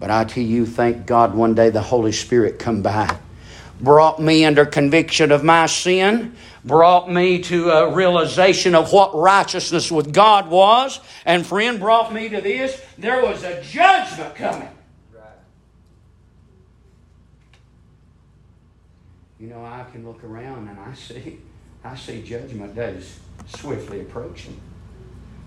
But 0.00 0.10
I 0.10 0.24
tell 0.24 0.42
you, 0.42 0.66
thank 0.66 1.06
God 1.06 1.34
one 1.34 1.54
day 1.54 1.70
the 1.70 1.82
Holy 1.82 2.10
Spirit 2.10 2.58
come 2.58 2.82
by. 2.82 3.16
Brought 3.80 4.20
me 4.20 4.44
under 4.44 4.66
conviction 4.66 5.30
of 5.30 5.44
my 5.44 5.66
sin, 5.66 6.34
brought 6.64 7.08
me 7.08 7.40
to 7.42 7.70
a 7.70 7.94
realization 7.94 8.74
of 8.74 8.92
what 8.92 9.14
righteousness 9.14 9.92
with 9.92 10.12
God 10.12 10.50
was, 10.50 10.98
and 11.24 11.46
friend, 11.46 11.78
brought 11.78 12.12
me 12.12 12.28
to 12.28 12.40
this. 12.40 12.82
There 12.98 13.22
was 13.22 13.44
a 13.44 13.62
judgment 13.62 14.34
coming. 14.34 14.68
You 19.38 19.48
know, 19.48 19.64
I 19.64 19.84
can 19.92 20.06
look 20.06 20.24
around 20.24 20.68
and 20.68 20.78
I 20.78 20.94
see, 20.94 21.40
I 21.84 21.94
see 21.94 22.22
judgment 22.22 22.74
days 22.74 23.18
swiftly 23.46 24.00
approaching. 24.00 24.58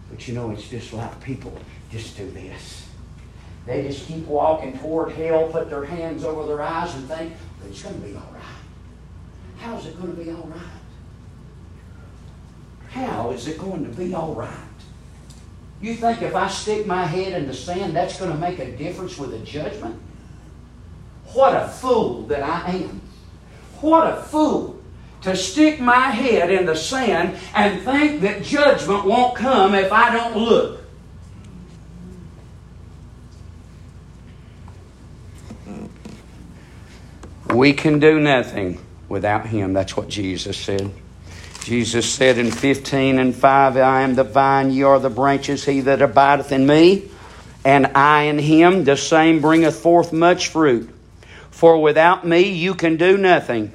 But 0.09 0.27
you 0.27 0.35
know, 0.35 0.51
it's 0.51 0.69
just 0.69 0.93
like 0.93 1.21
people 1.21 1.57
just 1.91 2.15
do 2.17 2.29
this. 2.31 2.87
They 3.65 3.83
just 3.83 4.07
keep 4.07 4.25
walking 4.25 4.77
toward 4.77 5.11
hell, 5.11 5.47
put 5.47 5.69
their 5.69 5.85
hands 5.85 6.23
over 6.23 6.47
their 6.47 6.61
eyes, 6.61 6.95
and 6.95 7.07
think, 7.07 7.33
it's 7.67 7.83
going 7.83 7.99
to 8.01 8.07
be 8.07 8.15
all 8.15 8.31
right. 8.33 8.43
How's 9.57 9.85
it 9.85 9.99
going 9.99 10.15
to 10.15 10.23
be 10.23 10.31
all 10.31 10.47
right? 10.47 10.61
How 12.89 13.29
is 13.31 13.47
it 13.47 13.59
going 13.59 13.83
to 13.83 13.89
be 13.89 14.13
all 14.13 14.33
right? 14.33 14.49
You 15.81 15.95
think 15.95 16.21
if 16.21 16.35
I 16.35 16.47
stick 16.47 16.85
my 16.85 17.05
head 17.05 17.33
in 17.33 17.47
the 17.47 17.53
sand, 17.53 17.95
that's 17.95 18.17
going 18.19 18.31
to 18.31 18.37
make 18.37 18.59
a 18.59 18.71
difference 18.75 19.17
with 19.17 19.33
a 19.33 19.39
judgment? 19.39 19.99
What 21.33 21.55
a 21.55 21.67
fool 21.67 22.23
that 22.27 22.41
I 22.41 22.71
am. 22.71 23.01
What 23.81 24.17
a 24.17 24.21
fool 24.21 24.79
to 25.21 25.35
stick 25.35 25.79
my 25.79 26.11
head 26.11 26.49
in 26.49 26.65
the 26.65 26.75
sand 26.75 27.37
and 27.53 27.81
think 27.81 28.21
that 28.21 28.43
judgment 28.43 29.05
won't 29.05 29.35
come 29.35 29.73
if 29.73 29.91
I 29.91 30.15
don't 30.15 30.37
look. 30.37 30.79
We 37.53 37.73
can 37.73 37.99
do 37.99 38.19
nothing 38.19 38.79
without 39.09 39.47
Him. 39.47 39.73
That's 39.73 39.97
what 39.97 40.07
Jesus 40.07 40.55
said. 40.55 40.91
Jesus 41.63 42.11
said 42.11 42.37
in 42.37 42.51
15 42.51 43.19
and 43.19 43.35
5, 43.35 43.77
I 43.77 44.01
am 44.01 44.15
the 44.15 44.23
vine, 44.23 44.71
ye 44.71 44.83
are 44.83 44.99
the 44.99 45.09
branches, 45.09 45.65
he 45.65 45.81
that 45.81 46.01
abideth 46.01 46.51
in 46.51 46.65
me, 46.65 47.09
and 47.65 47.87
I 47.87 48.23
in 48.23 48.39
him, 48.39 48.85
the 48.85 48.95
same 48.95 49.41
bringeth 49.41 49.75
forth 49.79 50.13
much 50.13 50.47
fruit. 50.47 50.89
For 51.51 51.81
without 51.81 52.25
me 52.25 52.51
you 52.51 52.75
can 52.75 52.97
do 52.97 53.17
nothing. 53.17 53.73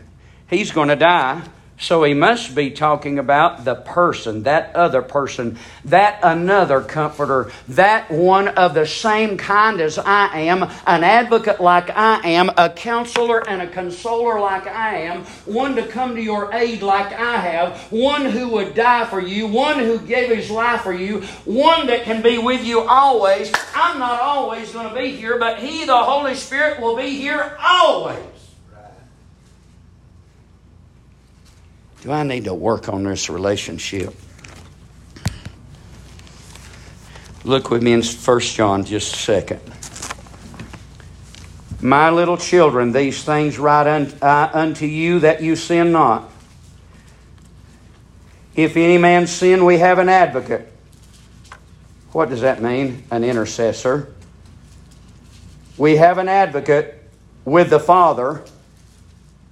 He's 0.48 0.72
going 0.72 0.88
to 0.88 0.96
die. 0.96 1.42
So 1.76 2.04
he 2.04 2.14
must 2.14 2.54
be 2.54 2.70
talking 2.70 3.18
about 3.18 3.64
the 3.64 3.74
person, 3.74 4.44
that 4.44 4.74
other 4.76 5.02
person, 5.02 5.58
that 5.84 6.20
another 6.22 6.80
comforter, 6.80 7.50
that 7.68 8.10
one 8.10 8.48
of 8.48 8.74
the 8.74 8.86
same 8.86 9.36
kind 9.36 9.80
as 9.80 9.98
I 9.98 10.38
am, 10.38 10.62
an 10.62 11.02
advocate 11.02 11.60
like 11.60 11.90
I 11.90 12.26
am, 12.28 12.50
a 12.56 12.70
counselor 12.70 13.46
and 13.48 13.60
a 13.60 13.66
consoler 13.66 14.38
like 14.40 14.68
I 14.68 15.00
am, 15.00 15.24
one 15.46 15.74
to 15.74 15.86
come 15.86 16.14
to 16.14 16.22
your 16.22 16.54
aid 16.54 16.82
like 16.82 17.12
I 17.12 17.38
have, 17.38 17.76
one 17.90 18.24
who 18.26 18.50
would 18.50 18.74
die 18.74 19.04
for 19.06 19.20
you, 19.20 19.48
one 19.48 19.80
who 19.80 19.98
gave 19.98 20.34
his 20.34 20.50
life 20.50 20.82
for 20.82 20.94
you, 20.94 21.22
one 21.44 21.88
that 21.88 22.04
can 22.04 22.22
be 22.22 22.38
with 22.38 22.64
you 22.64 22.82
always. 22.82 23.52
I'm 23.74 23.98
not 23.98 24.20
always 24.20 24.72
going 24.72 24.88
to 24.88 24.94
be 24.94 25.16
here, 25.16 25.38
but 25.38 25.58
he, 25.58 25.84
the 25.84 25.96
Holy 25.96 26.36
Spirit, 26.36 26.80
will 26.80 26.96
be 26.96 27.10
here 27.10 27.58
always. 27.60 28.33
Do 32.04 32.12
I 32.12 32.22
need 32.22 32.44
to 32.44 32.52
work 32.52 32.90
on 32.90 33.02
this 33.04 33.30
relationship? 33.30 34.14
Look 37.44 37.70
with 37.70 37.82
me 37.82 37.94
in 37.94 38.02
1 38.02 38.40
John 38.40 38.84
just 38.84 39.14
a 39.14 39.18
second. 39.18 39.62
My 41.80 42.10
little 42.10 42.36
children, 42.36 42.92
these 42.92 43.24
things 43.24 43.58
write 43.58 43.86
unto 44.22 44.84
you 44.84 45.20
that 45.20 45.42
you 45.42 45.56
sin 45.56 45.92
not. 45.92 46.30
If 48.54 48.76
any 48.76 48.98
man 48.98 49.26
sin, 49.26 49.64
we 49.64 49.78
have 49.78 49.98
an 49.98 50.10
advocate. 50.10 50.70
What 52.12 52.28
does 52.28 52.42
that 52.42 52.60
mean? 52.60 53.04
An 53.10 53.24
intercessor. 53.24 54.12
We 55.78 55.96
have 55.96 56.18
an 56.18 56.28
advocate 56.28 57.02
with 57.46 57.70
the 57.70 57.80
Father, 57.80 58.44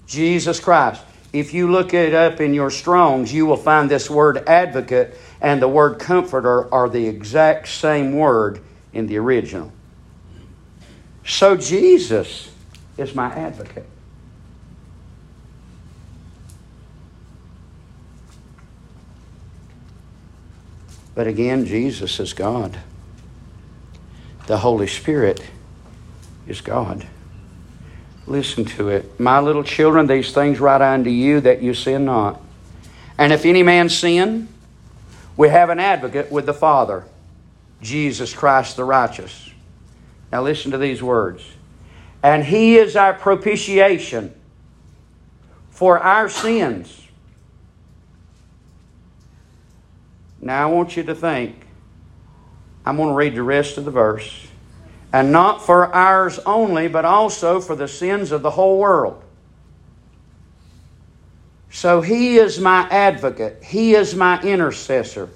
Jesus 0.07 0.61
Christ. 0.61 1.03
If 1.33 1.55
you 1.55 1.71
look 1.71 1.95
it 1.95 2.13
up 2.13 2.41
in 2.41 2.53
your 2.53 2.71
Strongs, 2.71 3.33
you 3.33 3.47
will 3.47 3.57
find 3.57 3.91
this 3.91 4.11
word 4.11 4.45
advocate 4.47 5.17
and 5.41 5.63
the 5.63 5.69
word 5.69 5.99
comforter 5.99 6.73
are 6.73 6.89
the 6.89 7.07
exact 7.07 7.69
same 7.69 8.17
word 8.17 8.61
in 8.93 9.07
the 9.07 9.17
original. 9.17 9.73
So 11.25 11.57
Jesus 11.57 12.51
is 12.99 13.15
my 13.15 13.33
advocate. 13.33 13.87
But 21.15 21.27
again, 21.27 21.67
Jesus 21.67 22.21
is 22.21 22.33
God. 22.33 22.79
The 24.47 24.59
Holy 24.59 24.87
Spirit 24.87 25.43
is 26.47 26.61
God. 26.61 27.07
Listen 28.27 28.65
to 28.65 28.89
it. 28.89 29.19
My 29.19 29.41
little 29.41 29.65
children, 29.65 30.07
these 30.07 30.33
things 30.33 30.61
write 30.61 30.81
unto 30.81 31.11
you 31.11 31.41
that 31.41 31.63
you 31.63 31.75
sin 31.75 32.05
not. 32.05 32.41
And 33.19 33.33
if 33.33 33.45
any 33.45 33.63
man 33.63 33.89
sin, 33.89 34.49
we 35.37 35.49
have 35.49 35.71
an 35.71 35.81
advocate 35.81 36.31
with 36.31 36.47
the 36.47 36.55
Father, 36.55 37.05
Jesus 37.81 38.33
Christ 38.33 38.77
the 38.77 38.85
righteous. 38.85 39.51
Now 40.31 40.43
listen 40.43 40.71
to 40.71 40.79
these 40.79 41.03
words. 41.03 41.45
And 42.23 42.45
he 42.45 42.77
is 42.77 42.95
our 42.95 43.13
propitiation 43.13 44.33
for 45.71 45.99
our 45.99 46.29
sins. 46.29 47.09
Now 50.41 50.69
I 50.69 50.73
want 50.73 50.97
you 50.97 51.03
to 51.03 51.15
think. 51.15 51.57
I'm 52.85 52.97
going 52.97 53.11
to 53.11 53.15
read 53.15 53.35
the 53.35 53.43
rest 53.43 53.79
of 53.79 53.85
the 53.85 53.91
verse 53.91 54.49
and 55.13 55.31
not 55.31 55.65
for 55.65 55.95
ours 55.95 56.39
only, 56.47 56.89
but 56.89 57.05
also 57.05 57.61
for 57.61 57.77
the 57.77 57.89
sins 57.89 58.33
of 58.33 58.43
the 58.43 58.51
whole 58.51 58.79
world. 58.79 59.23
So 61.71 62.01
he 62.01 62.37
is 62.37 62.59
my 62.59 62.87
advocate, 62.91 63.63
he 63.65 63.95
is 63.95 64.15
my 64.15 64.41
intercessor. 64.43 65.29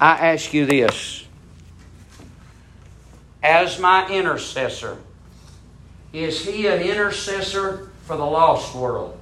I 0.00 0.32
ask 0.32 0.52
you 0.52 0.66
this 0.66 1.26
as 3.46 3.78
my 3.78 4.08
intercessor, 4.08 4.98
is 6.12 6.44
he 6.44 6.66
an 6.66 6.82
intercessor 6.82 7.90
for 8.02 8.16
the 8.16 8.24
lost 8.24 8.74
world? 8.74 9.18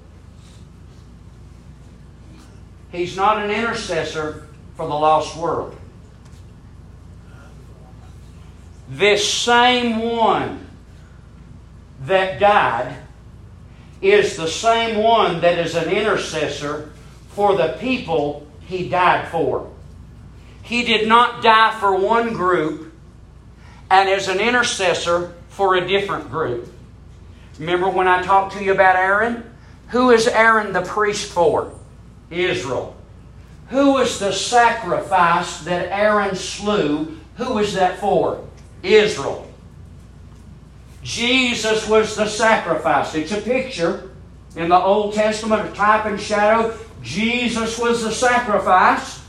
He's 2.91 3.17
not 3.17 3.45
an 3.45 3.51
intercessor 3.51 4.49
for 4.77 4.87
the 4.87 4.95
lost 4.95 5.37
world. 5.37 5.77
This 8.89 9.33
same 9.33 10.01
one 10.01 10.67
that 12.03 12.39
died 12.39 12.97
is 14.03 14.37
the 14.37 14.47
same 14.47 15.03
one 15.03 15.41
that 15.41 15.59
is 15.59 15.75
an 15.75 15.89
intercessor 15.89 16.93
for 17.29 17.57
the 17.57 17.77
people 17.81 18.47
he 18.61 18.89
died 18.89 19.29
for. 19.29 19.71
He 20.63 20.85
did 20.85 21.09
not 21.09 21.43
die 21.43 21.79
for 21.81 21.97
one 21.97 22.33
group 22.33 22.93
and 23.91 24.09
is 24.09 24.29
an 24.29 24.41
intercessor 24.41 25.35
for 25.49 25.77
a 25.77 25.87
different 25.87 26.31
group. 26.31 26.73
Remember 27.59 27.89
when 27.89 28.09
I 28.09 28.23
talked 28.23 28.55
to 28.55 28.65
you 28.65 28.73
about 28.73 28.97
Aaron? 28.97 29.45
Who 29.89 30.11
is 30.11 30.27
Aaron 30.27 30.73
the 30.73 30.83
priest 30.83 31.31
for? 31.31 31.73
Israel. 32.31 32.97
Who 33.69 33.95
was 33.95 34.19
the 34.19 34.33
sacrifice 34.33 35.61
that 35.65 35.89
Aaron 35.91 36.35
slew? 36.35 37.19
Who 37.37 37.55
was 37.55 37.75
that 37.75 37.99
for? 37.99 38.45
Israel. 38.85 39.51
Jesus 41.03 41.89
was 41.89 42.17
the 42.17 42.27
sacrifice. 42.27 43.15
It's 43.15 43.33
a 43.33 43.41
picture 43.41 44.11
in 44.57 44.69
the 44.69 44.79
Old 44.79 45.15
Testament, 45.15 45.69
a 45.69 45.73
type 45.73 46.07
and 46.07 46.21
shadow. 46.21 46.77
Jesus 47.03 47.79
was 47.79 48.03
the 48.03 48.13
sacrifice. 48.13 49.23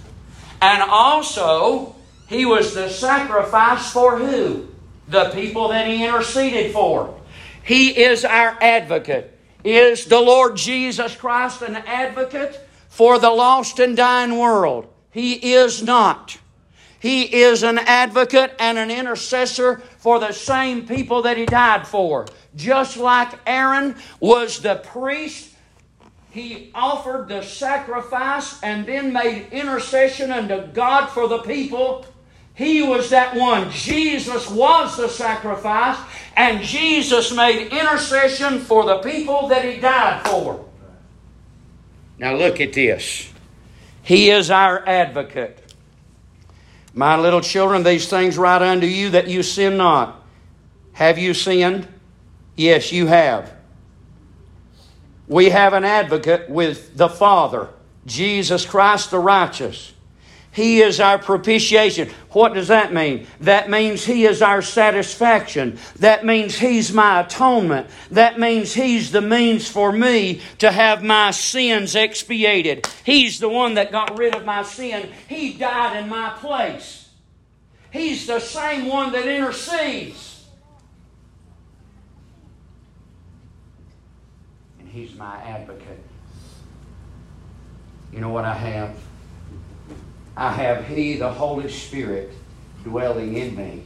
And 0.61 0.81
also, 0.83 1.95
he 2.27 2.45
was 2.45 2.73
the 2.73 2.89
sacrifice 2.89 3.91
for 3.91 4.17
who? 4.17 4.67
The 5.09 5.29
people 5.31 5.69
that 5.69 5.87
he 5.87 6.05
interceded 6.05 6.71
for. 6.71 7.19
He 7.63 7.89
is 7.89 8.23
our 8.23 8.57
advocate. 8.61 9.37
Is 9.63 10.05
the 10.05 10.21
Lord 10.21 10.55
Jesus 10.55 11.15
Christ 11.15 11.61
an 11.63 11.75
advocate 11.75 12.59
for 12.87 13.19
the 13.19 13.31
lost 13.31 13.79
and 13.79 13.97
dying 13.97 14.37
world? 14.37 14.87
He 15.11 15.33
is 15.53 15.83
not. 15.83 16.37
He 17.05 17.21
is 17.21 17.61
an 17.61 17.77
advocate 17.77 18.55
and 18.57 18.79
an 18.79 18.89
intercessor 18.89 19.77
for 19.99 20.17
the 20.17 20.31
same 20.31 20.87
people 20.87 21.21
that 21.21 21.37
he 21.37 21.45
died 21.45 21.87
for. 21.87 22.25
Just 22.55 22.97
like 22.97 23.31
Aaron 23.45 23.95
was 24.19 24.59
the 24.59 24.77
priest, 24.77 25.51
he 26.31 26.71
offered 26.73 27.27
the 27.27 27.43
sacrifice 27.43 28.59
and 28.63 28.87
then 28.87 29.13
made 29.13 29.49
intercession 29.51 30.31
unto 30.31 30.65
God 30.65 31.05
for 31.09 31.27
the 31.27 31.43
people. 31.43 32.07
He 32.55 32.81
was 32.81 33.11
that 33.11 33.35
one. 33.35 33.69
Jesus 33.69 34.49
was 34.49 34.97
the 34.97 35.07
sacrifice, 35.07 35.99
and 36.35 36.63
Jesus 36.63 37.31
made 37.31 37.67
intercession 37.71 38.57
for 38.57 38.83
the 38.83 38.97
people 38.97 39.49
that 39.49 39.63
he 39.63 39.79
died 39.79 40.25
for. 40.25 40.65
Now 42.17 42.35
look 42.35 42.59
at 42.59 42.73
this. 42.73 43.31
He 44.01 44.31
is 44.31 44.49
our 44.49 44.83
advocate. 44.89 45.64
My 46.95 47.17
little 47.17 47.41
children, 47.41 47.83
these 47.83 48.07
things 48.07 48.37
write 48.37 48.61
unto 48.61 48.87
you 48.87 49.09
that 49.11 49.27
you 49.27 49.43
sin 49.43 49.75
not. 49.75 50.23
Have 50.93 51.17
you 51.17 51.33
sinned? 51.33 51.87
Yes, 52.55 52.93
you 52.93 53.07
have. 53.07 53.53
We 55.27 55.49
have 55.49 55.73
an 55.73 55.83
advocate 55.83 56.49
with 56.49 56.95
the 56.95 57.09
Father, 57.09 57.67
Jesus 58.05 58.65
Christ 58.65 59.11
the 59.11 59.19
righteous. 59.19 59.91
He 60.55 60.81
is 60.81 61.01
our 61.01 61.19
propitiation. 61.19 62.09
What 62.29 62.53
does 62.53 62.69
that 62.69 62.93
mean? 62.93 63.27
That 63.41 63.69
means 63.69 64.05
He 64.05 64.23
is 64.23 64.41
our 64.41 64.61
satisfaction. 64.61 65.77
That 65.99 66.25
means 66.25 66.57
He's 66.57 66.93
my 66.93 67.19
atonement. 67.19 67.87
That 68.11 68.39
means 68.39 68.73
He's 68.73 69.11
the 69.11 69.19
means 69.19 69.67
for 69.67 69.91
me 69.91 70.39
to 70.59 70.71
have 70.71 71.03
my 71.03 71.31
sins 71.31 71.93
expiated. 71.93 72.87
He's 73.03 73.39
the 73.39 73.49
one 73.49 73.73
that 73.73 73.91
got 73.91 74.17
rid 74.17 74.33
of 74.33 74.45
my 74.45 74.63
sin. 74.63 75.09
He 75.27 75.51
died 75.55 76.01
in 76.01 76.07
my 76.07 76.29
place. 76.37 77.09
He's 77.91 78.25
the 78.25 78.39
same 78.39 78.85
one 78.85 79.11
that 79.11 79.27
intercedes. 79.27 80.45
And 84.79 84.87
He's 84.87 85.13
my 85.15 85.35
advocate. 85.35 86.01
You 88.13 88.21
know 88.21 88.29
what 88.29 88.45
I 88.45 88.53
have? 88.53 88.95
I 90.37 90.51
have 90.51 90.87
He, 90.87 91.15
the 91.15 91.31
Holy 91.31 91.69
Spirit, 91.69 92.31
dwelling 92.83 93.35
in 93.35 93.55
me. 93.55 93.83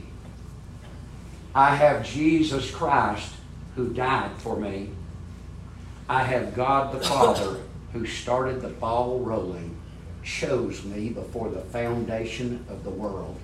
I 1.53 1.75
have 1.75 2.05
Jesus 2.05 2.69
Christ 2.71 3.33
who 3.75 3.93
died 3.93 4.31
for 4.37 4.55
me. 4.55 4.89
I 6.07 6.23
have 6.23 6.55
God 6.55 6.93
the 6.93 7.05
Father 7.05 7.61
who 7.93 8.05
started 8.05 8.61
the 8.61 8.69
ball 8.69 9.19
rolling, 9.19 9.75
chose 10.23 10.83
me 10.83 11.09
before 11.09 11.49
the 11.49 11.61
foundation 11.61 12.65
of 12.69 12.83
the 12.83 12.89
world. 12.89 13.37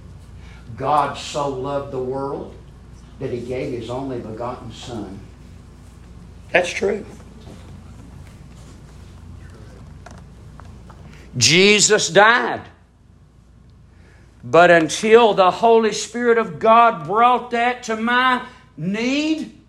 God 0.75 1.17
so 1.17 1.49
loved 1.49 1.91
the 1.91 1.99
world 1.99 2.55
that 3.19 3.31
he 3.31 3.39
gave 3.39 3.71
his 3.71 3.89
only 3.89 4.19
begotten 4.19 4.71
Son. 4.71 5.19
That's 6.51 6.69
true. 6.69 7.05
Jesus 11.37 12.09
died. 12.09 12.61
But 14.45 14.69
until 14.69 15.33
the 15.33 15.49
Holy 15.49 15.91
Spirit 15.91 16.37
of 16.37 16.59
God 16.59 17.07
brought 17.07 17.49
that 17.51 17.83
to 17.83 17.95
my 17.95 18.45
need 18.77 19.59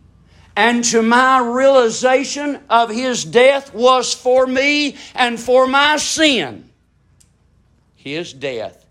and 0.54 0.84
to 0.84 1.00
my 1.00 1.38
realization 1.38 2.60
of 2.68 2.90
His 2.90 3.24
death 3.24 3.72
was 3.72 4.12
for 4.12 4.46
me 4.46 4.98
and 5.14 5.40
for 5.40 5.66
my 5.66 5.96
sin, 5.96 6.68
His 7.94 8.34
death 8.34 8.86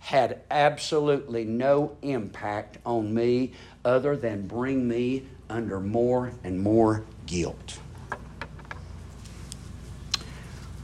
had 0.00 0.40
absolutely 0.50 1.44
no 1.44 1.96
impact 2.02 2.78
on 2.84 3.14
me 3.14 3.52
other 3.84 4.16
than 4.16 4.48
bring 4.48 4.88
me 4.88 5.24
under 5.48 5.78
more 5.78 6.32
and 6.42 6.60
more 6.60 7.04
guilt. 7.26 7.78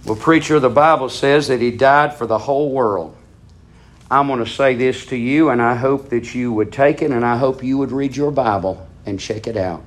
Well, 0.04 0.16
preacher, 0.16 0.60
the 0.60 0.70
Bible 0.70 1.08
says 1.08 1.48
that 1.48 1.60
He 1.60 1.72
died 1.72 2.14
for 2.14 2.28
the 2.28 2.38
whole 2.38 2.70
world. 2.70 3.16
I'm 4.10 4.26
going 4.26 4.44
to 4.44 4.50
say 4.50 4.74
this 4.74 5.06
to 5.06 5.16
you, 5.16 5.48
and 5.48 5.62
I 5.62 5.74
hope 5.74 6.10
that 6.10 6.34
you 6.34 6.52
would 6.52 6.72
take 6.72 7.02
it, 7.02 7.10
and 7.10 7.24
I 7.24 7.36
hope 7.36 7.62
you 7.62 7.78
would 7.78 7.90
read 7.90 8.14
your 8.16 8.30
Bible 8.30 8.86
and 9.06 9.18
check 9.18 9.46
it 9.46 9.56
out. 9.56 9.82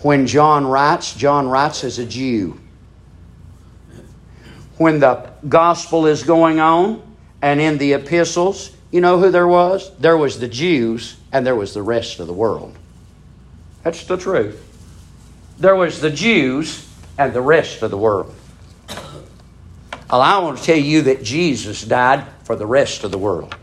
When 0.00 0.26
John 0.26 0.66
writes, 0.66 1.14
John 1.14 1.48
writes 1.48 1.84
as 1.84 1.98
a 1.98 2.04
Jew. 2.04 2.60
When 4.76 4.98
the 4.98 5.30
gospel 5.48 6.06
is 6.06 6.24
going 6.24 6.60
on, 6.60 7.02
and 7.40 7.60
in 7.60 7.78
the 7.78 7.92
epistles, 7.94 8.72
you 8.90 9.00
know 9.00 9.18
who 9.18 9.30
there 9.30 9.48
was? 9.48 9.96
There 9.98 10.16
was 10.16 10.40
the 10.40 10.48
Jews, 10.48 11.16
and 11.32 11.46
there 11.46 11.56
was 11.56 11.72
the 11.72 11.82
rest 11.82 12.20
of 12.20 12.26
the 12.26 12.32
world. 12.32 12.76
That's 13.82 14.04
the 14.04 14.16
truth. 14.16 14.60
There 15.58 15.76
was 15.76 16.00
the 16.00 16.10
Jews 16.10 16.88
and 17.16 17.32
the 17.32 17.42
rest 17.42 17.82
of 17.82 17.90
the 17.90 17.98
world. 17.98 18.34
Well, 20.10 20.20
I 20.20 20.38
want 20.38 20.58
to 20.58 20.64
tell 20.64 20.78
you 20.78 21.02
that 21.02 21.22
Jesus 21.22 21.82
died 21.82 22.24
for 22.44 22.56
the 22.56 22.66
rest 22.66 23.04
of 23.04 23.10
the 23.10 23.18
world. 23.18 23.54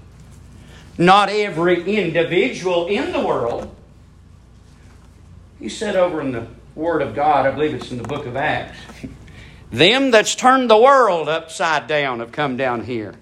Not 0.97 1.29
every 1.29 1.97
individual 1.97 2.88
in 2.88 3.11
the 3.11 3.25
world. 3.25 3.73
He 5.59 5.69
said 5.69 5.95
over 5.95 6.21
in 6.21 6.32
the 6.32 6.47
Word 6.75 7.01
of 7.01 7.15
God, 7.15 7.45
I 7.45 7.51
believe 7.51 7.73
it's 7.73 7.91
in 7.91 7.97
the 7.97 8.07
book 8.07 8.25
of 8.25 8.36
Acts, 8.36 8.77
them 9.71 10.11
that's 10.11 10.36
turned 10.36 10.69
the 10.69 10.77
world 10.77 11.29
upside 11.29 11.88
down 11.88 12.19
have 12.19 12.32
come 12.32 12.57
down 12.57 12.84
here. 12.84 13.13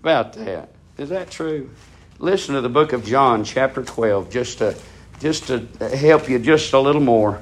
About 0.00 0.34
that. 0.34 0.70
Is 0.98 1.08
that 1.08 1.30
true? 1.30 1.70
Listen 2.18 2.54
to 2.54 2.60
the 2.60 2.68
book 2.68 2.92
of 2.92 3.04
John, 3.04 3.44
chapter 3.44 3.82
12, 3.82 4.30
just 4.30 4.58
to, 4.58 4.76
just 5.20 5.48
to 5.48 5.60
help 5.96 6.28
you 6.28 6.38
just 6.38 6.72
a 6.72 6.78
little 6.78 7.00
more. 7.00 7.40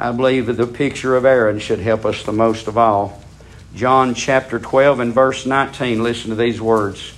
I 0.00 0.12
believe 0.12 0.46
that 0.46 0.54
the 0.54 0.66
picture 0.66 1.16
of 1.16 1.24
Aaron 1.24 1.58
should 1.58 1.80
help 1.80 2.04
us 2.04 2.22
the 2.24 2.32
most 2.32 2.66
of 2.66 2.78
all. 2.78 3.22
John 3.74 4.14
chapter 4.14 4.58
12 4.58 5.00
and 5.00 5.12
verse 5.12 5.46
19. 5.46 6.02
Listen 6.02 6.30
to 6.30 6.36
these 6.36 6.60
words. 6.60 7.14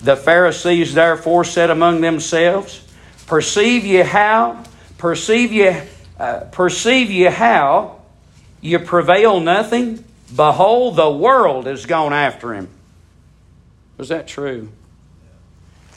The 0.00 0.16
Pharisees 0.16 0.94
therefore 0.94 1.44
said 1.44 1.70
among 1.70 2.00
themselves, 2.00 2.84
Perceive 3.26 3.84
ye 3.84 3.98
how, 3.98 4.62
perceive 4.96 5.52
ye, 5.52 5.80
uh, 6.18 6.40
perceive 6.52 7.10
ye 7.10 7.24
how 7.24 8.00
you 8.60 8.78
prevail 8.78 9.40
nothing? 9.40 10.04
Behold, 10.34 10.96
the 10.96 11.10
world 11.10 11.66
is 11.66 11.86
gone 11.86 12.12
after 12.12 12.54
him. 12.54 12.68
Was 13.96 14.08
that 14.08 14.28
true? 14.28 14.68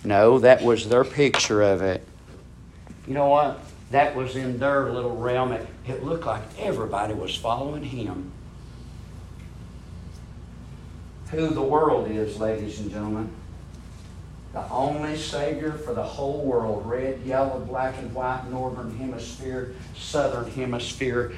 No, 0.04 0.40
that 0.40 0.64
was 0.64 0.90
their 0.90 1.04
picture 1.04 1.62
of 1.62 1.82
it. 1.82 2.06
You 3.08 3.14
know 3.14 3.28
what? 3.28 3.60
That 3.92 4.16
was 4.16 4.36
in 4.36 4.58
their 4.58 4.92
little 4.92 5.16
realm. 5.16 5.52
It 5.52 6.04
looked 6.04 6.26
like 6.26 6.42
everybody 6.58 7.14
was 7.14 7.36
following 7.36 7.84
him 7.84 8.32
who 11.32 11.50
the 11.50 11.62
world 11.62 12.12
is, 12.12 12.40
ladies 12.40 12.80
and 12.80 12.92
gentlemen. 12.92 13.30
The 14.54 14.70
only 14.70 15.16
Savior 15.16 15.72
for 15.72 15.94
the 15.94 16.04
whole 16.04 16.44
world 16.44 16.86
red, 16.86 17.22
yellow, 17.22 17.60
black, 17.60 17.98
and 18.00 18.14
white, 18.14 18.44
northern 18.52 18.96
hemisphere, 18.98 19.74
southern 19.96 20.52
hemisphere, 20.52 21.34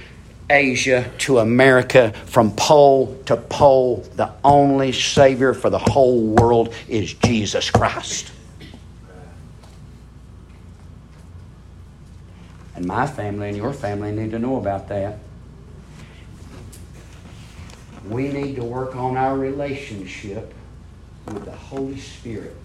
Asia 0.50 1.10
to 1.20 1.40
America, 1.40 2.12
from 2.26 2.52
pole 2.56 3.18
to 3.26 3.38
pole. 3.38 3.98
The 4.16 4.32
only 4.44 4.92
Savior 4.92 5.54
for 5.54 5.70
the 5.70 5.80
whole 5.80 6.22
world 6.22 6.74
is 6.88 7.14
Jesus 7.14 7.70
Christ. 7.70 8.32
And 12.76 12.86
my 12.86 13.06
family 13.06 13.50
and 13.50 13.58
your 13.58 13.74
family 13.74 14.12
need 14.12 14.32
to 14.32 14.40
know 14.40 14.58
about 14.58 14.90
that 14.90 15.20
we 18.10 18.28
need 18.28 18.56
to 18.56 18.64
work 18.64 18.96
on 18.96 19.18
our 19.18 19.38
relationship 19.38 20.54
with 21.28 21.46
the 21.46 21.52
Holy 21.52 21.98
Spirit. 21.98 22.56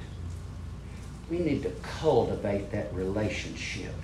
We 1.30 1.38
need 1.38 1.62
to 1.62 1.70
cultivate 2.00 2.70
that 2.72 2.92
relationship. 2.94 3.94